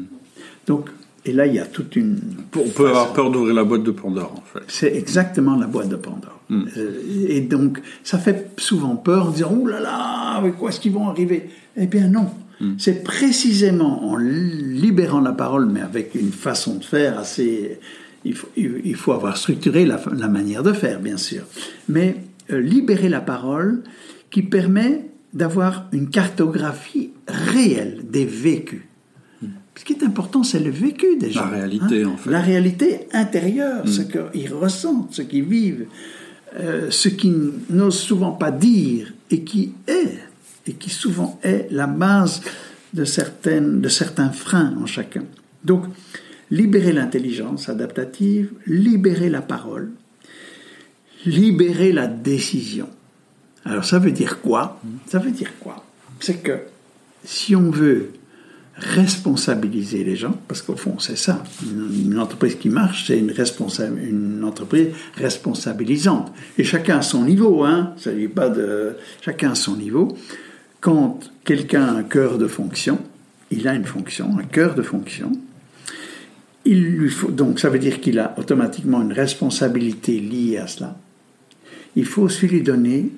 Donc, 0.69 0.89
et 1.27 1.33
là, 1.33 1.47
il 1.47 1.55
y 1.55 1.59
a 1.59 1.67
toute 1.67 1.97
une. 1.97 2.19
On 2.57 2.69
peut 2.69 2.89
avoir 2.89 3.13
peur 3.13 3.31
d'ouvrir 3.31 3.55
la 3.55 3.65
boîte 3.65 3.83
de 3.83 3.91
Pandore, 3.91 4.33
en 4.37 4.43
fait. 4.43 4.65
C'est 4.69 4.95
exactement 4.95 5.57
la 5.57 5.67
boîte 5.67 5.89
de 5.89 5.97
Pandore. 5.97 6.41
Mm. 6.49 6.65
Euh, 6.77 7.27
et 7.29 7.41
donc, 7.41 7.81
ça 8.05 8.19
fait 8.19 8.53
souvent 8.59 8.95
peur 8.95 9.27
en 9.27 9.31
disant 9.31 9.53
Ouh 9.53 9.67
là 9.67 9.81
là, 9.81 10.37
avec 10.37 10.57
quoi 10.57 10.71
est-ce 10.71 10.79
qu'ils 10.79 10.93
vont 10.93 11.09
arriver? 11.09 11.51
Eh 11.77 11.87
bien, 11.87 12.09
non. 12.09 12.31
C'est 12.79 13.05
précisément 13.05 14.11
en 14.11 14.17
libérant 14.17 15.21
la 15.21 15.33
parole, 15.33 15.67
mais 15.67 15.83
avec 15.83 16.15
une 16.15 16.33
façon 16.33 16.77
de 16.77 16.85
faire 16.85 17.19
assez. 17.19 17.79
Il 18.25 18.35
faut, 18.35 18.49
il 18.57 18.95
faut 18.95 19.13
avoir 19.13 19.37
structuré 19.37 19.85
la, 19.85 20.01
la, 20.17 20.29
manière 20.29 20.63
de 20.63 20.73
faire, 20.73 20.99
bien 21.01 21.19
sûr. 21.19 21.43
Mais 21.91 22.17
libérer 22.49 23.11
la 23.11 23.21
parole, 23.21 23.83
qui 24.31 24.41
permet 24.41 25.11
d'avoir 25.35 25.87
une 25.93 26.09
cartographie 26.09 27.11
réelle 27.29 28.07
des 28.09 28.25
vécus. 28.25 28.83
Ce 29.77 29.85
qui 29.85 29.93
est 29.93 30.03
important, 30.03 30.43
c'est 30.43 30.59
le 30.59 30.71
vécu 30.71 31.17
des 31.17 31.31
gens. 31.31 31.45
La 31.45 31.59
réalité, 31.59 32.03
hein. 32.03 32.09
en 32.15 32.17
fait. 32.17 32.31
La 32.31 32.41
réalité 32.41 33.09
intérieure, 33.13 33.87
ce 33.87 34.03
mm. 34.03 34.31
qu'ils 34.33 34.55
ressentent, 34.55 35.13
ce 35.13 35.23
qu'ils 35.23 35.45
vivent, 35.45 35.87
euh, 36.59 36.91
ce 36.91 37.09
qu'ils 37.09 37.53
n'osent 37.71 37.99
souvent 37.99 38.33
pas 38.33 38.51
dire 38.51 39.13
et 39.31 39.43
qui 39.43 39.75
est, 39.87 40.19
et 40.67 40.73
qui 40.73 40.91
souvent 40.91 41.39
est 41.43 41.69
la 41.71 41.87
base 41.87 42.41
de, 42.95 43.05
certaines, 43.05 43.81
de 43.81 43.89
certains 43.89 44.31
freins 44.31 44.75
en 44.81 44.87
chacun. 44.87 45.25
Donc, 45.65 45.85
libérer 46.51 46.93
l'intelligence 46.93 47.69
adaptative, 47.69 48.51
libérer 48.67 49.29
la 49.29 49.43
parole, 49.43 49.91
libérer 51.27 51.93
la 51.93 52.07
décision. 52.07 52.89
Alors 53.65 53.85
ça 53.85 53.99
veut 53.99 54.13
dire 54.13 54.41
quoi? 54.41 54.81
Ça 55.07 55.19
veut 55.19 55.33
dire 55.33 55.51
quoi? 55.59 55.85
C'est 56.21 56.43
que 56.43 56.61
si 57.25 57.57
on 57.57 57.71
veut 57.71 58.11
responsabiliser 58.79 60.05
les 60.05 60.17
gens, 60.17 60.37
parce 60.49 60.61
qu'au 60.61 60.77
fond 60.77 60.99
c'est 60.99 61.17
ça, 61.17 61.43
une, 61.65 62.19
entreprise 62.19 62.57
qui 62.57 62.69
marche, 62.69 63.07
c'est 63.07 63.19
une, 63.19 63.33
une 64.03 64.45
entreprise 64.45 64.89
responsabilisante. 65.15 66.33
Et 66.59 66.65
chacun 66.65 66.99
à 66.99 67.03
son 67.03 67.25
niveau, 67.25 67.65
hein, 67.65 67.95
ça 67.97 68.11
pas 68.35 68.51
de... 68.51 68.97
Chacun 69.23 69.53
à 69.53 69.55
son 69.55 69.77
niveau. 69.77 70.17
Quand 70.81 71.21
quelqu'un 71.45 71.85
a 71.85 71.93
un 71.93 72.03
cœur 72.03 72.39
de 72.39 72.47
fonction, 72.47 72.99
il 73.51 73.67
a 73.67 73.75
une 73.75 73.85
fonction, 73.85 74.39
un 74.39 74.45
cœur 74.45 74.75
de 74.75 74.83
fonction, 74.83 75.33
il 76.67 76.83
lui 76.83 77.09
faut, 77.09 77.31
donc 77.31 77.61
ça 77.61 77.71
veut 77.71 77.79
dire 77.79 78.01
qu'il 78.01 78.19
a 78.19 78.35
automatiquement 78.37 79.01
une 79.01 79.13
responsabilité 79.13 80.19
liée 80.19 80.59
à 80.59 80.67
cela. 80.67 80.97
Il 81.95 82.05
faut 82.05 82.23
aussi 82.23 82.47
lui 82.47 82.61
donner 82.61 83.11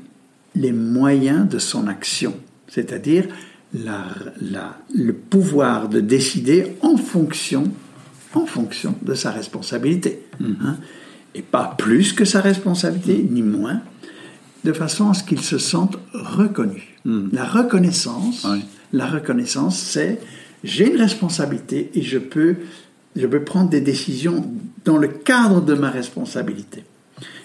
les 0.55 0.73
moyens 0.73 1.49
de 1.49 1.59
son 1.59 1.89
action, 1.89 2.35
c'est-à-dire 2.69 3.27
le 3.75 5.13
pouvoir 5.13 5.89
de 5.89 6.01
décider 6.01 6.77
en 6.81 6.97
fonction, 6.97 7.65
en 8.35 8.47
fonction 8.47 8.95
de 9.03 9.15
sa 9.15 9.31
responsabilité. 9.31 10.23
Mm. 10.41 10.53
Hein. 10.63 10.77
et 11.35 11.43
pas 11.43 11.75
plus 11.77 12.13
que 12.13 12.25
sa 12.25 12.41
responsabilité, 12.41 13.23
mm. 13.23 13.35
ni 13.35 13.43
moins, 13.43 13.81
de 14.65 14.73
façon 14.73 15.11
à 15.11 15.15
ce 15.15 15.25
qu'il 15.25 15.41
se 15.41 15.59
sente 15.59 15.99
reconnu. 16.13 16.97
Mm. 17.05 17.29
La 17.33 17.45
reconnaissance, 17.45 18.47
la 18.93 19.07
reconnaissance, 19.07 19.79
c'est 19.79 20.21
j'ai 20.65 20.91
une 20.91 21.01
responsabilité 21.01 21.91
et 21.95 22.03
je 22.03 22.19
peux, 22.19 22.57
je 23.15 23.27
peux 23.27 23.43
prendre 23.45 23.71
des 23.71 23.81
décisions 23.81 24.51
dans 24.85 24.97
le 24.97 25.09
cadre 25.09 25.61
de 25.61 25.75
ma 25.75 25.91
responsabilité. 25.91 26.85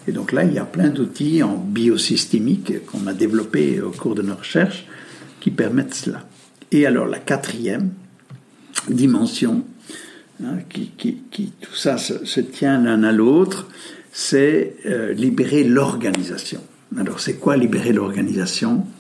Et 0.08 0.12
donc 0.12 0.32
là, 0.32 0.44
il 0.44 0.54
y 0.54 0.60
a 0.60 0.66
plein 0.66 0.90
d'outils 0.90 1.44
en 1.44 1.56
biosystémique 1.56 2.86
qu'on 2.86 3.08
a 3.08 3.14
développés 3.14 3.82
au 3.82 3.92
cours 3.92 4.16
de 4.16 4.22
nos 4.22 4.36
recherches 4.36 4.86
qui 5.44 5.52
permettent 5.52 5.94
cela. 5.94 6.26
Et 6.72 6.86
alors 6.86 7.06
la 7.06 7.20
quatrième 7.20 7.92
dimension, 8.88 9.66
hein, 10.42 10.60
qui, 10.70 11.52
tout 11.60 11.76
ça 11.76 11.98
se, 11.98 12.40
tient 12.40 12.82
l'un 12.82 13.04
à 13.04 13.12
l'autre, 13.12 13.68
c'est 14.14 14.78
euh, 14.86 15.12
libérer 15.12 15.66
l'organisation. 15.66 16.62
Alors 16.98 17.20
c'est 17.20 17.36
quoi 17.36 17.58
libérer 17.58 17.92
l'organisation? 17.92 18.88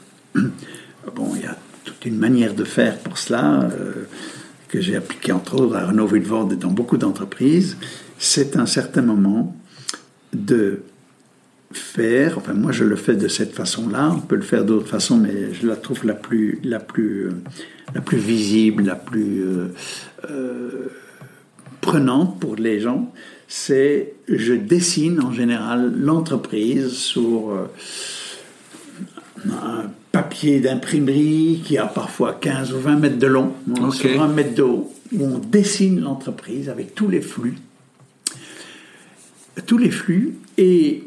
Bon, 1.15 1.33
il 1.35 1.41
y 1.41 1.45
a 1.45 1.57
toute 1.83 2.05
une 2.05 2.17
manière 2.17 2.53
de 2.53 2.63
faire 2.63 2.97
pour 2.99 3.17
cela, 3.17 3.69
euh, 3.73 4.07
que 4.69 4.79
j'ai 4.79 4.95
appliquée 4.95 5.33
entre 5.33 5.59
autres 5.59 5.75
à 5.75 5.87
Renault 5.87 6.07
Villevorde 6.07 6.53
et 6.53 6.55
dans 6.55 6.71
beaucoup 6.71 6.95
d'entreprises. 6.95 7.75
C'est 8.17 8.55
un 8.55 8.65
certain 8.65 9.01
moment 9.01 9.53
de 10.31 10.81
faire, 11.77 12.37
enfin 12.37 12.53
moi 12.53 12.71
je 12.71 12.83
le 12.83 12.95
fais 12.95 13.15
de 13.15 13.27
cette 13.27 13.53
façon-là, 13.53 14.11
on 14.15 14.21
peut 14.21 14.35
le 14.35 14.41
faire 14.41 14.65
d'autres 14.65 14.87
façons, 14.87 15.17
mais 15.17 15.53
je 15.53 15.67
la 15.67 15.75
trouve 15.75 16.05
la 16.05 16.13
plus, 16.13 16.59
la 16.63 16.79
plus, 16.79 17.29
la 17.93 18.01
plus 18.01 18.17
visible, 18.17 18.83
la 18.83 18.95
plus 18.95 19.43
euh, 19.43 19.67
euh, 20.29 20.87
prenante 21.81 22.39
pour 22.39 22.55
les 22.55 22.79
gens, 22.79 23.11
c'est 23.47 24.13
je 24.27 24.53
dessine 24.53 25.21
en 25.21 25.31
général 25.31 25.93
l'entreprise 25.97 26.91
sur 26.91 27.51
euh, 27.51 27.67
un 29.45 29.91
papier 30.11 30.59
d'imprimerie 30.59 31.61
qui 31.65 31.77
a 31.77 31.85
parfois 31.85 32.33
15 32.33 32.73
ou 32.73 32.79
20 32.79 32.95
mètres 32.97 33.19
de 33.19 33.27
long, 33.27 33.53
sur 33.91 34.21
un 34.21 34.27
mètre 34.27 34.55
de 34.55 34.63
haut, 34.63 34.93
où 35.11 35.25
on 35.25 35.39
dessine 35.39 35.99
l'entreprise 36.01 36.69
avec 36.69 36.95
tous 36.95 37.09
les 37.09 37.21
flux. 37.21 37.55
Tous 39.65 39.77
les 39.77 39.91
flux 39.91 40.35
et 40.57 41.03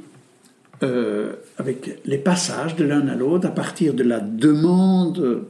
euh, 0.82 1.32
avec 1.58 2.00
les 2.04 2.18
passages 2.18 2.76
de 2.76 2.84
l'un 2.84 3.08
à 3.08 3.14
l'autre 3.14 3.46
à 3.46 3.50
partir 3.50 3.94
de 3.94 4.02
la 4.02 4.20
demande, 4.20 5.44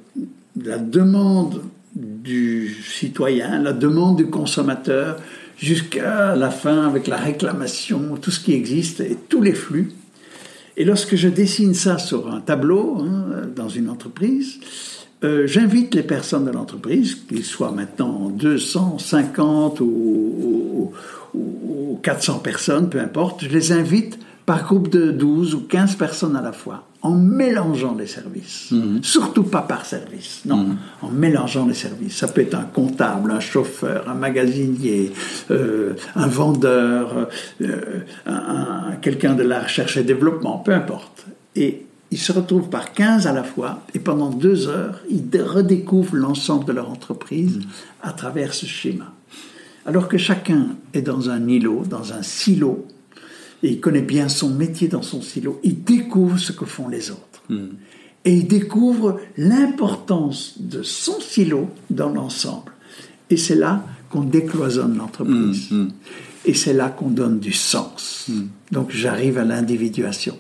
de 0.55 0.69
la 0.69 0.79
demande 0.79 1.63
du 1.95 2.77
citoyen, 2.85 3.61
la 3.61 3.73
demande 3.73 4.17
du 4.17 4.27
consommateur, 4.27 5.17
jusqu'à 5.57 6.37
la 6.37 6.51
fin 6.51 6.87
avec 6.87 7.07
la 7.07 7.17
réclamation, 7.17 8.17
tout 8.21 8.31
ce 8.31 8.41
qui 8.41 8.53
existe 8.53 9.01
et 9.01 9.17
tous 9.29 9.43
les 9.43 9.55
flux. 9.55 9.93
Et 10.77 10.85
lorsque 10.85 11.17
je 11.17 11.29
dessine 11.29 11.75
ça 11.75 11.99
sur 11.99 12.31
un 12.31 12.41
tableau 12.41 12.99
hein, 13.01 13.49
dans 13.55 13.69
une 13.69 13.89
entreprise, 13.89 14.61
euh, 15.25 15.47
j'invite 15.47 15.95
les 15.95 16.03
personnes 16.03 16.45
de 16.45 16.51
l'entreprise, 16.51 17.15
qu'ils 17.15 17.45
soient 17.45 17.73
maintenant 17.73 18.29
250 18.29 19.81
ou, 19.81 19.85
ou, 19.85 20.93
ou 21.35 21.99
400 22.03 22.39
personnes, 22.41 22.91
peu 22.91 23.01
importe, 23.01 23.43
je 23.43 23.49
les 23.49 23.73
invite 23.73 24.19
par 24.47 24.63
groupe 24.63 24.89
de 24.89 25.11
12 25.11 25.57
ou 25.57 25.61
15 25.63 25.97
personnes 25.97 26.37
à 26.37 26.41
la 26.41 26.53
fois, 26.53 26.85
en 27.03 27.11
mélangeant 27.11 27.97
les 27.97 28.07
services. 28.07 28.71
Mhm. 28.71 29.03
Surtout 29.03 29.43
pas 29.43 29.63
par 29.63 29.85
service, 29.85 30.43
non, 30.47 30.59
mhm. 30.59 30.77
en 31.03 31.11
mélangeant 31.11 31.67
les 31.67 31.75
services. 31.75 32.17
Ça 32.17 32.29
peut 32.29 32.43
être 32.43 32.55
un 32.55 32.63
comptable, 32.63 33.33
un 33.33 33.41
chauffeur, 33.41 34.09
un 34.09 34.15
magasinier, 34.15 35.13
euh, 35.51 35.95
un 36.15 36.29
vendeur, 36.29 37.29
euh, 37.61 37.77
quelqu'un 39.03 39.35
de 39.35 39.43
la 39.43 39.61
recherche 39.63 39.97
et 39.97 40.05
développement, 40.05 40.59
peu 40.59 40.73
importe. 40.73 41.27
Et 41.57 41.85
ils 42.13 42.19
se 42.19 42.31
retrouvent 42.31 42.69
par 42.69 42.93
15 42.93 43.27
à 43.27 43.33
la 43.33 43.43
fois, 43.43 43.83
et 43.95 43.99
pendant 43.99 44.31
deux 44.31 44.69
heures, 44.69 45.01
ils 45.11 45.29
redécouvrent 45.43 46.15
l'ensemble 46.15 46.67
de 46.67 46.73
leur 46.73 46.89
entreprise 46.89 47.57
mhm. 47.57 47.65
à 48.05 48.13
travers 48.13 48.55
ce 48.55 48.67
schéma. 48.67 49.13
Alors 49.87 50.07
que 50.07 50.19
chacun 50.19 50.69
est 50.95 51.03
dans 51.03 51.31
un 51.31 51.49
îlot, 51.49 51.83
dans 51.89 52.13
un 52.13 52.23
silo, 52.23 52.87
et 53.63 53.71
il 53.71 53.81
connaît 53.81 54.03
bien 54.03 54.29
son 54.29 54.51
métier 54.51 54.89
dans 54.89 55.03
son 55.03 55.23
silo, 55.23 55.61
il 55.63 55.83
découvre 55.83 56.39
ce 56.39 56.53
que 56.53 56.65
font 56.65 56.89
les 56.89 57.11
autres. 57.11 57.43
Hmm. 57.49 57.69
Et 58.25 58.35
il 58.35 58.49
découvre 58.49 59.21
l'importance 59.37 60.55
de 60.59 60.83
son 60.83 61.21
silo 61.21 61.69
dans 61.91 62.11
l'ensemble. 62.11 62.73
Et 63.31 63.37
c'est 63.37 63.55
là 63.55 63.85
qu'on 64.11 64.23
décloisonne 64.23 64.97
l'entreprise. 64.97 65.71
Hmm, 65.71 65.83
hmm. 65.83 65.93
Et 66.45 66.55
c'est 66.55 66.73
là 66.73 66.89
qu'on 66.89 67.11
donne 67.11 67.41
du 67.41 67.53
sens. 67.53 68.29
Donc 68.71 68.91
j'arrive 68.91 69.39
à 69.39 69.45
l'individuation. 69.45 70.39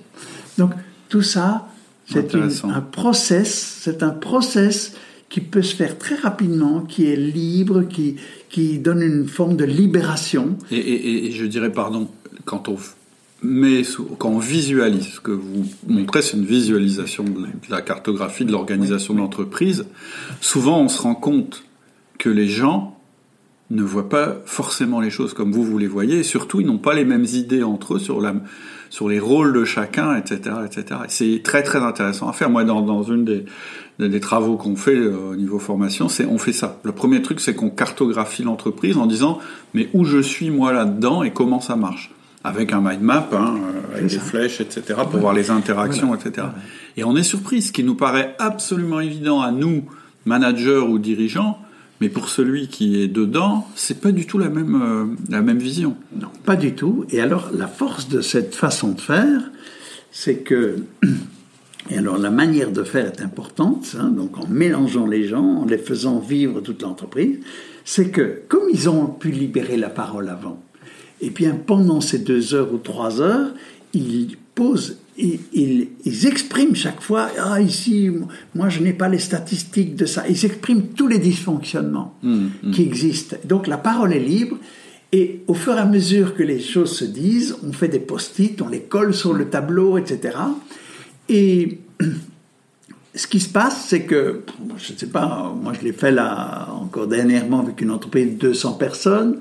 Donc 0.58 0.72
tout 1.08 1.22
ça, 1.22 1.68
c'est 2.06 2.34
un 2.34 2.80
process, 2.80 3.78
c'est 3.80 4.02
un 4.04 4.10
process 4.10 4.92
qui 5.28 5.40
peut 5.40 5.62
se 5.62 5.74
faire 5.74 5.98
très 5.98 6.14
rapidement, 6.14 6.82
qui 6.82 7.06
est 7.06 7.16
libre, 7.16 7.82
qui, 7.82 8.16
qui 8.48 8.78
donne 8.78 9.02
une 9.02 9.26
forme 9.26 9.56
de 9.56 9.64
libération. 9.64 10.56
Et, 10.70 11.26
et 11.26 11.32
je 11.32 11.44
dirais, 11.44 11.72
pardon, 11.72 12.08
quand 12.44 12.68
on 12.68 12.76
mais 13.42 13.82
quand 14.18 14.30
on 14.30 14.38
visualise, 14.38 15.14
ce 15.14 15.20
que 15.20 15.30
vous 15.30 15.64
montrez, 15.86 16.22
c'est 16.22 16.36
une 16.36 16.46
visualisation 16.46 17.24
de 17.24 17.48
la 17.68 17.82
cartographie 17.82 18.44
de 18.44 18.52
l'organisation 18.52 19.14
de 19.14 19.18
l'entreprise, 19.18 19.86
souvent 20.40 20.80
on 20.80 20.88
se 20.88 21.02
rend 21.02 21.14
compte 21.14 21.64
que 22.18 22.30
les 22.30 22.48
gens 22.48 22.96
ne 23.70 23.82
voient 23.82 24.08
pas 24.08 24.36
forcément 24.46 25.00
les 25.00 25.10
choses 25.10 25.34
comme 25.34 25.52
vous, 25.52 25.64
vous 25.64 25.78
les 25.78 25.88
voyez, 25.88 26.20
et 26.20 26.22
surtout, 26.22 26.60
ils 26.60 26.66
n'ont 26.66 26.78
pas 26.78 26.94
les 26.94 27.04
mêmes 27.04 27.24
idées 27.24 27.62
entre 27.62 27.94
eux 27.94 27.98
sur, 27.98 28.20
la, 28.20 28.34
sur 28.90 29.08
les 29.08 29.18
rôles 29.18 29.52
de 29.52 29.64
chacun, 29.64 30.16
etc. 30.16 30.56
etc. 30.64 31.00
C'est 31.08 31.42
très 31.42 31.62
très 31.62 31.80
intéressant 31.80 32.28
à 32.28 32.32
faire. 32.32 32.48
Moi, 32.48 32.64
dans, 32.64 32.80
dans 32.80 33.02
une 33.02 33.24
des, 33.24 33.44
des 33.98 34.20
travaux 34.20 34.56
qu'on 34.56 34.76
fait 34.76 34.96
euh, 34.96 35.32
au 35.32 35.36
niveau 35.36 35.58
formation, 35.58 36.08
c'est 36.08 36.24
on 36.26 36.38
fait 36.38 36.52
ça. 36.52 36.78
Le 36.84 36.92
premier 36.92 37.20
truc, 37.22 37.40
c'est 37.40 37.54
qu'on 37.54 37.70
cartographie 37.70 38.44
l'entreprise 38.44 38.96
en 38.96 39.06
disant, 39.06 39.40
mais 39.74 39.88
où 39.94 40.04
je 40.04 40.18
suis 40.18 40.50
moi 40.50 40.72
là-dedans 40.72 41.24
et 41.24 41.32
comment 41.32 41.60
ça 41.60 41.74
marche 41.74 42.12
avec 42.46 42.72
un 42.72 42.80
mind 42.80 43.02
map, 43.02 43.28
hein, 43.32 43.56
euh, 43.58 43.96
avec 43.96 44.06
des 44.06 44.18
flèches, 44.18 44.60
etc., 44.60 45.00
pour 45.10 45.20
voir 45.20 45.34
les 45.34 45.50
interactions, 45.50 46.14
etc. 46.14 46.46
Et 46.96 47.02
on 47.02 47.16
est 47.16 47.24
surpris, 47.24 47.60
ce 47.60 47.72
qui 47.72 47.82
nous 47.82 47.96
paraît 47.96 48.36
absolument 48.38 49.00
évident 49.00 49.40
à 49.40 49.50
nous, 49.50 49.84
managers 50.24 50.78
ou 50.78 50.98
dirigeants, 50.98 51.58
mais 52.00 52.08
pour 52.08 52.28
celui 52.28 52.68
qui 52.68 53.02
est 53.02 53.08
dedans, 53.08 53.66
c'est 53.74 54.00
pas 54.00 54.12
du 54.12 54.26
tout 54.26 54.38
la 54.38 54.48
même, 54.48 54.80
euh, 54.80 55.06
la 55.28 55.42
même 55.42 55.58
vision. 55.58 55.96
Non, 56.14 56.28
pas 56.44 56.56
du 56.56 56.74
tout. 56.74 57.04
Et 57.10 57.20
alors, 57.20 57.50
la 57.52 57.66
force 57.66 58.08
de 58.08 58.20
cette 58.20 58.54
façon 58.54 58.92
de 58.92 59.00
faire, 59.00 59.50
c'est 60.10 60.38
que. 60.38 60.76
Et 61.88 61.98
alors, 61.98 62.18
la 62.18 62.30
manière 62.30 62.72
de 62.72 62.82
faire 62.82 63.06
est 63.06 63.22
importante, 63.22 63.94
hein, 63.96 64.08
donc 64.08 64.38
en 64.38 64.48
mélangeant 64.48 65.06
les 65.06 65.28
gens, 65.28 65.58
en 65.58 65.66
les 65.66 65.78
faisant 65.78 66.18
vivre 66.18 66.60
toute 66.60 66.82
l'entreprise, 66.82 67.38
c'est 67.84 68.10
que, 68.10 68.42
comme 68.48 68.64
ils 68.72 68.88
ont 68.88 69.06
pu 69.06 69.30
libérer 69.30 69.76
la 69.76 69.88
parole 69.88 70.28
avant, 70.28 70.60
et 71.20 71.30
bien 71.30 71.54
pendant 71.54 72.00
ces 72.00 72.18
deux 72.18 72.54
heures 72.54 72.72
ou 72.72 72.78
trois 72.78 73.20
heures, 73.20 73.52
ils 73.94 74.36
posent 74.54 74.98
ils, 75.18 75.88
ils, 76.04 76.26
expriment 76.26 76.74
chaque 76.74 77.00
fois, 77.00 77.30
ah 77.38 77.60
ici, 77.60 78.10
moi 78.54 78.68
je 78.68 78.80
n'ai 78.80 78.92
pas 78.92 79.08
les 79.08 79.18
statistiques 79.18 79.96
de 79.96 80.06
ça. 80.06 80.24
Ils 80.28 80.44
expriment 80.44 80.88
tous 80.88 81.08
les 81.08 81.18
dysfonctionnements 81.18 82.14
mmh, 82.22 82.46
mmh. 82.62 82.70
qui 82.72 82.82
existent. 82.82 83.36
Donc 83.44 83.66
la 83.66 83.78
parole 83.78 84.12
est 84.12 84.20
libre. 84.20 84.58
Et 85.12 85.40
au 85.46 85.54
fur 85.54 85.74
et 85.74 85.78
à 85.78 85.86
mesure 85.86 86.34
que 86.34 86.42
les 86.42 86.60
choses 86.60 86.92
se 86.92 87.04
disent, 87.04 87.56
on 87.62 87.72
fait 87.72 87.88
des 87.88 88.00
post-it, 88.00 88.60
on 88.60 88.68
les 88.68 88.82
colle 88.82 89.14
sur 89.14 89.32
le 89.32 89.48
tableau, 89.48 89.96
etc. 89.96 90.36
Et 91.28 91.78
ce 93.14 93.26
qui 93.26 93.40
se 93.40 93.48
passe, 93.48 93.86
c'est 93.88 94.02
que, 94.02 94.42
je 94.76 94.92
ne 94.92 94.98
sais 94.98 95.06
pas, 95.06 95.54
moi 95.62 95.72
je 95.78 95.84
l'ai 95.84 95.92
fait 95.92 96.10
là 96.10 96.68
encore 96.72 97.06
dernièrement 97.06 97.60
avec 97.60 97.80
une 97.80 97.92
entreprise 97.92 98.32
de 98.32 98.48
200 98.48 98.74
personnes. 98.74 99.38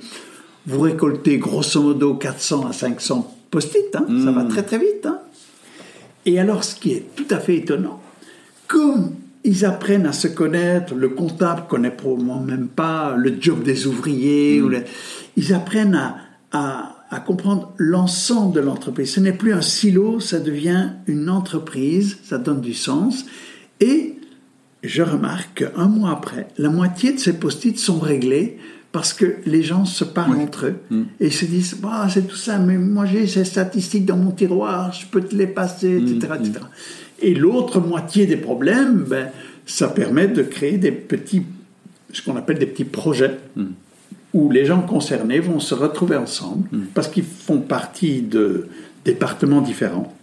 Vous 0.67 0.79
récoltez 0.79 1.37
grosso 1.37 1.81
modo 1.81 2.15
400 2.15 2.67
à 2.67 2.73
500 2.73 3.35
post-it, 3.51 3.95
hein, 3.95 4.05
ça 4.23 4.31
va 4.31 4.43
mmh. 4.43 4.47
très 4.49 4.63
très 4.63 4.77
vite. 4.77 5.05
Hein. 5.05 5.19
Et 6.25 6.39
alors, 6.39 6.63
ce 6.63 6.75
qui 6.75 6.91
est 6.91 7.15
tout 7.15 7.27
à 7.29 7.39
fait 7.39 7.57
étonnant, 7.57 8.01
comme 8.67 9.11
ils 9.43 9.63
apprennent 9.63 10.07
à 10.07 10.11
se 10.11 10.27
connaître, 10.27 10.95
le 10.95 11.09
comptable 11.09 11.65
connaît 11.69 11.91
probablement 11.91 12.39
même 12.39 12.67
pas 12.67 13.15
le 13.15 13.35
job 13.39 13.61
des 13.63 13.85
ouvriers, 13.85 14.61
ou 14.61 14.69
mm. 14.69 14.83
ils 15.37 15.53
apprennent 15.53 15.95
à, 16.51 16.95
à, 17.09 17.19
comprendre 17.19 17.73
l'ensemble 17.77 18.55
de 18.55 18.59
l'entreprise. 18.59 19.13
Ce 19.13 19.19
n'est 19.19 19.33
plus 19.33 19.53
un 19.53 19.61
silo, 19.61 20.19
ça 20.19 20.39
devient 20.39 20.89
une 21.05 21.29
entreprise, 21.29 22.17
ça 22.23 22.39
donne 22.39 22.61
du 22.61 22.73
sens. 22.73 23.25
Et 23.79 24.15
je 24.83 25.03
remarque 25.03 25.63
qu'un 25.63 25.87
mois 25.87 26.11
après, 26.11 26.47
la 26.57 26.69
moitié 26.69 27.13
de 27.13 27.19
ces 27.19 27.33
post-it 27.33 27.77
sont 27.77 27.99
réglés 27.99 28.57
parce 28.95 29.11
que 29.11 29.35
les 29.45 29.61
gens 29.61 29.83
se 29.83 30.05
parlent 30.05 30.39
entre 30.39 30.67
eux 30.67 30.75
mm. 30.89 31.03
et 31.19 31.29
se 31.29 31.43
disent 31.43 31.75
bah, 31.81 32.07
c'est 32.09 32.25
tout 32.25 32.37
ça, 32.37 32.59
mais 32.59 32.77
moi 32.77 33.05
j'ai 33.05 33.27
ces 33.27 33.43
statistiques 33.43 34.05
dans 34.05 34.15
mon 34.15 34.31
tiroir, 34.31 34.93
je 34.93 35.05
peux 35.05 35.19
te 35.19 35.35
les 35.35 35.47
passer, 35.47 35.97
etc. 35.97 36.29
Mm. 36.29 36.45
etc. 36.45 36.65
Et 37.21 37.33
l'autre 37.33 37.81
moitié 37.81 38.25
des 38.25 38.37
problèmes, 38.37 39.03
ben, 39.05 39.31
ça 39.65 39.89
permet 39.89 40.29
de 40.29 40.43
créer 40.43 40.77
des 40.77 40.93
petits, 40.93 41.43
ce 42.13 42.21
qu'on 42.21 42.37
appelle 42.37 42.57
des 42.57 42.67
petits 42.67 42.85
projets, 42.85 43.37
mm. 43.57 43.65
où 44.33 44.49
les 44.49 44.63
gens 44.63 44.79
concernés 44.79 45.41
vont 45.41 45.59
se 45.59 45.75
retrouver 45.75 46.15
ensemble 46.15 46.69
parce 46.93 47.09
qu'ils 47.09 47.25
font 47.25 47.59
partie 47.59 48.21
de 48.21 48.69
départements 49.03 49.59
différents. 49.59 50.15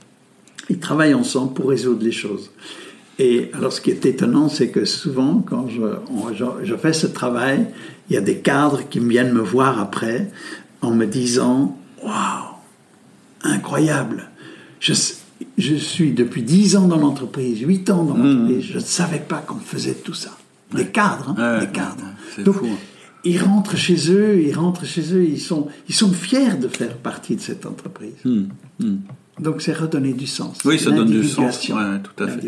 Ils 0.71 0.79
travaillent 0.79 1.13
ensemble 1.13 1.53
pour 1.53 1.69
résoudre 1.69 2.03
les 2.03 2.11
choses. 2.11 2.51
Et 3.23 3.51
alors, 3.55 3.73
ce 3.73 3.81
qui 3.81 3.91
est 3.91 4.05
étonnant, 4.05 4.49
c'est 4.49 4.71
que 4.71 4.85
souvent, 4.85 5.45
quand 5.49 5.69
je, 5.69 5.83
je, 6.65 6.75
fais 6.75 6.93
ce 6.93 7.07
travail, 7.07 7.69
il 8.11 8.15
y 8.15 8.17
a 8.17 8.21
des 8.21 8.39
cadres 8.39 8.81
qui 8.89 8.99
viennent 8.99 9.33
me 9.33 9.41
voir 9.41 9.79
après 9.79 10.29
en 10.81 10.91
me 10.91 11.07
disant 11.07 11.79
Waouh, 12.03 12.57
incroyable 13.45 14.29
je, 14.81 14.93
je, 15.57 15.77
suis 15.77 16.11
depuis 16.11 16.43
10 16.43 16.75
ans 16.75 16.89
dans 16.89 16.97
l'entreprise, 16.97 17.61
8 17.61 17.91
ans 17.91 18.03
dans 18.03 18.17
l'entreprise, 18.17 18.65
mmh. 18.65 18.73
je 18.73 18.79
ne 18.79 18.83
savais 18.83 19.21
pas 19.21 19.39
qu'on 19.39 19.61
faisait 19.61 19.95
tout 19.95 20.15
ça. 20.15 20.37
Des 20.75 20.89
cadres, 20.89 21.37
hein, 21.39 21.61
des 21.61 21.69
cadres. 21.69 22.05
Donc, 22.39 22.57
fou. 22.57 22.67
Ils 23.23 23.41
rentrent 23.41 23.77
chez 23.77 24.11
eux, 24.11 24.43
ils 24.43 24.53
rentrent 24.53 24.85
chez 24.85 25.15
eux, 25.15 25.23
ils 25.23 25.41
sont, 25.41 25.69
ils 25.89 25.95
sont 25.95 26.13
fiers 26.13 26.57
de 26.61 26.67
faire 26.67 26.97
partie 26.97 27.37
de 27.37 27.41
cette 27.41 27.67
entreprise. 27.67 28.17
Mmh. 28.25 28.47
Mmh. 28.81 28.97
Donc 29.41 29.63
c'est 29.63 29.73
redonner 29.73 30.13
du 30.13 30.27
sens. 30.27 30.59
Oui, 30.65 30.79
ça 30.79 30.91
donne 30.91 31.11
du 31.11 31.25
sens. 31.25 31.61
tout 31.61 32.23
à 32.23 32.29
fait. 32.29 32.41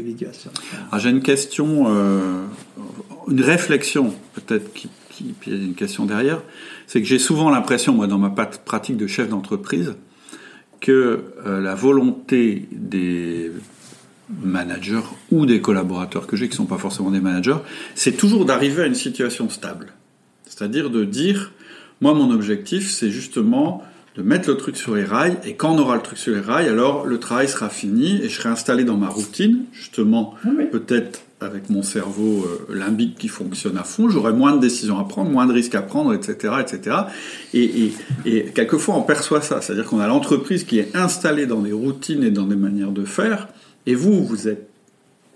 J'ai 0.98 1.10
une 1.10 1.22
question, 1.22 1.86
euh, 1.88 2.44
une 3.28 3.40
réflexion 3.40 4.14
peut-être 4.34 4.72
qui, 4.74 4.88
qui, 5.08 5.34
puis 5.38 5.50
il 5.50 5.56
y 5.56 5.60
a 5.60 5.64
une 5.64 5.74
question 5.74 6.04
derrière. 6.04 6.42
C'est 6.86 7.00
que 7.00 7.08
j'ai 7.08 7.18
souvent 7.18 7.50
l'impression, 7.50 7.94
moi, 7.94 8.06
dans 8.06 8.18
ma 8.18 8.30
pratique 8.30 8.96
de 8.96 9.06
chef 9.06 9.28
d'entreprise, 9.28 9.94
que 10.80 11.24
euh, 11.46 11.60
la 11.60 11.74
volonté 11.74 12.68
des 12.70 13.50
managers 14.42 15.00
ou 15.30 15.46
des 15.46 15.60
collaborateurs 15.60 16.26
que 16.26 16.36
j'ai, 16.36 16.46
qui 16.48 16.52
ne 16.52 16.56
sont 16.58 16.66
pas 16.66 16.78
forcément 16.78 17.10
des 17.10 17.20
managers, 17.20 17.56
c'est 17.94 18.16
toujours 18.16 18.44
d'arriver 18.44 18.82
à 18.82 18.86
une 18.86 18.94
situation 18.94 19.48
stable. 19.48 19.92
C'est-à-dire 20.44 20.90
de 20.90 21.04
dire, 21.04 21.52
moi, 22.02 22.12
mon 22.12 22.30
objectif, 22.30 22.90
c'est 22.90 23.10
justement 23.10 23.82
de 24.16 24.22
mettre 24.22 24.48
le 24.48 24.56
truc 24.56 24.76
sur 24.76 24.94
les 24.94 25.04
rails, 25.04 25.36
et 25.44 25.54
quand 25.54 25.74
on 25.74 25.78
aura 25.78 25.96
le 25.96 26.02
truc 26.02 26.18
sur 26.18 26.32
les 26.32 26.40
rails, 26.40 26.68
alors 26.68 27.04
le 27.04 27.18
travail 27.18 27.48
sera 27.48 27.68
fini, 27.68 28.20
et 28.22 28.28
je 28.28 28.36
serai 28.36 28.48
installé 28.48 28.84
dans 28.84 28.96
ma 28.96 29.08
routine, 29.08 29.64
justement, 29.72 30.34
ah 30.44 30.50
peut-être 30.70 31.22
avec 31.40 31.68
mon 31.68 31.82
cerveau 31.82 32.46
euh, 32.70 32.74
limbique 32.74 33.18
qui 33.18 33.28
fonctionne 33.28 33.76
à 33.76 33.82
fond, 33.82 34.08
j'aurai 34.08 34.32
moins 34.32 34.54
de 34.54 34.60
décisions 34.60 34.98
à 34.98 35.04
prendre, 35.04 35.30
moins 35.30 35.46
de 35.46 35.52
risques 35.52 35.74
à 35.74 35.82
prendre, 35.82 36.14
etc. 36.14 36.54
etc. 36.60 36.96
Et, 37.52 37.64
et, 37.64 37.92
et 38.24 38.44
quelquefois 38.46 38.94
on 38.96 39.02
perçoit 39.02 39.42
ça, 39.42 39.60
c'est-à-dire 39.60 39.84
qu'on 39.84 40.00
a 40.00 40.06
l'entreprise 40.06 40.64
qui 40.64 40.78
est 40.78 40.94
installée 40.94 41.46
dans 41.46 41.60
des 41.60 41.72
routines 41.72 42.22
et 42.22 42.30
dans 42.30 42.46
des 42.46 42.56
manières 42.56 42.92
de 42.92 43.04
faire, 43.04 43.48
et 43.86 43.94
vous, 43.94 44.24
vous 44.24 44.48
êtes 44.48 44.68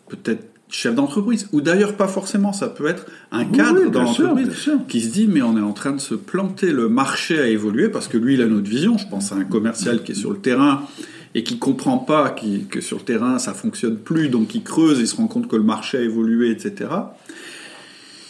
peut-être 0.08 0.44
chef 0.70 0.94
d'entreprise, 0.94 1.48
ou 1.52 1.60
d'ailleurs 1.60 1.96
pas 1.96 2.08
forcément, 2.08 2.52
ça 2.52 2.68
peut 2.68 2.86
être 2.86 3.06
un 3.32 3.44
cadre 3.44 3.90
dans 3.90 4.02
l'entreprise 4.02 4.70
qui 4.88 5.00
se 5.00 5.08
dit 5.08 5.26
mais 5.26 5.42
on 5.42 5.56
est 5.56 5.62
en 5.62 5.72
train 5.72 5.92
de 5.92 6.00
se 6.00 6.14
planter, 6.14 6.72
le 6.72 6.88
marché 6.88 7.38
a 7.40 7.46
évolué 7.46 7.88
parce 7.88 8.08
que 8.08 8.18
lui 8.18 8.34
il 8.34 8.42
a 8.42 8.46
notre 8.46 8.68
vision, 8.68 8.98
je 8.98 9.06
pense 9.08 9.32
à 9.32 9.36
un 9.36 9.44
commercial 9.44 10.02
qui 10.02 10.12
est 10.12 10.16
sur 10.16 10.30
le 10.30 10.38
terrain 10.38 10.82
et 11.34 11.42
qui 11.42 11.58
comprend 11.58 11.98
pas 11.98 12.34
que 12.70 12.80
sur 12.80 12.98
le 12.98 13.04
terrain 13.04 13.38
ça 13.38 13.54
fonctionne 13.54 13.96
plus, 13.96 14.28
donc 14.28 14.54
il 14.54 14.62
creuse, 14.62 14.98
il 15.00 15.06
se 15.06 15.16
rend 15.16 15.26
compte 15.26 15.48
que 15.48 15.56
le 15.56 15.62
marché 15.62 15.98
a 15.98 16.02
évolué, 16.02 16.50
etc. 16.50 16.90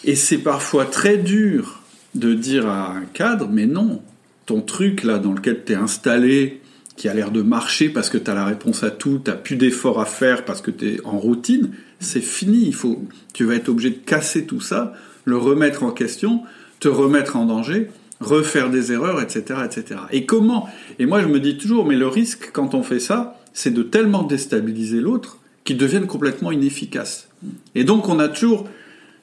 Et 0.05 0.14
c'est 0.14 0.39
parfois 0.39 0.84
très 0.84 1.16
dur 1.16 1.82
de 2.14 2.34
dire 2.34 2.68
à 2.68 2.93
un 2.93 3.05
cadre 3.12 3.49
mais 3.51 3.66
non, 3.66 4.01
ton 4.47 4.61
truc 4.61 5.03
là 5.03 5.18
dans 5.18 5.32
lequel 5.32 5.64
tu 5.64 5.72
es 5.72 5.76
installé, 5.76 6.61
qui 6.99 7.09
a 7.09 7.14
l'air 7.14 7.30
de 7.30 7.43
marcher 7.43 7.89
parce 7.89 8.11
que 8.11 8.18
tu 8.18 8.30
as 8.30 8.34
la 8.34 8.45
réponse 8.45 8.82
à 8.82 8.91
tout, 8.91 9.20
tu 9.24 9.30
plus 9.43 9.57
d'efforts 9.57 10.01
à 10.01 10.05
faire 10.05 10.45
parce 10.45 10.61
que 10.61 10.70
tu 10.70 10.95
es 10.95 11.01
en 11.05 11.18
routine, 11.18 11.70
c'est 12.01 12.20
fini. 12.20 12.64
Il 12.66 12.74
faut, 12.74 13.03
tu 13.32 13.44
vas 13.44 13.55
être 13.55 13.68
obligé 13.68 13.90
de 13.90 13.96
casser 13.96 14.44
tout 14.44 14.61
ça, 14.61 14.92
le 15.24 15.36
remettre 15.36 15.82
en 15.82 15.90
question, 15.90 16.42
te 16.80 16.88
remettre 16.88 17.36
en 17.36 17.46
danger, 17.46 17.90
refaire 18.20 18.70
des 18.70 18.92
erreurs, 18.92 19.20
etc., 19.20 19.61
etc. 19.64 20.01
Et 20.12 20.26
comment? 20.26 20.68
Et 20.99 21.07
moi, 21.07 21.22
je 21.22 21.28
me 21.28 21.40
dis 21.40 21.57
toujours, 21.57 21.86
mais 21.86 21.96
le 21.96 22.09
risque 22.09 22.51
quand 22.53 22.74
on 22.74 22.82
fait 22.82 23.01
ça, 23.01 23.40
c'est 23.53 23.72
de 23.72 23.82
tellement 23.82 24.22
déstabiliser 24.22 25.01
l'autre 25.01 25.38
qu'il 25.64 25.76
devienne 25.76 26.07
complètement 26.07 26.53
inefficace. 26.53 27.28
Et 27.74 27.84
donc, 27.84 28.09
on 28.09 28.18
a 28.18 28.28
toujours 28.28 28.68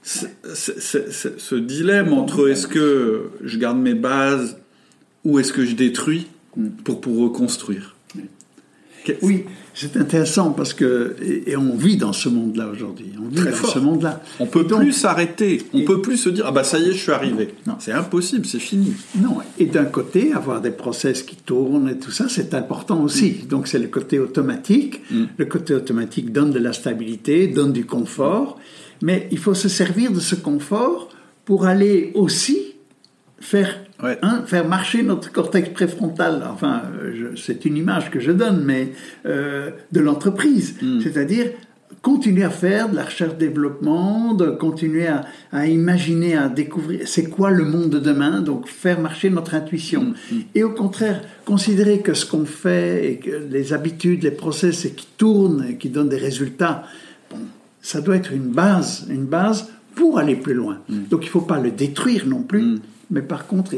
ce, 0.04 0.28
ce 0.44 1.56
dilemme 1.56 2.14
entre 2.14 2.50
est-ce 2.50 2.68
que 2.68 3.32
je 3.44 3.58
garde 3.58 3.80
mes 3.80 3.96
bases 3.96 4.58
ou 5.24 5.40
est-ce 5.40 5.52
que 5.52 5.66
je 5.66 5.76
détruis 5.76 6.28
pour, 6.84 7.02
pour 7.02 7.18
reconstruire. 7.18 7.96
Oui, 9.22 9.46
c'est 9.76 9.98
intéressant 9.98 10.52
parce 10.52 10.74
que 10.74 11.16
et, 11.22 11.56
on 11.58 11.76
vit 11.76 11.98
dans 11.98 12.14
ce 12.14 12.30
monde-là 12.30 12.68
aujourd'hui. 12.68 13.08
On 13.22 13.28
vit 13.28 13.44
dans 13.44 13.68
ce 13.68 13.80
monde-là. 13.80 14.22
On 14.40 14.46
peut 14.46 14.66
plus 14.66 14.94
s'arrêter. 14.94 15.62
On 15.74 15.82
peut 15.82 16.02
plus 16.02 16.18
se 16.18 16.30
dire 16.30 16.46
ah 16.48 16.52
bah 16.52 16.64
ça 16.64 16.80
y 16.80 16.90
est, 16.90 16.94
je 16.94 16.98
suis 16.98 17.12
arrivé. 17.12 17.54
Non, 17.68 17.76
c'est 17.80 17.92
impossible, 17.92 18.46
c'est 18.46 18.60
fini. 18.60 18.94
Non. 19.18 19.38
Et 19.60 19.66
d'un 19.66 19.86
côté, 19.86 20.32
avoir 20.34 20.62
des 20.62 20.72
process 20.72 21.24
qui 21.24 21.36
tournent 21.36 21.90
et 21.90 21.98
tout 21.98 22.12
ça, 22.12 22.28
c'est 22.30 22.54
important 22.54 23.04
aussi. 23.04 23.42
Mm. 23.44 23.48
Donc 23.48 23.68
c'est 23.68 23.80
le 23.80 23.88
côté 23.88 24.18
automatique. 24.18 25.02
Mm. 25.12 25.24
Le 25.38 25.46
côté 25.46 25.74
automatique 25.74 26.32
donne 26.32 26.52
de 26.52 26.60
la 26.60 26.72
stabilité, 26.72 27.48
donne 27.48 27.74
du 27.74 27.86
confort, 27.86 28.58
mais 29.02 29.28
il 29.32 29.38
faut 29.38 29.54
se 29.54 29.68
servir 29.68 30.12
de 30.12 30.22
ce 30.22 30.36
confort 30.36 31.10
pour 31.44 31.66
aller 31.66 32.12
aussi 32.16 32.75
faire 33.40 33.76
Hein, 34.04 34.44
faire 34.46 34.68
marcher 34.68 35.04
notre 35.04 35.32
cortex 35.32 35.70
préfrontal, 35.70 36.44
enfin, 36.52 36.84
c'est 37.38 37.64
une 37.64 37.78
image 37.78 38.12
que 38.12 38.20
je 38.20 38.32
donne, 38.32 38.64
mais 38.66 38.92
euh, 39.26 39.72
de 39.94 40.00
l'entreprise. 40.02 40.76
Hmm. 40.82 41.00
C'est-à-dire 41.00 41.52
continuer 42.02 42.44
à 42.44 42.50
faire 42.50 42.90
de 42.90 42.96
la 42.96 43.06
recherche-développement, 43.06 44.34
de 44.34 44.48
continuer 44.48 45.08
à, 45.08 45.26
à, 45.52 45.66
imaginer, 45.66 46.36
à 46.36 46.50
découvrir 46.50 47.08
c'est 47.08 47.30
quoi 47.30 47.52
le 47.52 47.64
monde 47.64 47.90
de 47.90 48.00
demain, 48.00 48.42
donc 48.42 48.68
faire 48.68 49.00
marcher 49.00 49.30
notre 49.30 49.56
intuition. 49.56 50.02
Mm, 50.04 50.36
mm. 50.36 50.42
Et 50.54 50.64
au 50.64 50.72
contraire, 50.72 51.22
considérer 51.46 52.02
que 52.02 52.14
ce 52.14 52.26
qu'on 52.26 52.46
fait 52.46 53.12
et 53.12 53.18
que 53.18 53.48
les 53.50 53.74
habitudes, 53.74 54.24
les 54.24 54.32
process 54.32 54.86
et 54.86 54.92
qui 54.92 55.08
tournent 55.18 55.66
et 55.68 55.78
qui 55.78 55.90
donnent 55.90 56.10
des 56.10 56.18
résultats, 56.18 56.84
bon, 57.32 57.38
ça 57.82 58.02
doit 58.02 58.18
être 58.18 58.34
une 58.34 58.50
base, 58.50 59.08
une 59.10 59.26
base 59.26 59.70
pour 59.96 60.20
aller 60.20 60.36
plus 60.36 60.54
loin. 60.54 60.80
Mm. 60.90 61.06
Donc 61.10 61.24
il 61.24 61.28
ne 61.28 61.32
faut 61.32 61.42
pas 61.42 61.60
le 61.60 61.72
détruire 61.72 62.28
non 62.28 62.44
plus, 62.44 62.82
mais 63.12 63.22
par 63.22 63.48
contre, 63.48 63.76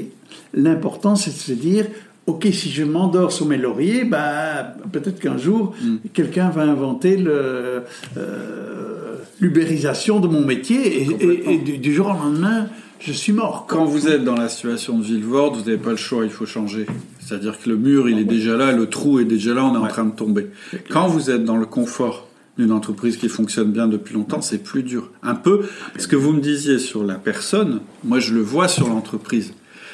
l'important 0.53 1.15
c'est 1.15 1.31
de 1.31 1.35
se 1.35 1.53
dire, 1.53 1.85
ok, 2.27 2.47
si 2.51 2.69
je 2.69 2.83
m'endors 2.83 3.31
sur 3.31 3.45
mes 3.45 3.57
lauriers, 3.57 4.03
bah, 4.03 4.75
peut-être 4.91 5.19
qu'un 5.19 5.37
jour, 5.37 5.73
mm. 5.81 5.95
quelqu'un 6.13 6.49
va 6.49 6.63
inventer 6.63 7.17
le, 7.17 7.83
euh, 8.17 9.15
l'ubérisation 9.39 10.19
de 10.19 10.27
mon 10.27 10.41
métier 10.41 11.03
et, 11.03 11.57
du, 11.57 11.93
jour 11.93 12.07
au 12.07 12.09
lendemain, 12.13 12.67
je 12.99 13.13
suis 13.13 13.31
mort. 13.31 13.65
Quand 13.67 13.85
vous 13.85 14.07
êtes 14.07 14.23
dans 14.23 14.35
la 14.35 14.49
situation 14.49 14.97
de 14.97 15.03
Villevorde, 15.03 15.55
vous 15.55 15.63
n'avez 15.63 15.77
pas 15.77 15.91
le 15.91 15.97
choix, 15.97 16.25
il 16.25 16.31
faut 16.31 16.45
changer. 16.45 16.85
C'est-à-dire 17.19 17.59
que 17.59 17.69
le 17.69 17.77
mur, 17.77 18.09
il 18.09 18.19
est 18.19 18.25
déjà 18.25 18.57
là, 18.57 18.71
le 18.71 18.87
trou 18.87 19.19
est 19.19 19.25
déjà 19.25 19.53
là, 19.53 19.63
on 19.65 19.73
est 19.75 19.77
en 19.77 19.87
train 19.87 20.05
de 20.05 20.15
tomber. 20.15 20.47
Quand 20.89 21.07
vous 21.07 21.29
êtes 21.29 21.43
dans 21.43 21.57
le 21.57 21.65
confort 21.65 22.26
d'une 22.57 22.71
entreprise 22.71 23.17
qui 23.17 23.29
fonctionne 23.29 23.71
bien 23.71 23.87
depuis 23.87 24.13
longtemps, 24.13 24.41
c'est 24.41 24.63
plus 24.63 24.83
dur. 24.83 25.11
Un 25.23 25.35
peu, 25.35 25.67
ce 25.97 26.07
que 26.07 26.15
vous 26.15 26.33
me 26.33 26.41
disiez 26.41 26.79
sur 26.79 27.03
la 27.03 27.15
personne, 27.15 27.81
moi 28.03 28.19
je 28.19 28.33
le 28.33 28.41
vois 28.41 28.67
sur 28.67 28.87
l'entreprise. 28.87 29.53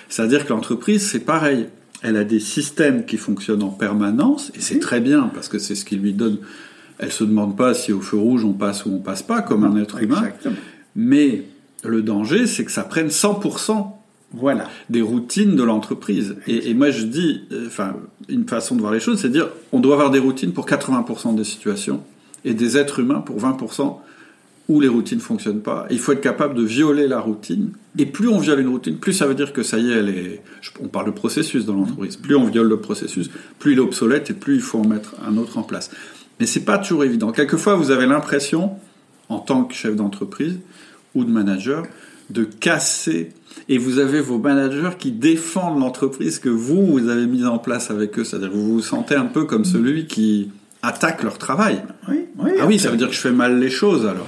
C'est-à-dire 0.09 0.45
que 0.45 0.53
l'entreprise, 0.53 1.05
c'est 1.05 1.19
pareil 1.19 1.67
elle 2.03 2.17
a 2.17 2.25
des 2.25 2.41
systèmes 2.41 3.05
qui 3.05 3.17
fonctionnent 3.17 3.63
en 3.63 3.69
permanence, 3.69 4.51
et 4.55 4.59
c'est 4.59 4.79
très 4.79 4.99
bien, 4.99 5.31
parce 5.33 5.47
que 5.47 5.57
c'est 5.57 5.73
ce 5.73 5.85
qui 5.85 5.95
lui 5.95 6.13
donne... 6.13 6.37
Elle 6.99 7.11
se 7.11 7.23
demande 7.23 7.57
pas 7.57 7.73
si 7.73 7.91
au 7.91 8.01
feu 8.01 8.17
rouge 8.17 8.45
on 8.45 8.53
passe 8.53 8.85
ou 8.85 8.91
on 8.93 8.99
passe 8.99 9.23
pas, 9.23 9.41
comme 9.41 9.63
un 9.63 9.75
être 9.81 10.01
humain. 10.03 10.21
Mais 10.95 11.45
le 11.83 12.01
danger, 12.01 12.45
c'est 12.45 12.65
que 12.65 12.71
ça 12.71 12.83
prenne 12.83 13.07
100% 13.07 13.87
voilà. 14.33 14.69
des 14.89 15.01
routines 15.01 15.55
de 15.55 15.63
l'entreprise. 15.63 16.35
Et, 16.45 16.69
et, 16.69 16.73
moi, 16.73 16.91
je 16.91 17.03
dis, 17.03 17.41
euh, 17.51 17.67
enfin, 17.67 17.95
une 18.29 18.47
façon 18.47 18.75
de 18.75 18.81
voir 18.81 18.93
les 18.93 18.99
choses, 18.99 19.19
c'est 19.19 19.29
de 19.29 19.33
dire, 19.33 19.49
on 19.71 19.79
doit 19.79 19.95
avoir 19.95 20.11
des 20.11 20.19
routines 20.19 20.51
pour 20.51 20.67
80% 20.67 21.35
des 21.35 21.43
situations, 21.43 22.03
et 22.45 22.53
des 22.53 22.77
êtres 22.77 22.99
humains 22.99 23.21
pour 23.21 23.39
20% 23.39 23.97
où 24.69 24.79
les 24.79 24.87
routines 24.87 25.19
fonctionnent 25.19 25.61
pas. 25.61 25.85
Il 25.89 25.99
faut 25.99 26.13
être 26.13 26.21
capable 26.21 26.55
de 26.55 26.63
violer 26.63 27.07
la 27.07 27.19
routine. 27.19 27.71
Et 27.97 28.05
plus 28.05 28.29
on 28.29 28.39
viole 28.39 28.59
une 28.59 28.69
routine, 28.69 28.97
plus 28.97 29.13
ça 29.13 29.27
veut 29.27 29.35
dire 29.35 29.51
que 29.51 29.61
ça 29.61 29.77
y 29.77 29.91
est, 29.91 29.95
elle 29.95 30.09
est. 30.09 30.41
On 30.81 30.87
parle 30.87 31.07
de 31.07 31.11
processus 31.11 31.65
dans 31.65 31.75
l'entreprise. 31.75 32.15
Plus 32.15 32.35
on 32.35 32.45
viole 32.45 32.67
le 32.67 32.79
processus, 32.79 33.29
plus 33.59 33.73
il 33.73 33.77
est 33.77 33.81
obsolète 33.81 34.29
et 34.29 34.33
plus 34.33 34.55
il 34.55 34.61
faut 34.61 34.79
en 34.79 34.87
mettre 34.87 35.15
un 35.25 35.37
autre 35.37 35.57
en 35.57 35.63
place. 35.63 35.91
Mais 36.39 36.45
c'est 36.45 36.65
pas 36.65 36.77
toujours 36.77 37.03
évident. 37.03 37.31
Quelquefois, 37.31 37.75
vous 37.75 37.91
avez 37.91 38.05
l'impression, 38.05 38.71
en 39.29 39.39
tant 39.39 39.65
que 39.65 39.73
chef 39.73 39.95
d'entreprise 39.95 40.59
ou 41.13 41.25
de 41.25 41.29
manager, 41.29 41.83
de 42.29 42.43
casser. 42.43 43.31
Et 43.69 43.77
vous 43.77 43.99
avez 43.99 44.21
vos 44.21 44.39
managers 44.39 44.95
qui 44.97 45.11
défendent 45.11 45.79
l'entreprise 45.79 46.39
que 46.39 46.49
vous, 46.49 46.85
vous 46.85 47.09
avez 47.09 47.27
mise 47.27 47.45
en 47.45 47.59
place 47.59 47.91
avec 47.91 48.17
eux. 48.17 48.23
C'est-à-dire 48.23 48.49
que 48.49 48.55
vous 48.55 48.73
vous 48.73 48.81
sentez 48.81 49.15
un 49.15 49.25
peu 49.25 49.43
comme 49.45 49.65
celui 49.65 50.07
qui 50.07 50.49
attaquent 50.83 51.23
leur 51.23 51.37
travail. 51.39 51.81
Oui, 52.07 52.25
oui, 52.37 52.51
ah 52.61 52.65
oui, 52.67 52.77
ça 52.77 52.91
veut 52.91 52.97
dire 52.97 53.07
que 53.07 53.15
je 53.15 53.19
fais 53.19 53.31
mal 53.31 53.59
les 53.59 53.71
choses 53.71 54.05
alors. 54.05 54.27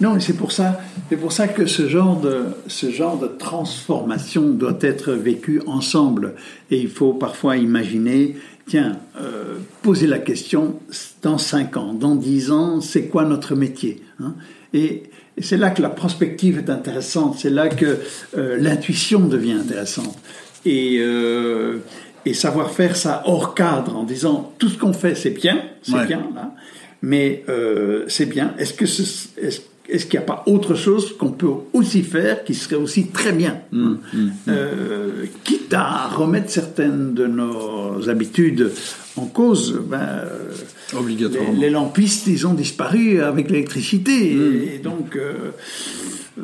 Non, 0.00 0.18
c'est 0.18 0.36
pour 0.36 0.52
ça, 0.52 0.80
c'est 1.08 1.16
pour 1.16 1.32
ça 1.32 1.46
que 1.48 1.66
ce 1.66 1.88
genre 1.88 2.18
de 2.20 2.44
ce 2.66 2.90
genre 2.90 3.18
de 3.18 3.26
transformation 3.26 4.42
doit 4.42 4.78
être 4.80 5.12
vécu 5.12 5.60
ensemble. 5.66 6.34
Et 6.70 6.78
il 6.78 6.88
faut 6.88 7.12
parfois 7.12 7.56
imaginer, 7.56 8.36
tiens, 8.66 8.98
euh, 9.20 9.58
poser 9.82 10.06
la 10.06 10.18
question 10.18 10.80
dans 11.22 11.38
5 11.38 11.76
ans, 11.76 11.94
dans 11.94 12.16
10 12.16 12.50
ans, 12.50 12.80
c'est 12.80 13.06
quoi 13.06 13.24
notre 13.24 13.54
métier 13.54 14.02
hein? 14.20 14.34
Et, 14.72 15.04
c'est 15.40 15.56
là 15.56 15.70
que 15.70 15.82
la 15.82 15.88
prospective 15.88 16.58
est 16.58 16.70
intéressante, 16.70 17.38
c'est 17.40 17.50
là 17.50 17.68
que 17.68 17.98
euh, 18.38 18.56
l'intuition 18.56 19.18
devient 19.18 19.54
intéressante. 19.54 20.16
Et 20.64 20.96
et 20.96 21.00
et 22.26 22.34
savoir 22.34 22.70
faire 22.70 22.96
ça 22.96 23.22
hors 23.26 23.54
cadre 23.54 23.96
en 23.96 24.04
disant 24.04 24.52
tout 24.58 24.68
ce 24.68 24.78
qu'on 24.78 24.92
fait 24.92 25.14
c'est 25.14 25.30
bien, 25.30 25.62
c'est 25.82 26.06
bien 26.06 26.28
là, 26.34 26.54
mais 27.02 27.44
euh, 27.48 28.04
c'est 28.08 28.26
bien. 28.26 28.54
Est-ce 28.58 28.74
que 28.74 28.84
est-ce, 28.84 29.60
est-ce 29.88 30.06
qu'il 30.06 30.18
n'y 30.18 30.24
a 30.24 30.26
pas 30.26 30.42
autre 30.46 30.74
chose 30.74 31.16
qu'on 31.16 31.32
peut 31.32 31.50
aussi 31.72 32.02
faire 32.02 32.44
qui 32.44 32.54
serait 32.54 32.76
aussi 32.76 33.08
très 33.08 33.32
bien 33.32 33.60
mmh, 33.70 33.82
mmh, 33.82 33.96
mmh. 34.14 34.30
Euh, 34.48 35.24
Quitte 35.44 35.74
à 35.74 36.08
remettre 36.08 36.50
certaines 36.50 37.12
de 37.14 37.26
nos 37.26 38.08
habitudes 38.08 38.70
en 39.16 39.26
cause, 39.26 39.78
ben, 39.86 40.22
Obligatoirement. 40.96 41.60
Les, 41.60 41.70
lampistes, 41.70 42.26
ils 42.26 42.46
ont 42.46 42.54
disparu 42.54 43.20
avec 43.20 43.50
l'électricité. 43.50 44.74
Et, 44.74 44.78
donc, 44.78 45.16
euh, 45.16 45.50
euh, 46.38 46.42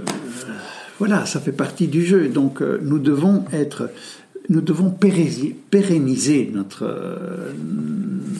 voilà, 0.99 1.25
ça 1.27 1.41
fait 1.41 1.53
partie 1.53 1.89
du 1.89 2.05
jeu. 2.05 2.29
Donc, 2.29 2.61
nous 2.61 2.99
devons 2.99 3.45
être 3.53 3.91
nous 4.51 4.61
devons 4.61 4.91
pérenniser 4.91 6.51
notre, 6.53 7.55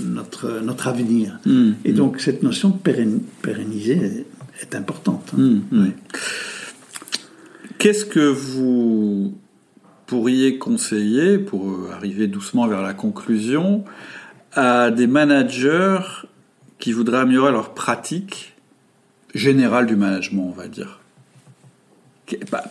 notre, 0.07 0.61
notre 0.61 0.89
avenir. 0.89 1.39
Mmh, 1.47 1.71
et 1.85 1.93
mmh. 1.93 1.95
donc 1.95 2.21
cette 2.21 2.43
notion 2.43 2.71
de 2.71 2.77
pérenniser 3.43 4.27
est 4.61 4.75
importante. 4.75 5.33
Mmh, 5.35 5.91
Qu'est-ce 7.79 8.05
que 8.05 8.29
vous 8.29 9.35
pourriez 10.07 10.59
conseiller, 10.59 11.39
pour 11.39 11.93
arriver 11.93 12.27
doucement 12.27 12.67
vers 12.67 12.83
la 12.83 12.93
conclusion, 12.93 13.85
à 14.53 14.91
des 14.91 15.07
managers 15.07 16.01
qui 16.81 16.91
voudraient 16.93 17.21
améliorer 17.21 17.53
leur 17.53 17.73
pratique 17.73 18.57
générale 19.33 19.87
du 19.87 19.95
management, 19.95 20.53
on 20.53 20.61
va 20.61 20.67
dire? 20.67 20.99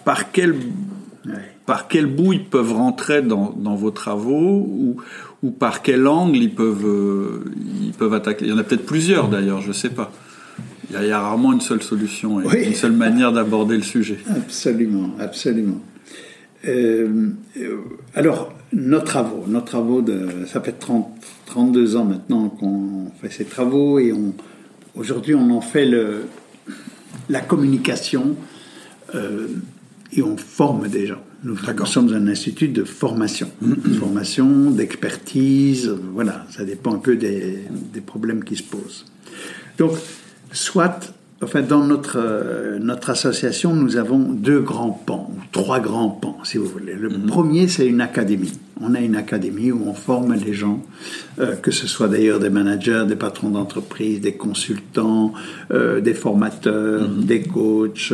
Par 0.03 0.33
quel 0.33 0.55
par 1.65 1.88
quel 1.88 2.05
bout 2.05 2.34
ils 2.34 2.45
peuvent 2.45 2.74
rentrer 2.74 3.22
dans, 3.22 3.53
vos 3.76 3.91
travaux 3.91 4.65
ou, 4.67 4.97
ou, 5.43 5.51
par 5.51 5.82
quel 5.82 6.07
angle 6.07 6.38
ils 6.38 6.53
peuvent, 6.53 6.86
euh, 6.86 7.43
ils 7.82 7.93
peuvent 7.93 8.13
attaquer? 8.13 8.45
Il 8.45 8.51
y 8.51 8.53
en 8.53 8.57
a 8.57 8.63
peut-être 8.63 8.86
plusieurs 8.86 9.30
d'ailleurs, 9.30 9.61
je 9.61 9.70
ne 9.70 9.74
sais 9.74 9.89
pas. 9.89 10.11
Il 10.91 10.99
y, 11.05 11.11
a, 11.11 11.20
rarement 11.20 11.53
une 11.53 11.61
seule 11.61 11.84
solution 11.84 12.41
et 12.41 12.67
une 12.67 12.74
seule 12.74 12.93
manière 12.93 13.32
d'aborder 13.32 13.76
le 13.76 13.84
sujet. 13.84 14.17
Absolument, 14.28 15.11
absolument. 15.20 15.80
Euh, 16.67 17.30
alors, 18.15 18.51
nos 18.74 18.99
travaux, 18.99 19.45
nos 19.47 19.61
travaux 19.61 20.01
de, 20.01 20.45
ça 20.47 20.61
fait 20.61 20.74
30, 20.74 21.07
32 21.45 21.95
ans 21.95 22.05
maintenant 22.05 22.49
qu'on 22.49 23.11
fait 23.22 23.30
ces 23.30 23.45
travaux 23.45 23.99
et 23.99 24.11
on, 24.11 24.34
aujourd'hui 24.95 25.36
on 25.36 25.51
en 25.51 25.61
fait 25.61 25.86
le, 25.86 26.24
la 27.30 27.41
communication. 27.41 28.36
Euh, 29.15 29.47
et 30.14 30.22
on 30.22 30.38
forme 30.38 30.88
des 30.88 31.07
gens. 31.07 31.24
Nous, 31.43 31.55
sommes 31.86 32.14
un 32.14 32.28
institut 32.28 32.68
de 32.68 32.84
formation, 32.84 33.49
formation, 33.97 34.72
d'expertise, 34.72 35.89
voilà, 36.14 36.45
ça 36.49 36.66
dépend 36.66 36.93
un 36.93 36.99
peu 36.99 37.16
des, 37.16 37.60
des, 37.93 38.01
problèmes 38.01 38.43
qui 38.43 38.57
se 38.57 38.64
posent. 38.64 39.05
Donc, 39.78 39.91
soit 40.51 41.14
Enfin, 41.41 41.61
dans 41.61 41.85
notre, 41.85 42.17
euh, 42.17 42.79
notre 42.79 43.11
association, 43.11 43.73
nous 43.73 43.95
avons 43.95 44.19
deux 44.19 44.59
grands 44.59 44.91
pans, 44.91 45.31
trois 45.53 45.79
grands 45.79 46.09
pans, 46.09 46.37
si 46.43 46.57
vous 46.57 46.65
voulez. 46.65 46.93
Le 46.93 47.09
mhm. 47.09 47.27
premier, 47.27 47.69
c'est 47.69 47.87
une 47.87 48.01
académie. 48.01 48.51
On 48.81 48.93
a 48.93 48.99
une 48.99 49.15
académie 49.15 49.71
où 49.71 49.83
on 49.87 49.93
forme 49.93 50.33
les 50.33 50.53
gens, 50.53 50.81
euh, 51.39 51.55
que 51.55 51.71
ce 51.71 51.87
soit 51.87 52.09
d'ailleurs 52.09 52.39
des 52.39 52.49
managers, 52.49 53.05
des 53.07 53.15
patrons 53.15 53.51
d'entreprise, 53.51 54.19
des 54.19 54.33
consultants, 54.33 55.33
euh, 55.71 56.01
des 56.01 56.13
formateurs, 56.13 57.07
mhm. 57.07 57.23
des 57.23 57.41
coachs. 57.41 58.13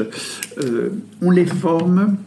on 1.22 1.32
les 1.32 1.48
forme 1.48 2.18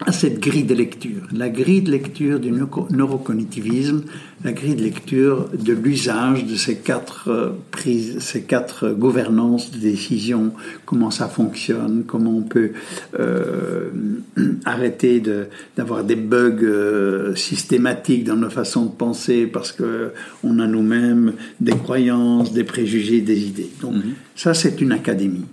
à 0.00 0.12
cette 0.12 0.40
grille 0.40 0.64
de 0.64 0.74
lecture. 0.74 1.22
La 1.32 1.48
grille 1.48 1.82
de 1.82 1.90
lecture 1.90 2.40
du 2.40 2.50
neurocognitivisme, 2.50 4.02
la 4.42 4.52
grille 4.52 4.74
de 4.74 4.82
lecture 4.82 5.48
de 5.52 5.72
l'usage 5.72 6.44
de 6.44 6.56
ces 6.56 6.76
quatre 6.76 7.28
euh, 7.28 7.50
prises, 7.70 8.18
ces 8.18 8.42
quatre 8.42 8.90
gouvernances 8.90 9.70
de 9.70 9.78
décision, 9.78 10.52
comment 10.84 11.10
ça 11.10 11.28
fonctionne, 11.28 12.04
comment 12.06 12.36
on 12.36 12.42
peut 12.42 12.72
euh, 13.18 13.90
arrêter 14.64 15.22
d'avoir 15.76 16.02
des 16.04 16.16
bugs 16.16 16.58
euh, 16.62 17.34
systématiques 17.36 18.24
dans 18.24 18.36
nos 18.36 18.50
façons 18.50 18.86
de 18.86 18.92
penser 18.92 19.46
parce 19.46 19.72
que 19.72 20.12
on 20.42 20.58
a 20.58 20.66
nous-mêmes 20.66 21.34
des 21.60 21.76
croyances, 21.76 22.52
des 22.52 22.64
préjugés, 22.64 23.20
des 23.20 23.44
idées. 23.44 23.70
Donc 23.80 23.94
mm-hmm. 23.94 24.12
ça, 24.34 24.54
c'est 24.54 24.80
une 24.80 24.92
académie 24.92 25.46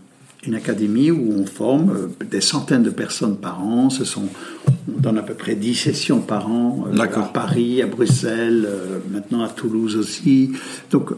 une 0.46 0.56
académie 0.56 1.12
où 1.12 1.34
on 1.34 1.46
forme 1.46 1.92
euh, 1.92 2.26
des 2.26 2.42
centaines 2.42 2.84
de 2.84 2.90
personnes 2.90 3.38
par 3.38 3.64
an. 3.64 3.90
Ce 3.90 4.04
sont, 4.04 4.28
on 4.88 5.00
donne 5.00 5.18
à 5.18 5.24
peu 5.24 5.34
près 5.34 5.56
10 5.56 5.76
sessions 5.76 6.20
par 6.20 6.50
an 6.50 6.88
euh, 6.92 7.00
à 7.00 7.08
Paris, 7.08 7.82
à 7.82 7.88
Bruxelles, 7.88 8.66
euh, 8.68 9.00
maintenant 9.12 9.44
à 9.44 9.50
Toulouse 9.50 9.96
aussi. 9.98 10.52
Donc, 10.90 11.12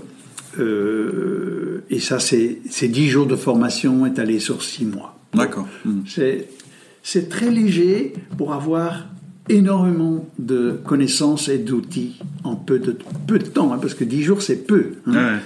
et 1.90 2.00
ça, 2.00 2.20
c'est 2.20 2.88
10 2.88 3.10
jours 3.10 3.26
de 3.26 3.36
formation 3.36 4.06
étalés 4.06 4.40
sur 4.40 4.62
6 4.62 4.86
mois. 4.86 5.18
D'accord. 5.34 5.68
Hmm. 5.84 6.02
C'est 7.02 7.28
très 7.28 7.50
léger 7.50 8.14
pour 8.38 8.54
avoir 8.54 9.08
énormément 9.50 10.30
de 10.38 10.80
connaissances 10.86 11.50
et 11.50 11.58
d'outils 11.58 12.20
en 12.44 12.56
peu 12.56 12.78
de, 12.78 12.96
peu 13.26 13.40
de 13.40 13.46
temps, 13.46 13.74
hein, 13.74 13.80
parce 13.82 13.96
que 13.96 14.04
10 14.04 14.22
jours, 14.22 14.42
c'est 14.44 14.68
peu. 14.68 14.92
Hein 15.08 15.40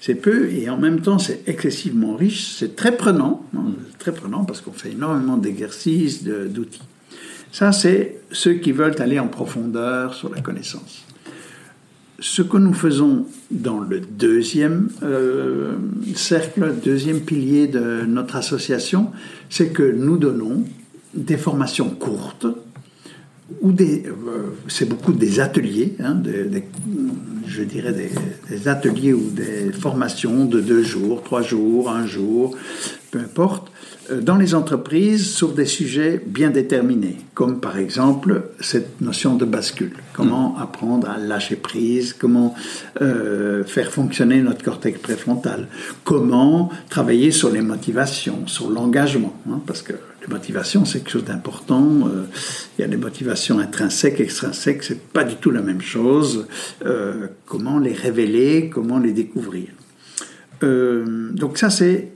c'est 0.00 0.14
peu 0.14 0.50
et 0.50 0.68
en 0.70 0.78
même 0.78 1.00
temps 1.00 1.18
c'est 1.18 1.42
excessivement 1.46 2.16
riche, 2.16 2.54
c'est 2.56 2.74
très 2.74 2.96
prenant, 2.96 3.46
hein, 3.56 3.72
très 3.98 4.12
prenant 4.12 4.44
parce 4.44 4.60
qu'on 4.60 4.72
fait 4.72 4.92
énormément 4.92 5.36
d'exercices, 5.36 6.24
d'outils. 6.24 6.82
Ça, 7.52 7.72
c'est 7.72 8.20
ceux 8.30 8.54
qui 8.54 8.72
veulent 8.72 9.00
aller 9.00 9.18
en 9.18 9.28
profondeur 9.28 10.14
sur 10.14 10.32
la 10.32 10.40
connaissance. 10.40 11.04
Ce 12.20 12.42
que 12.42 12.58
nous 12.58 12.74
faisons 12.74 13.26
dans 13.50 13.80
le 13.80 14.00
deuxième 14.00 14.90
euh, 15.02 15.74
cercle, 16.14 16.74
deuxième 16.84 17.20
pilier 17.20 17.66
de 17.66 18.04
notre 18.06 18.36
association, 18.36 19.10
c'est 19.48 19.70
que 19.72 19.82
nous 19.82 20.18
donnons 20.18 20.64
des 21.14 21.38
formations 21.38 21.90
courtes, 21.90 22.46
ou 23.60 23.72
des, 23.72 24.04
euh, 24.06 24.54
c'est 24.68 24.88
beaucoup 24.88 25.12
des 25.12 25.40
ateliers, 25.40 25.94
hein, 26.00 26.14
des, 26.14 26.64
je 27.46 27.62
dirais 27.62 27.92
des, 27.92 28.10
des, 28.48 28.68
ateliers 28.68 29.12
ou 29.12 29.30
des 29.30 29.72
formations 29.72 30.44
de 30.44 30.60
deux 30.60 30.82
jours, 30.82 31.22
trois 31.22 31.42
jours, 31.42 31.90
un 31.90 32.06
jour, 32.06 32.56
peu 33.10 33.18
importe, 33.18 33.70
euh, 34.10 34.20
dans 34.20 34.36
les 34.36 34.54
entreprises 34.54 35.28
sur 35.34 35.52
des 35.52 35.66
sujets 35.66 36.22
bien 36.24 36.50
déterminés, 36.50 37.16
comme 37.34 37.60
par 37.60 37.76
exemple 37.76 38.44
cette 38.60 39.00
notion 39.00 39.34
de 39.34 39.44
bascule. 39.44 39.92
Comment 40.12 40.54
mm. 40.56 40.62
apprendre 40.62 41.10
à 41.10 41.18
lâcher 41.18 41.56
prise, 41.56 42.12
comment 42.12 42.54
euh, 43.02 43.64
faire 43.64 43.90
fonctionner 43.90 44.40
notre 44.42 44.62
cortex 44.62 44.98
préfrontal, 45.00 45.68
comment 46.04 46.70
travailler 46.88 47.30
sur 47.30 47.50
les 47.50 47.62
motivations, 47.62 48.46
sur 48.46 48.70
l'engagement, 48.70 49.34
hein, 49.48 49.60
parce 49.66 49.82
que 49.82 49.94
les 50.20 50.26
motivations, 50.28 50.84
c'est 50.84 50.98
quelque 51.00 51.10
chose 51.10 51.24
d'important. 51.24 52.08
Euh, 52.08 52.24
il 52.78 52.82
y 52.82 52.84
a 52.84 52.88
des 52.88 52.96
motivations 52.96 53.58
intrinsèques, 53.58 54.20
extrinsèques, 54.20 54.82
c'est 54.82 55.00
pas 55.00 55.24
du 55.24 55.36
tout 55.36 55.50
la 55.50 55.62
même 55.62 55.80
chose. 55.80 56.46
comment 57.46 57.78
les 57.78 57.92
révéler, 57.92 58.70
comment 58.72 58.98
les 58.98 59.12
découvrir. 59.12 59.68
donc 60.62 61.58
ça, 61.58 61.70
c'est 61.70 62.08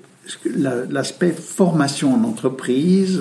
l'aspect 0.90 1.32
formation 1.32 2.14
en 2.14 2.24
entreprise 2.24 3.20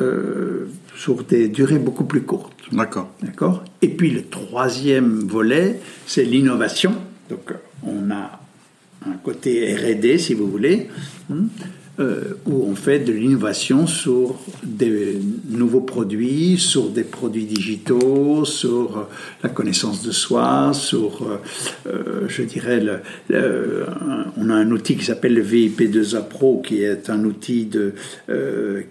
euh, 0.00 0.68
sur 0.96 1.24
des 1.24 1.48
durées 1.48 1.78
beaucoup 1.78 2.04
plus 2.04 2.22
courtes. 2.22 2.52
D'accord. 2.72 3.10
D'accord? 3.22 3.64
Et 3.82 3.88
puis 3.88 4.10
le 4.10 4.24
troisième 4.24 5.20
volet, 5.20 5.80
c'est 6.06 6.24
l'innovation. 6.24 6.94
Donc 7.28 7.52
on 7.82 8.10
a 8.10 8.40
un 9.06 9.16
côté 9.22 9.74
R&D, 9.74 10.18
si 10.18 10.34
vous 10.34 10.46
voulez. 10.46 10.88
Euh, 12.00 12.38
où 12.46 12.64
on 12.66 12.74
fait 12.74 13.00
de 13.00 13.12
l'innovation 13.12 13.86
sur 13.86 14.36
des 14.62 15.18
nouveaux 15.50 15.82
produits, 15.82 16.56
sur 16.56 16.88
des 16.88 17.04
produits 17.04 17.44
digitaux, 17.44 18.46
sur 18.46 18.96
euh, 18.96 19.02
la 19.42 19.50
connaissance 19.50 20.02
de 20.02 20.10
soi, 20.10 20.72
sur, 20.72 21.26
euh, 21.86 22.26
je 22.26 22.42
dirais, 22.42 22.80
le, 23.28 23.84
on 24.38 24.48
a 24.48 24.54
un 24.54 24.70
outil 24.70 24.96
qui 24.96 25.04
s'appelle 25.04 25.34
le 25.34 25.44
VIP2A 25.44 26.26
Pro, 26.26 26.62
qui 26.64 26.82
est 26.82 27.10
un 27.10 27.22
outil 27.24 27.66
de, 27.66 27.92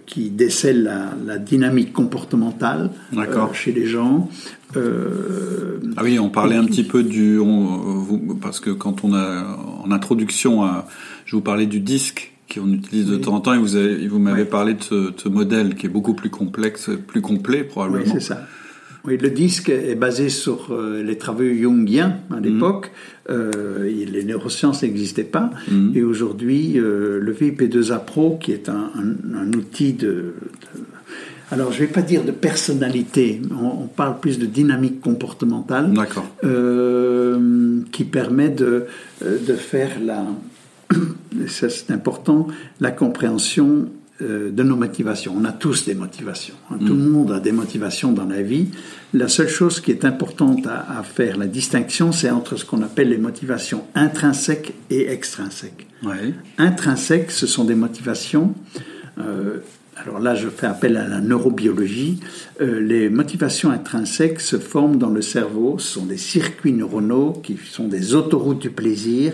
qui 0.06 0.30
décèle 0.30 0.84
la, 1.26 1.38
dynamique 1.38 1.92
comportementale 1.92 2.90
chez 3.54 3.72
les 3.72 3.86
gens. 3.86 4.28
ah 4.76 6.02
oui, 6.04 6.20
on 6.20 6.30
parlait 6.30 6.56
un 6.56 6.66
petit 6.66 6.84
peu 6.84 7.02
du, 7.02 7.40
parce 8.40 8.60
que 8.60 8.70
quand 8.70 9.02
on 9.02 9.14
a 9.14 9.56
en 9.82 9.90
introduction, 9.90 10.64
je 11.24 11.34
vous 11.34 11.42
parlais 11.42 11.66
du 11.66 11.80
disque 11.80 12.29
qu'on 12.52 12.72
utilise 12.72 13.06
de 13.06 13.16
temps 13.16 13.34
en 13.34 13.40
temps 13.40 13.54
et 13.54 13.58
vous, 13.58 13.76
avez, 13.76 14.06
vous 14.08 14.18
m'avez 14.18 14.44
parlé 14.44 14.74
de 14.74 14.82
ce, 14.82 15.28
modèle 15.28 15.74
qui 15.74 15.86
est 15.86 15.90
beaucoup 15.90 16.14
plus 16.14 16.30
complexe, 16.30 16.90
plus 17.06 17.20
complet 17.20 17.64
probablement. 17.64 18.04
Oui, 18.04 18.10
c'est 18.12 18.20
ça. 18.20 18.46
Oui, 19.04 19.16
le 19.16 19.30
disque 19.30 19.70
est 19.70 19.94
basé 19.94 20.28
sur 20.28 20.72
euh, 20.72 21.02
les 21.02 21.16
travaux 21.16 21.44
jungiens 21.44 22.18
à 22.30 22.36
mhm. 22.36 22.42
l'époque. 22.42 22.90
Euh, 23.30 23.84
les 23.84 24.24
neurosciences 24.24 24.82
n'existaient 24.82 25.24
pas. 25.24 25.50
Mhm. 25.70 25.92
Et 25.94 26.02
aujourd'hui, 26.02 26.78
euh, 26.78 27.18
le 27.18 27.32
VIP2A 27.32 28.04
Pro, 28.04 28.36
qui 28.38 28.52
est 28.52 28.68
un, 28.68 28.90
outil 29.54 29.94
de, 29.94 30.34
alors, 31.50 31.72
je 31.72 31.82
ne 31.82 31.86
vais 31.86 31.92
pas 31.92 32.02
dire 32.02 32.24
de 32.24 32.30
personnalité, 32.30 33.40
on, 33.50 33.86
parle 33.86 34.20
plus 34.20 34.38
de 34.38 34.46
dynamique 34.46 35.00
comportementale. 35.00 35.92
qui 37.90 38.04
permet 38.04 38.50
de, 38.50 38.84
de 39.22 39.54
faire 39.54 39.90
la, 40.04 40.24
ça 41.48 41.68
c'est 41.68 41.90
important, 41.90 42.46
la 42.80 42.90
compréhension 42.90 43.88
euh, 44.22 44.50
de 44.50 44.62
nos 44.62 44.76
motivations. 44.76 45.34
On 45.34 45.46
a 45.46 45.52
tous 45.52 45.86
des 45.86 45.94
motivations. 45.94 46.54
Hein. 46.70 46.76
Tout 46.78 46.94
le 46.94 47.00
mm. 47.00 47.08
monde 47.08 47.32
a 47.32 47.40
des 47.40 47.52
motivations 47.52 48.12
dans 48.12 48.26
la 48.26 48.42
vie. 48.42 48.68
La 49.14 49.28
seule 49.28 49.48
chose 49.48 49.80
qui 49.80 49.92
est 49.92 50.04
importante 50.04 50.66
à, 50.66 51.02
faire, 51.02 51.38
la 51.38 51.46
distinction, 51.46 52.12
c'est 52.12 52.28
entre 52.28 52.56
ce 52.56 52.66
qu'on 52.66 52.82
appelle 52.82 53.08
les 53.08 53.18
motivations 53.18 53.84
intrinsèques 53.94 54.74
et 54.90 55.10
extrinsèques. 55.10 55.86
Intrinsèques, 56.58 57.30
ce 57.30 57.46
sont 57.46 57.64
des 57.64 57.74
motivations. 57.74 58.54
Euh, 59.18 59.60
alors 59.96 60.18
là, 60.18 60.34
je 60.34 60.48
fais 60.48 60.66
appel 60.66 60.98
à 60.98 61.08
la 61.08 61.20
neurobiologie. 61.20 62.20
Euh, 62.60 62.78
les 62.80 63.08
motivations 63.08 63.70
intrinsèques 63.70 64.40
se 64.40 64.58
forment 64.58 64.98
dans 64.98 65.10
le 65.10 65.22
cerveau. 65.22 65.78
Ce 65.78 65.94
sont 65.94 66.06
des 66.06 66.18
circuits 66.18 66.72
neuronaux 66.72 67.32
qui 67.42 67.58
sont 67.70 67.88
des 67.88 68.14
autoroutes 68.14 68.60
du 68.60 68.70
plaisir 68.70 69.32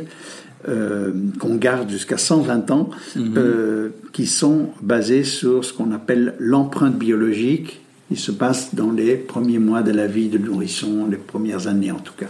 euh, 0.69 1.13
qu'on 1.39 1.55
garde 1.55 1.91
jusqu'à 1.91 2.17
120 2.17 2.71
ans, 2.71 2.91
mhm. 3.15 3.35
euh, 3.37 3.89
qui 4.13 4.27
sont 4.27 4.71
basés 4.81 5.23
sur 5.23 5.65
ce 5.65 5.73
qu'on 5.73 5.93
appelle 5.93 6.35
l'empreinte 6.39 6.99
biologique. 6.99 7.81
Il 8.11 8.19
se 8.19 8.33
passe 8.33 8.75
dans 8.75 8.91
les 8.91 9.17
premiers 9.17 9.59
mois 9.59 9.83
de 9.83 9.91
la 9.91 10.07
vie 10.07 10.29
de 10.29 10.39
nourrisson, 10.39 11.07
les 11.11 11.19
premières 11.19 11.67
années 11.67 11.93
en 11.93 11.99
tout 11.99 12.15
cas. 12.17 12.27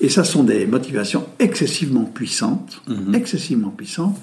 Et 0.00 0.08
ça 0.08 0.24
sont 0.24 0.42
des 0.42 0.66
motivations 0.66 1.26
excessivement 1.38 2.04
puissantes, 2.04 2.80
mhm. 2.88 3.14
excessivement 3.14 3.70
puissantes, 3.70 4.16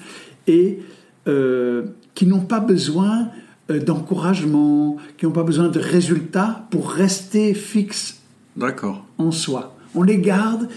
et 0.47 0.79
euh, 1.27 1.83
qui 2.15 2.25
n'ont 2.25 2.41
pas 2.41 2.59
besoin 2.59 3.29
d'encouragement, 3.69 4.97
qui 5.17 5.25
n'ont 5.25 5.31
pas 5.31 5.43
besoin 5.43 5.69
de 5.69 5.79
résultats 5.79 6.67
pour 6.69 6.91
rester 6.91 7.53
fixes 7.53 8.17
en 9.17 9.31
soi. 9.31 9.75
On 9.95 10.03
les 10.03 10.17
garde 10.17 10.67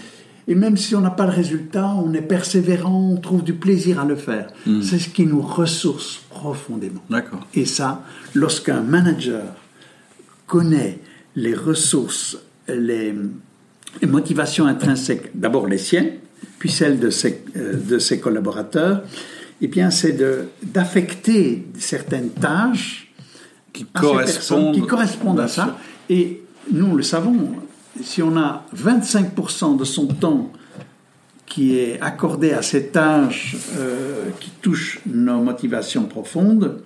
et 0.47 0.55
même 0.55 0.77
si 0.77 0.95
on 0.95 1.01
n'a 1.01 1.09
pas 1.09 1.25
le 1.25 1.33
résultat, 1.33 1.93
on 1.95 2.13
est 2.13 2.21
persévérant, 2.21 3.11
on 3.13 3.17
trouve 3.17 3.43
du 3.43 3.53
plaisir 3.53 3.99
à 3.99 4.05
le 4.05 4.15
faire. 4.15 4.47
Hmm. 4.65 4.81
C'est 4.81 4.99
ce 4.99 5.09
qui 5.09 5.25
nous 5.25 5.41
ressource 5.41 6.21
profondément. 6.29 7.01
D'accord. 7.09 7.45
Et 7.53 7.65
ça, 7.65 8.03
lorsqu'un 8.33 8.81
manager 8.81 9.43
connaît 10.45 10.99
les 11.35 11.53
ressources, 11.53 12.37
les, 12.69 13.13
motivations 14.07 14.67
intrinsèques, 14.67 15.31
d'abord 15.35 15.67
les 15.67 15.77
siennes, 15.77 16.13
puis 16.59 16.69
celles 16.69 16.99
de 16.99 17.09
ses, 17.09 17.43
euh, 17.57 17.73
de 17.73 17.99
ses 17.99 18.19
collaborateurs, 18.19 19.03
eh 19.59 19.67
bien, 19.67 19.89
c'est 19.89 20.17
d'affecter 20.63 21.67
certaines 21.77 22.29
tâches 22.29 23.11
qui 23.73 23.85
correspondent, 23.85 24.75
qui 24.75 24.81
correspondent 24.81 25.39
à 25.39 25.47
ça. 25.47 25.77
Et 26.09 26.43
nous 26.71 26.95
le 26.95 27.03
savons, 27.03 27.53
si 28.01 28.21
on 28.21 28.37
a 28.37 28.65
25% 28.75 29.77
de 29.77 29.83
son 29.83 30.07
temps 30.07 30.51
qui 31.45 31.77
est 31.77 31.99
accordé 32.01 32.51
à 32.51 32.61
ces 32.61 32.87
tâches 32.87 33.55
euh, 33.77 34.29
qui 34.39 34.51
touchent 34.61 34.99
nos 35.05 35.41
motivations 35.41 36.03
profondes, 36.03 36.81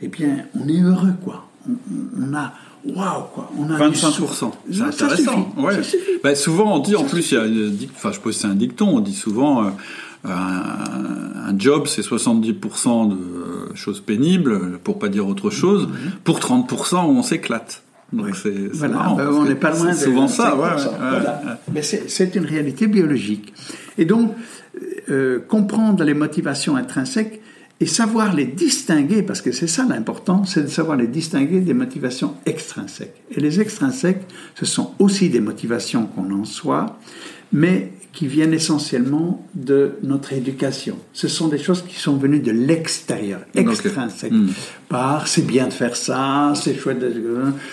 eh 0.00 0.08
bien, 0.08 0.44
on 0.54 0.68
est 0.68 0.80
heureux, 0.80 1.14
quoi. 1.24 1.48
On, 1.66 2.34
a, 2.34 2.52
waouh, 2.84 3.24
quoi. 3.34 3.50
On 3.58 3.70
a 3.70 3.78
25%. 3.78 4.52
C'est 4.70 4.82
intéressant. 4.82 5.52
ouais. 5.56 5.80
Bah, 6.22 6.34
souvent, 6.34 6.76
on 6.76 6.78
dit, 6.78 6.96
en 6.96 7.04
plus, 7.04 7.32
il 7.32 7.34
y 7.34 7.38
a, 7.38 7.90
enfin, 7.96 8.12
je 8.12 8.30
c'est 8.30 8.46
un 8.46 8.54
dicton, 8.54 8.88
on 8.88 9.00
dit 9.00 9.14
souvent, 9.14 9.64
euh, 9.64 9.70
un, 10.24 11.58
job, 11.58 11.86
c'est 11.86 12.02
70% 12.02 13.08
de 13.08 13.74
choses 13.74 14.00
pénibles, 14.00 14.78
pour 14.84 14.98
pas 14.98 15.08
dire 15.08 15.26
autre 15.26 15.50
chose. 15.50 15.88
Mm-hmm. 15.88 16.10
Pour 16.24 16.38
30%, 16.38 16.96
on 16.96 17.22
s'éclate. 17.22 17.82
Donc 18.12 18.36
c'est 18.36 18.68
voilà, 18.72 19.14
ben, 19.16 19.28
on 19.28 19.44
n'est 19.44 19.54
pas 19.54 19.70
loin 19.70 19.90
de 19.90 19.96
souvent 19.96 20.28
ça. 20.28 20.56
Mais 21.72 21.82
c'est 21.82 22.34
une 22.34 22.46
réalité 22.46 22.86
biologique. 22.86 23.52
Et 23.98 24.04
donc, 24.04 24.32
euh, 25.10 25.40
comprendre 25.40 26.04
les 26.04 26.14
motivations 26.14 26.76
intrinsèques 26.76 27.40
et 27.80 27.86
savoir 27.86 28.34
les 28.34 28.44
distinguer, 28.44 29.22
parce 29.22 29.40
que 29.40 29.52
c'est 29.52 29.66
ça 29.66 29.86
l'important, 29.88 30.44
c'est 30.44 30.62
de 30.62 30.68
savoir 30.68 30.96
les 30.96 31.06
distinguer 31.06 31.60
des 31.60 31.74
motivations 31.74 32.34
extrinsèques. 32.44 33.14
Et 33.30 33.40
les 33.40 33.60
extrinsèques, 33.60 34.22
ce 34.54 34.66
sont 34.66 34.94
aussi 34.98 35.28
des 35.28 35.40
motivations 35.40 36.06
qu'on 36.06 36.30
en 36.32 36.44
soit, 36.44 36.98
mais 37.52 37.92
qui 38.18 38.26
viennent 38.26 38.52
essentiellement 38.52 39.46
de 39.54 39.92
notre 40.02 40.32
éducation. 40.32 40.96
Ce 41.12 41.28
sont 41.28 41.46
des 41.46 41.56
choses 41.56 41.84
qui 41.86 41.94
sont 41.94 42.16
venues 42.16 42.40
de 42.40 42.50
l'extérieur, 42.50 43.42
extrinsèques. 43.54 44.32
Hmm. 44.32 44.48
Par 44.88 45.28
c'est 45.28 45.46
bien 45.46 45.68
de 45.68 45.72
faire 45.72 45.94
ça, 45.94 46.52
c'est 46.56 46.74
chouette, 46.76 46.98
de, 46.98 47.12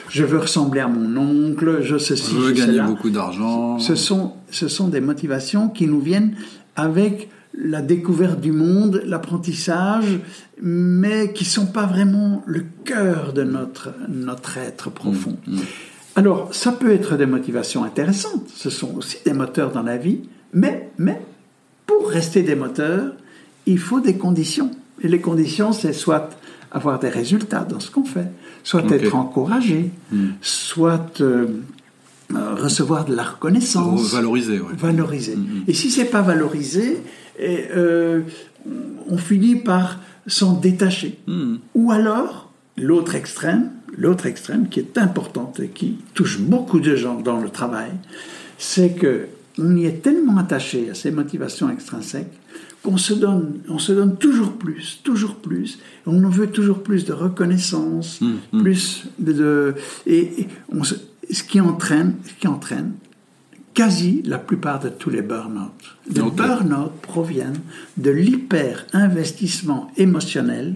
je 0.07 0.23
veux 0.23 0.37
ressembler 0.37 0.81
à 0.81 0.87
mon 0.87 1.17
oncle, 1.17 1.79
je 1.81 1.97
sais 1.97 2.15
si 2.15 2.35
je 2.35 2.37
veux 2.37 2.51
gagner 2.51 2.79
beaucoup 2.81 3.09
d'argent. 3.09 3.79
Ce 3.79 3.95
sont, 3.95 4.33
ce 4.51 4.67
sont 4.67 4.87
des 4.87 5.01
motivations 5.01 5.67
qui 5.67 5.87
nous 5.87 5.99
viennent 5.99 6.35
avec 6.75 7.27
la 7.57 7.81
découverte 7.81 8.39
du 8.39 8.51
monde, 8.51 9.01
l'apprentissage, 9.03 10.19
mais 10.61 11.33
qui 11.33 11.43
sont 11.43 11.65
pas 11.65 11.87
vraiment 11.87 12.43
le 12.45 12.65
cœur 12.83 13.33
de 13.33 13.41
notre, 13.41 13.95
notre 14.09 14.59
être 14.59 14.91
profond. 14.91 15.37
Hmm. 15.47 15.55
Hmm. 15.55 15.61
Alors, 16.15 16.53
ça 16.53 16.71
peut 16.71 16.91
être 16.91 17.17
des 17.17 17.25
motivations 17.25 17.83
intéressantes, 17.83 18.47
ce 18.53 18.69
sont 18.69 18.95
aussi 18.95 19.17
des 19.25 19.33
moteurs 19.33 19.71
dans 19.71 19.81
la 19.81 19.97
vie, 19.97 20.19
mais, 20.55 20.89
mais 20.97 21.21
pour 21.85 22.09
rester 22.09 22.41
des 22.41 22.55
moteurs, 22.55 23.13
il 23.67 23.77
faut 23.77 23.99
des 23.99 24.17
conditions. 24.17 24.71
Et 25.03 25.07
les 25.07 25.19
conditions, 25.19 25.71
c'est 25.73 25.93
soit 25.93 26.29
avoir 26.71 26.97
des 26.99 27.09
résultats 27.09 27.63
dans 27.63 27.79
ce 27.79 27.91
qu'on 27.91 28.05
fait, 28.05 28.27
soit 28.63 28.89
être 28.91 29.15
encouragé, 29.15 29.91
Hmm. 30.11 30.29
soit 30.41 31.21
euh, 31.21 31.47
euh, 32.33 32.55
recevoir 32.55 33.05
de 33.05 33.13
la 33.13 33.23
reconnaissance, 33.23 34.13
Valoriser, 34.13 34.59
ouais. 34.59 34.73
valoriser. 34.77 35.35
Mhm. 35.35 35.63
Et 35.67 35.73
si 35.73 35.91
c'est 35.91 36.05
pas 36.05 36.21
valorisé, 36.21 36.97
et, 37.37 37.65
euh, 37.75 38.21
on 39.09 39.17
finit 39.17 39.57
par 39.57 39.99
s'en 40.25 40.53
détacher. 40.53 41.19
Hmm. 41.27 41.57
Ou 41.75 41.91
alors, 41.91 42.49
l'autre 42.77 43.15
extrême, 43.15 43.69
l'autre 43.95 44.25
extrême 44.25 44.69
qui 44.69 44.79
est 44.79 44.97
importante 44.97 45.59
et 45.59 45.67
qui 45.67 45.97
touche 46.13 46.39
beaucoup 46.39 46.79
de 46.79 46.95
gens 46.95 47.19
dans 47.19 47.39
le 47.39 47.49
travail, 47.49 47.91
c'est 48.57 48.95
que 48.95 49.27
on 49.57 49.75
y 49.75 49.85
est 49.85 50.01
tellement 50.01 50.37
attaché 50.37 50.89
à 50.89 50.93
ces 50.95 51.11
motivations 51.11 51.69
extrinsèques 51.69 52.31
qu'on 52.83 52.97
se 52.97 53.13
donne, 53.13 53.59
on 53.69 53.79
se 53.79 53.91
donne 53.93 54.15
toujours 54.17 54.53
plus, 54.53 54.99
toujours 55.03 55.35
plus. 55.35 55.79
On 56.05 56.23
en 56.23 56.29
veut 56.29 56.47
toujours 56.51 56.83
plus 56.83 57.03
de 57.05 57.13
reconnaissance, 57.13 58.21
Mm, 58.21 58.33
mm. 58.53 58.61
plus 58.61 59.05
de, 59.17 59.33
de- 59.33 59.75
et, 60.05 60.41
et 60.41 60.47
on 60.71 60.83
se- 60.83 60.95
ce 61.31 61.41
qui 61.43 61.59
entraîne, 61.59 62.13
ce 62.27 62.33
qui 62.39 62.47
entraîne 62.47 62.91
quasi 63.73 64.21
la 64.23 64.37
plupart 64.37 64.79
de 64.79 64.89
tous 64.89 65.09
les 65.09 65.21
burn-out. 65.23 65.71
Les 66.13 66.21
burn-out 66.21 66.91
proviennent 67.01 67.59
de 67.97 68.11
l'hyper-investissement 68.11 69.91
émotionnel 69.97 70.75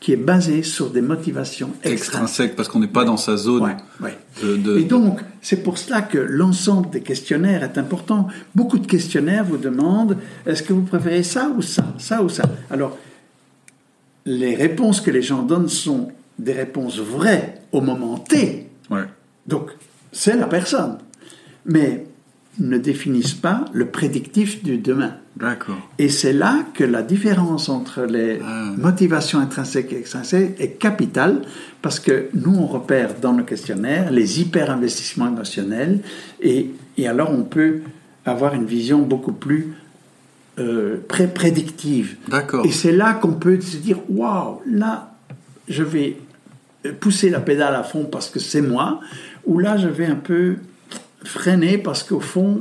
qui 0.00 0.12
est 0.12 0.16
basé 0.16 0.62
sur 0.62 0.90
des 0.90 1.00
motivations 1.00 1.68
extrinsèques. 1.82 1.92
Extrinsèque, 1.98 2.56
parce 2.56 2.68
qu'on 2.68 2.80
n'est 2.80 2.86
pas 2.86 3.04
dans 3.04 3.16
sa 3.16 3.36
zone 3.36 3.62
Ouais, 3.62 3.76
ouais. 4.02 4.18
de... 4.42 4.56
de- 4.56 4.78
Et 4.78 4.84
donc, 4.84 5.20
c'est 5.40 5.62
pour 5.62 5.78
cela 5.78 6.02
que 6.02 6.18
l'ensemble 6.18 6.90
des 6.90 7.00
questionnaires 7.00 7.62
est 7.64 7.78
important. 7.78 8.28
Beaucoup 8.54 8.78
de 8.78 8.86
questionnaires 8.86 9.44
vous 9.44 9.56
demandent 9.56 10.18
est-ce 10.44 10.62
que 10.62 10.72
vous 10.72 10.82
préférez 10.82 11.22
ça 11.22 11.50
ou 11.56 11.62
ça, 11.62 11.84
ça 11.98 12.22
ou 12.22 12.28
ça? 12.28 12.44
Alors, 12.70 12.96
les 14.26 14.54
réponses 14.54 15.00
que 15.00 15.10
les 15.10 15.22
gens 15.22 15.42
donnent 15.42 15.68
sont 15.68 16.10
des 16.38 16.52
réponses 16.52 16.98
vraies 16.98 17.62
au 17.72 17.80
moment 17.80 18.18
T. 18.18 18.68
Ouais. 18.90 19.04
Donc, 19.46 19.70
c'est 20.12 20.36
la 20.36 20.46
personne. 20.46 20.98
Mais 21.64 22.06
ne 22.58 22.78
définissent 22.78 23.34
pas 23.34 23.64
le 23.72 23.86
prédictif 23.86 24.62
du 24.62 24.78
demain. 24.78 25.14
D'accord. 25.36 25.76
Et 25.98 26.08
c'est 26.08 26.32
là 26.32 26.64
que 26.74 26.84
la 26.84 27.02
différence 27.02 27.68
entre 27.68 28.02
les 28.04 28.40
Ah. 28.42 28.72
motivations 28.78 29.38
intrinsèques 29.38 29.92
et 29.92 29.98
extrinsèques 29.98 30.56
est 30.58 30.78
capitale, 30.78 31.42
parce 31.82 32.00
que 32.00 32.28
nous, 32.34 32.54
on 32.56 32.66
repère 32.66 33.10
dans 33.20 33.34
nos 33.34 33.44
questionnaires 33.44 34.10
les 34.10 34.40
hyper-investissements 34.40 35.28
émotionnels, 35.28 36.00
et, 36.40 36.70
et 36.96 37.06
alors 37.08 37.30
on 37.30 37.42
peut 37.42 37.80
avoir 38.24 38.54
une 38.54 38.64
vision 38.64 39.00
beaucoup 39.02 39.32
plus 39.32 39.74
euh, 40.58 40.96
pré- 41.06 41.28
prédictive. 41.28 42.16
D'accord. 42.28 42.64
Et 42.64 42.72
c'est 42.72 42.92
là 42.92 43.12
qu'on 43.12 43.32
peut 43.34 43.60
se 43.60 43.76
dire, 43.76 43.98
waouh, 44.08 44.60
là, 44.66 45.12
je 45.68 45.82
vais 45.82 46.16
pousser 47.00 47.28
la 47.28 47.40
pédale 47.40 47.74
à 47.74 47.82
fond 47.82 48.04
parce 48.10 48.30
que 48.30 48.38
c'est 48.40 48.62
moi, 48.62 49.00
ou 49.44 49.58
là, 49.58 49.76
je 49.76 49.88
vais 49.88 50.06
un 50.06 50.14
peu 50.16 50.56
freiner 51.26 51.78
parce 51.78 52.02
qu'au 52.02 52.20
fond, 52.20 52.60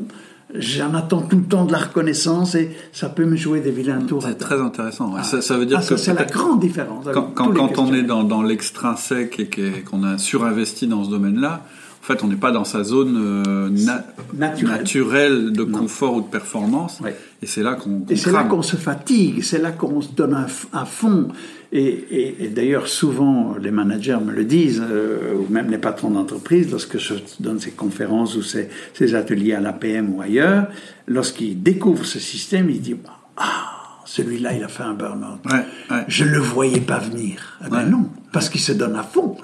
j'en 0.54 0.94
attends 0.94 1.22
tout 1.22 1.38
le 1.38 1.44
temps 1.44 1.66
de 1.66 1.72
la 1.72 1.80
reconnaissance 1.80 2.56
et 2.56 2.72
ça 2.94 3.10
peut 3.10 3.26
me 3.26 3.36
jouer 3.36 3.60
des 3.62 3.72
vilains 3.72 4.02
tours. 4.02 4.24
C'est 4.24 4.36
très 4.38 4.60
intéressant. 4.62 5.14
Ah. 5.18 5.24
ça, 5.24 5.42
ça 5.42 5.58
veut 5.58 5.66
dire 5.66 5.80
Ah, 5.84 5.88
que 5.88 5.98
c'est 5.98 6.14
la 6.14 6.24
grande 6.26 6.60
différence. 6.60 7.06
quand, 7.14 7.32
quand- 7.34 7.80
on 7.80 7.94
est 7.94 8.04
dans, 8.04 8.24
dans 8.24 8.42
l'extrinsèque 8.44 9.40
et 9.40 9.50
qu'on 9.90 10.04
a 10.04 10.18
surinvesti 10.18 10.88
dans 10.88 11.04
ce 11.04 11.10
domaine-là, 11.10 11.64
en 12.02 12.06
fait, 12.06 12.24
on 12.24 12.28
n'est 12.28 12.36
pas 12.36 12.52
dans 12.52 12.66
sa 12.66 12.84
zone 12.84 13.18
euh, 13.18 13.70
na- 13.70 14.06
Naturelle. 14.38 14.70
naturelle 14.78 15.52
de 15.52 15.64
Non. 15.66 15.80
confort 15.80 16.16
ou 16.16 16.22
de 16.22 16.28
performance. 16.28 17.00
Ouais. 17.04 17.18
Et 17.42 17.48
c'est 17.48 17.64
là 17.64 17.74
qu'on 17.74 18.04
Et 18.10 18.16
c'est 18.16 18.32
là 18.32 18.44
qu'on 18.44 18.62
se 18.62 18.76
fatigue, 18.76 19.42
c'est 19.44 19.58
là 19.60 19.72
qu'on 19.72 20.02
se 20.02 20.12
donne 20.12 20.36
à 20.72 20.86
fond. 20.86 21.30
Et, 21.78 22.06
et- 22.10 22.44
et 22.46 22.48
d'ailleurs, 22.48 22.88
souvent, 22.88 23.56
les 23.62 23.72
managers 23.72 24.18
me 24.24 24.32
le 24.32 24.46
disent, 24.46 24.82
euh, 24.90 25.34
ou 25.36 25.52
même 25.52 25.70
les 25.70 25.78
patrons 25.78 26.10
d'entreprise, 26.10 26.72
lorsque 26.72 26.98
je 26.98 27.16
donne 27.42 27.60
ces 27.60 27.72
conférences 27.72 28.36
ou 28.38 28.42
ces, 28.44 28.70
ces 28.94 29.14
ateliers 29.14 29.54
à 29.54 29.60
l'APM 29.60 30.14
ou 30.14 30.22
ailleurs, 30.22 30.68
lorsqu'ils 31.08 31.62
découvrent 31.62 32.06
ce 32.06 32.20
système, 32.20 32.70
ils 32.70 32.80
disent 32.82 32.96
Ah, 33.36 33.72
celui-là, 34.06 34.54
il 34.54 34.64
a 34.64 34.70
fait 34.70 34.84
un 34.84 34.94
burn-out. 34.94 35.40
Ouais, 35.52 35.66
ouais. 35.92 36.04
Je 36.08 36.24
ne 36.24 36.30
le 36.30 36.38
voyais 36.40 36.80
pas 36.80 37.00
venir. 37.00 37.60
Eh 37.66 37.70
ben 37.70 37.78
Ouais. 37.84 37.90
non, 37.90 38.10
parce 38.32 38.48
qu'il 38.50 38.62
se 38.62 38.72
donne 38.72 38.96
à 38.96 39.04
fond. 39.04 39.36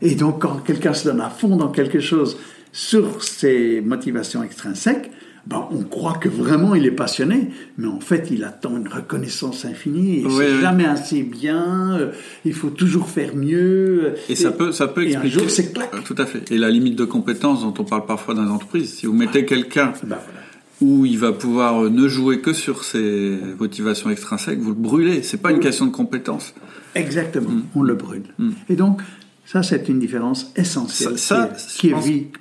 Et 0.00 0.14
donc, 0.14 0.40
quand 0.42 0.58
quelqu'un 0.64 0.92
se 0.94 1.04
donne 1.08 1.20
à 1.20 1.30
fond 1.30 1.56
dans 1.56 1.68
quelque 1.70 1.98
chose 1.98 2.38
sur 2.70 3.24
ses 3.24 3.80
motivations 3.80 4.42
extrinsèques, 4.44 5.10
ben, 5.46 5.66
on 5.72 5.82
croit 5.82 6.14
que 6.14 6.28
vraiment 6.28 6.74
il 6.74 6.86
est 6.86 6.90
passionné, 6.92 7.50
mais 7.76 7.88
en 7.88 7.98
fait, 8.00 8.28
il 8.30 8.44
attend 8.44 8.76
une 8.76 8.86
reconnaissance 8.88 9.64
infinie. 9.64 10.20
Et 10.20 10.24
Oui, 10.24 10.32
c'est 10.38 10.52
oui. 10.54 10.60
jamais 10.60 10.84
assez 10.84 11.22
bien. 11.22 11.96
euh, 11.98 12.12
Il 12.44 12.54
faut 12.54 12.70
toujours 12.70 13.08
faire 13.08 13.34
mieux. 13.34 14.14
Et 14.28 14.36
ça 14.36 14.52
peut, 14.52 14.70
ça 14.72 14.86
peut 14.88 15.02
et 15.02 15.16
un 15.16 15.22
expliquer. 15.22 15.38
jour, 15.40 15.50
c'est. 15.50 15.76
Euh, 15.78 15.98
Tout 16.04 16.14
à 16.18 16.26
fait. 16.26 16.50
Et 16.52 16.58
la 16.58 16.70
limite 16.70 16.96
de 16.96 17.04
compétence 17.04 17.62
dont 17.62 17.74
on 17.78 17.84
parle 17.84 18.06
parfois 18.06 18.34
dans 18.34 18.44
les 18.44 18.50
entreprises. 18.50 18.94
Si 18.94 19.06
vous 19.06 19.14
mettez 19.14 19.44
quelqu'un 19.44 19.86
Ben, 20.04 20.16
voilà. 20.16 20.22
où 20.80 21.04
il 21.06 21.18
va 21.18 21.32
pouvoir 21.32 21.84
euh, 21.84 21.90
ne 21.90 22.06
jouer 22.06 22.38
que 22.40 22.52
sur 22.52 22.84
ses 22.84 23.36
motivations 23.58 24.10
extrinsèques, 24.10 24.60
vous 24.60 24.70
le 24.70 24.74
brûlez. 24.76 25.22
C'est 25.22 25.42
pas 25.42 25.50
une 25.50 25.60
question 25.60 25.86
de 25.86 25.90
compétence. 25.92 26.54
Exactement, 26.94 27.50
Mm. 27.50 27.62
on 27.74 27.82
le 27.82 27.94
brûle. 27.94 28.22
Et 28.68 28.76
donc, 28.76 29.00
ça, 29.52 29.62
c'est 29.62 29.88
une 29.88 29.98
différence 29.98 30.50
essentielle 30.56 31.18
Ça- 31.18 31.50
ça, 31.56 31.78
qui 31.78 31.88
est, 31.88 31.90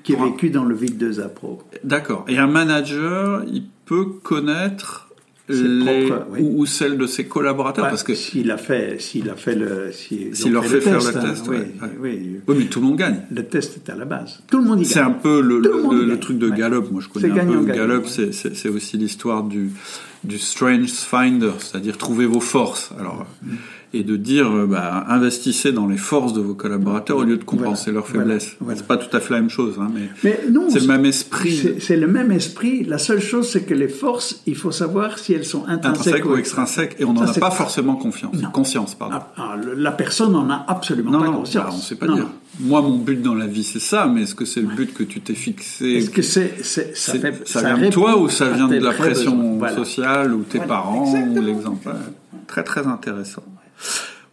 qui 0.03 0.14
est 0.14 0.16
pense- 0.16 0.28
est 0.28 0.32
vécue 0.32 0.49
dans 0.49 0.64
le 0.64 0.74
vide 0.76 0.97
2 0.97 1.28
Pro. 1.36 1.62
D'accord. 1.84 2.24
Et 2.30 2.38
un 2.38 2.47
manager, 2.47 3.43
il 3.51 3.64
peut 3.86 4.05
connaître 4.24 5.09
les 5.49 6.07
propres, 6.07 6.28
oui. 6.32 6.39
ou, 6.41 6.62
ou 6.62 6.66
celles 6.66 6.97
de 6.97 7.05
ses 7.07 7.26
collaborateurs 7.26 7.89
parce 7.89 8.03
que 8.03 8.16
s'il 8.16 8.49
a 8.51 8.57
fait, 8.57 9.01
s'il 9.01 9.30
a 9.30 9.36
fait 9.36 9.55
le, 9.55 9.91
S'il 9.91 10.53
leur 10.53 10.64
fait 10.66 10.80
faire 10.80 10.99
le 10.99 11.12
test, 11.30 11.45
oui, 11.49 11.57
ouais, 11.57 11.66
oui. 11.99 12.39
oui, 12.47 12.55
mais 12.57 12.66
tout 12.66 12.80
le 12.80 12.86
monde 12.86 12.95
gagne. 12.97 13.22
Le 13.30 13.43
test 13.45 13.76
est 13.76 13.89
à 13.91 13.95
la 13.95 14.05
base. 14.05 14.39
Tout 14.49 14.59
le 14.59 14.64
monde 14.66 14.80
y 14.80 14.86
C'est 14.86 14.99
un 15.01 15.12
peu 15.12 15.41
le, 15.41 16.18
truc 16.20 16.38
de. 16.38 16.49
Gallup. 16.49 16.89
Moi, 16.91 17.01
je 17.01 17.09
connais 17.09 17.38
un 17.38 17.45
peu 17.45 17.66
Gallup. 17.66 18.05
c'est 18.07 18.70
aussi 18.70 18.95
l'histoire 18.97 19.43
du, 19.43 19.72
du 20.24 20.38
Strange 20.38 20.89
Finder, 20.91 21.51
c'est-à-dire 21.59 21.97
trouver 21.97 22.26
vos 22.26 22.39
forces. 22.41 22.91
Alors, 22.99 23.26
Mm. 23.43 23.55
et 23.93 24.03
de 24.03 24.15
dire, 24.15 24.49
euh, 24.49 24.67
bah, 24.67 25.03
investissez 25.09 25.74
dans 25.74 25.86
les 25.88 25.97
forces 25.97 26.32
de 26.32 26.39
vos 26.39 26.53
collaborateurs 26.53 27.17
au 27.17 27.24
lieu 27.24 27.36
de 27.36 27.43
compenser 27.43 27.91
Voilà, 27.91 27.99
leurs 27.99 28.07
voilà, 28.07 28.24
faiblesses. 28.39 28.55
voilà. 28.61 28.78
C'est 28.80 28.88
pas 28.88 28.95
tout 28.97 29.13
à 29.17 29.19
fait 29.19 29.34
la 29.34 29.41
même 29.41 29.49
chose, 29.49 29.76
hein, 29.82 29.89
mais, 29.93 30.09
c'est 30.22 30.80
le 30.80 30.88
même 30.88 31.03
esprit. 31.05 31.57
C'est 31.57 31.82
c'est 31.82 31.97
le 31.97 32.07
même 32.07 32.32
esprit. 32.32 32.86
La 32.86 32.97
seule 32.99 33.19
chose, 33.19 33.49
c'est 33.49 33.63
que 33.65 33.74
les 33.74 33.89
forces, 33.89 34.41
il 34.45 34.55
faut 34.55 34.72
savoir 34.72 35.17
si 35.19 35.34
elles 35.34 35.43
sont 35.43 35.65
intrinsèques, 35.67 36.07
intrinsèque 36.07 36.26
ou 36.26 36.38
extrinsèque, 36.38 36.95
et 36.99 37.03
on 37.03 37.11
n'en 37.13 37.24
a 37.24 37.34
pas 37.34 37.51
forcément 37.51 37.95
confiance. 37.97 38.34
Non. 38.41 38.49
Conscience, 38.51 38.95
pardon. 38.95 39.17
Ah, 39.19 39.34
ah, 39.36 39.55
la 39.76 39.91
personne 39.91 40.32
n'en 40.32 40.49
a 40.49 40.63
absolument 40.69 41.11
non, 41.11 41.19
pas 41.19 41.26
non, 41.26 41.34
conscience. 41.39 41.65
bah, 41.65 41.72
on 41.74 41.82
sait 41.82 41.95
pas 41.95 42.05
Non, 42.05 42.15
dire. 42.15 42.28
Moi, 42.60 42.82
mon 42.82 42.97
but 42.97 43.22
dans 43.22 43.34
la 43.34 43.47
vie, 43.47 43.64
c'est 43.64 43.80
ça, 43.80 44.08
mais 44.08 44.24
est-ce 44.24 44.36
que 44.36 44.45
c'est 44.45 44.60
le 44.62 44.68
but 44.68 44.93
que 44.93 45.04
tu 45.04 45.22
t'es 45.22 45.34
fixé 45.34 45.93
Est-ce 45.93 46.10
que 46.10 46.22
c'est, 46.22 46.64
c'est- 46.64 46.95
ça, 46.95 47.14
fait, 47.18 47.47
ça 47.47 47.62
vient 47.74 47.88
de 47.88 47.91
toi 47.91 48.18
ou 48.20 48.30
ça 48.30 48.49
vient 48.49 48.68
de 48.68 48.76
la 48.78 48.91
pression 48.91 49.58
Voilà. 49.58 49.76
sociale 49.76 50.34
ou 50.34 50.43
tes 50.43 50.58
Voilà, 50.58 50.74
parents 50.74 51.14
ou 51.14 51.41
l'exemple? 51.41 51.89
Très 52.47 52.64
très 52.64 52.86
intéressant. 52.88 53.43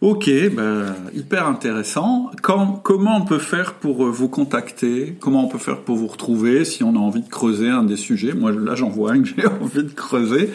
Ok, 0.01 0.29
bah, 0.55 0.95
hyper 1.13 1.45
intéressant. 1.45 2.31
Quand- 2.41 2.79
comment 2.81 3.17
on 3.17 3.25
peut 3.25 3.37
faire 3.37 3.73
pour 3.73 4.05
euh, 4.05 4.09
vous 4.09 4.29
contacter? 4.29 5.17
Comment 5.19 5.43
on 5.43 5.49
peut 5.49 5.57
faire 5.57 5.79
pour 5.81 5.97
vous 5.97 6.07
retrouver 6.07 6.63
si 6.63 6.85
on 6.85 6.95
a 6.95 6.99
envie 6.99 7.21
de 7.21 7.27
creuser 7.27 7.67
un 7.67 7.83
des 7.83 7.97
sujets? 7.97 8.31
Moi 8.33 8.53
là 8.53 8.75
j'en 8.75 8.87
vois 8.87 9.11
un 9.11 9.21
que 9.21 9.27
j'ai 9.35 9.45
envie 9.45 9.83
de 9.83 9.91
creuser. 9.93 10.51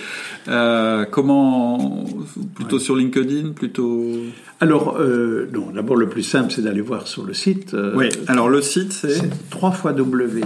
Euh, 0.49 1.05
comment 1.05 2.07
Plutôt 2.55 2.79
sur 2.79 2.97
LinkedIn 2.97 3.51
Plutôt? 3.51 4.13
Alors, 4.61 4.97
euh, 4.99 5.47
non, 5.53 5.73
d'abord, 5.75 5.97
le 5.97 6.09
plus 6.09 6.23
simple, 6.23 6.51
c'est 6.51 6.63
d'aller 6.63 6.81
voir 6.81 7.07
sur 7.07 7.27
le 7.27 7.35
site. 7.35 7.75
euh, 7.75 7.93
Oui. 7.97 8.09
Alors 8.29 8.49
le 8.49 8.63
site 8.63 8.95
c'est? 8.95 9.11
C'est 9.13 9.51
3 9.51 9.73
fois 9.73 9.93
W. 9.93 10.41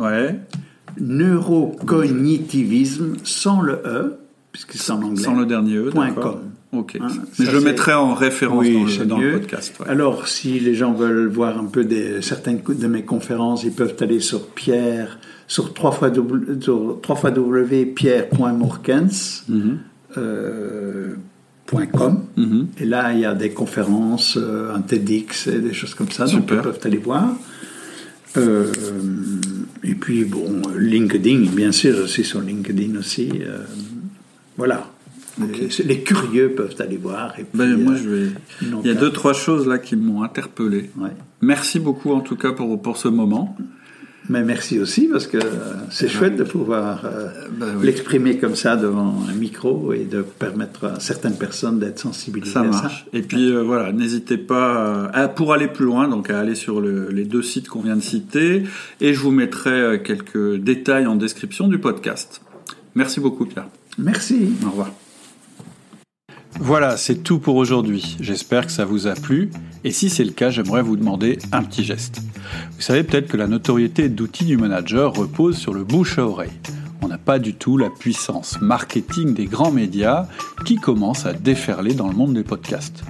Ouais. 0.00 0.40
Neurocognitivisme 0.98 3.16
sans 3.24 3.60
le 3.60 3.74
E, 3.84 4.14
puisque 4.52 4.72
c'est 4.72 4.90
en 4.92 5.02
anglais. 5.02 5.22
Sans 5.22 5.34
le 5.38 5.44
dernier 5.44 5.76
E. 5.76 5.90
Com. 5.90 6.00
Ok. 6.72 6.96
Hein, 7.00 7.08
Mais 7.38 7.44
je 7.46 7.50
le 7.50 7.60
mettrai 7.60 7.92
en 7.92 8.14
référence 8.14 8.64
Oui, 8.66 8.72
dans, 8.72 8.86
le, 9.00 9.04
dans 9.06 9.18
le 9.18 9.32
podcast. 9.32 9.74
ouais. 9.80 9.88
Alors, 9.88 10.26
si 10.26 10.58
les 10.58 10.74
gens 10.74 10.92
veulent 10.94 11.28
voir 11.28 11.58
un 11.58 11.66
peu 11.66 11.84
des, 11.84 12.22
certaines 12.22 12.60
de 12.66 12.86
mes 12.86 13.02
conférences, 13.02 13.62
ils 13.64 13.72
peuvent 13.72 13.94
aller 14.00 14.20
sur 14.20 14.46
Pierre, 14.48 15.18
sur 15.46 15.74
3 15.74 15.92
fois 15.92 16.08
W, 16.10 16.60
sur 16.62 16.98
3 17.02 17.16
fois 17.16 17.30
W, 17.30 17.84
pierre.morkens, 17.86 19.44
Mhm. 19.48 19.78
euh, 20.16 21.14
point 21.66 21.86
.com. 21.86 22.20
Mhm. 22.36 22.68
Et 22.78 22.84
là, 22.86 23.12
il 23.12 23.20
y 23.20 23.24
a 23.26 23.34
des 23.34 23.50
conférences, 23.50 24.38
euh, 24.40 24.74
un 24.74 24.80
TEDx 24.80 25.46
et 25.48 25.58
des 25.60 25.72
choses 25.74 25.94
comme 25.94 26.10
ça, 26.10 26.24
donc 26.26 26.44
ils 26.50 26.56
peuvent 26.56 26.78
aller 26.84 26.96
voir. 26.98 27.34
Euh, 28.38 28.66
et 29.84 29.94
puis, 29.94 30.24
bon, 30.24 30.62
LinkedIn, 30.78 31.50
bien 31.54 31.70
sûr, 31.72 31.94
je 31.96 32.06
suis 32.06 32.24
sur 32.24 32.40
LinkedIn 32.40 32.98
aussi. 32.98 33.30
euh, 33.42 33.58
voilà. 34.56 34.86
Les, 35.40 35.68
les 35.84 36.00
curieux 36.02 36.50
peuvent 36.50 36.74
aller 36.78 36.96
voir. 36.98 37.32
Et 37.38 37.44
puis, 37.44 37.58
Ben, 37.58 37.76
moi, 37.76 37.94
euh, 37.94 37.96
je 37.96 38.08
vais. 38.08 38.26
Il 38.60 38.86
y 38.86 38.90
a 38.90 38.94
deux, 38.94 39.10
trois 39.10 39.32
choses 39.32 39.66
là 39.66 39.78
qui 39.78 39.96
m'ont 39.96 40.22
interpellé. 40.22 40.90
ouais. 40.98 41.10
Merci 41.40 41.80
beaucoup 41.80 42.12
en 42.12 42.20
tout 42.20 42.36
cas 42.36 42.52
pour, 42.52 42.80
pour 42.80 42.96
ce 42.96 43.08
moment. 43.08 43.56
Mais 44.28 44.44
merci 44.44 44.78
aussi 44.78 45.08
parce 45.08 45.26
que 45.26 45.38
c'est 45.90 46.08
chouette 46.08 46.36
de 46.36 46.44
pouvoir 46.44 47.04
euh, 47.04 47.26
ben 47.58 47.74
l'exprimer 47.82 48.38
comme 48.38 48.54
ça 48.54 48.76
devant 48.76 49.16
un 49.28 49.34
micro 49.34 49.92
et 49.92 50.04
de 50.04 50.22
permettre 50.22 50.84
à 50.86 51.00
certaines 51.00 51.34
personnes 51.34 51.80
d'être 51.80 51.98
sensibilisées 51.98 52.52
ça 52.52 52.62
marche. 52.62 53.04
Et 53.12 53.22
puis 53.22 53.50
euh, 53.50 53.62
voilà, 53.64 53.90
n'hésitez 53.90 54.38
pas 54.38 55.06
à, 55.12 55.26
pour 55.26 55.52
aller 55.52 55.66
plus 55.66 55.86
loin, 55.86 56.06
donc 56.06 56.30
à 56.30 56.38
aller 56.38 56.54
sur 56.54 56.80
les 56.80 57.24
deux 57.24 57.42
sites 57.42 57.68
qu'on 57.68 57.80
vient 57.82 57.96
de 57.96 58.00
citer 58.02 58.62
et 59.00 59.12
je 59.12 59.18
vous 59.18 59.32
mettrai 59.32 59.70
euh, 59.72 59.98
quelques 59.98 60.54
détails 60.56 61.06
en 61.08 61.16
description 61.16 61.66
du 61.66 61.78
podcast. 61.80 62.42
Merci 62.94 63.18
beaucoup 63.18 63.44
Pierre. 63.44 63.66
Merci. 63.98 64.52
Au 64.64 64.70
revoir. 64.70 64.92
Voilà, 66.60 66.96
c'est 66.96 67.22
tout 67.22 67.38
pour 67.38 67.56
aujourd'hui. 67.56 68.16
J'espère 68.20 68.66
que 68.66 68.72
ça 68.72 68.84
vous 68.84 69.06
a 69.06 69.14
plu. 69.14 69.50
Et 69.84 69.90
si 69.90 70.10
c'est 70.10 70.24
le 70.24 70.30
cas, 70.30 70.50
j'aimerais 70.50 70.82
vous 70.82 70.96
demander 70.96 71.38
un 71.50 71.62
petit 71.62 71.84
geste. 71.84 72.22
Vous 72.76 72.82
savez 72.82 73.02
peut-être 73.02 73.28
que 73.28 73.36
la 73.36 73.48
notoriété 73.48 74.08
d'outils 74.08 74.44
du 74.44 74.56
manager 74.56 75.12
repose 75.12 75.56
sur 75.56 75.74
le 75.74 75.82
bouche 75.82 76.18
à 76.18 76.26
oreille. 76.26 76.52
On 77.00 77.08
n'a 77.08 77.18
pas 77.18 77.40
du 77.40 77.54
tout 77.54 77.76
la 77.78 77.90
puissance 77.90 78.60
marketing 78.60 79.34
des 79.34 79.46
grands 79.46 79.72
médias 79.72 80.28
qui 80.64 80.76
commence 80.76 81.26
à 81.26 81.32
déferler 81.32 81.94
dans 81.94 82.06
le 82.06 82.14
monde 82.14 82.34
des 82.34 82.44
podcasts. 82.44 83.02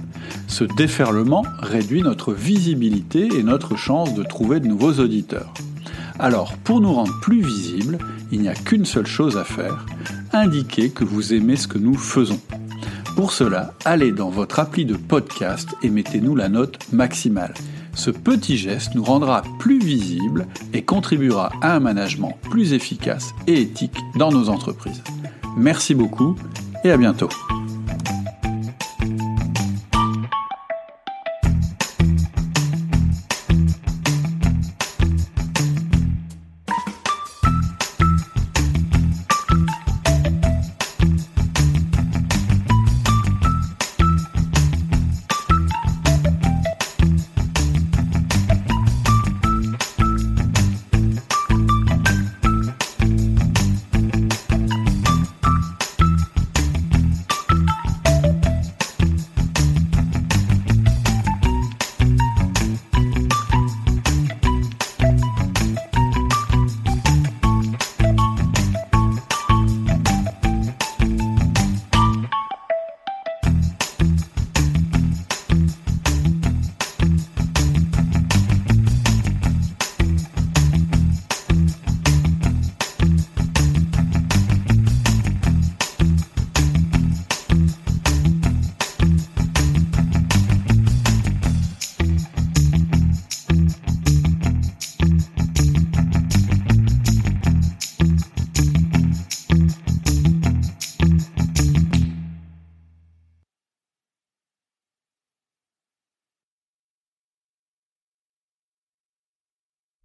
Ce 0.47 0.63
déferlement 0.63 1.43
réduit 1.59 2.01
notre 2.01 2.33
visibilité 2.33 3.29
et 3.37 3.43
notre 3.43 3.75
chance 3.77 4.15
de 4.15 4.23
trouver 4.23 4.59
de 4.61 4.67
nouveaux 4.67 4.93
auditeurs. 4.93 5.53
Alors, 6.17 6.53
pour 6.63 6.81
nous 6.81 6.93
rendre 6.93 7.19
plus 7.21 7.41
visibles, 7.41 7.99
il 8.31 8.41
n'y 8.41 8.49
a 8.49 8.55
qu'une 8.55 8.85
seule 8.85 9.05
chose 9.05 9.37
à 9.37 9.43
faire, 9.43 9.85
indiquer 10.31 10.89
que 10.89 11.03
vous 11.03 11.33
aimez 11.33 11.55
ce 11.55 11.67
que 11.67 11.77
nous 11.77 11.95
faisons. 11.95 12.39
Pour 13.15 13.31
cela, 13.31 13.73
allez 13.85 14.11
dans 14.11 14.29
votre 14.29 14.59
appli 14.59 14.85
de 14.85 14.95
podcast 14.95 15.69
et 15.83 15.89
mettez-nous 15.89 16.35
la 16.35 16.49
note 16.49 16.79
maximale. 16.91 17.53
Ce 17.93 18.09
petit 18.09 18.57
geste 18.57 18.95
nous 18.95 19.03
rendra 19.03 19.43
plus 19.59 19.79
visibles 19.79 20.47
et 20.73 20.81
contribuera 20.81 21.51
à 21.61 21.75
un 21.75 21.79
management 21.79 22.35
plus 22.49 22.73
efficace 22.73 23.33
et 23.45 23.61
éthique 23.61 23.97
dans 24.15 24.31
nos 24.31 24.49
entreprises. 24.49 25.03
Merci 25.55 25.93
beaucoup 25.93 26.35
et 26.83 26.89
à 26.89 26.97
bientôt. 26.97 27.29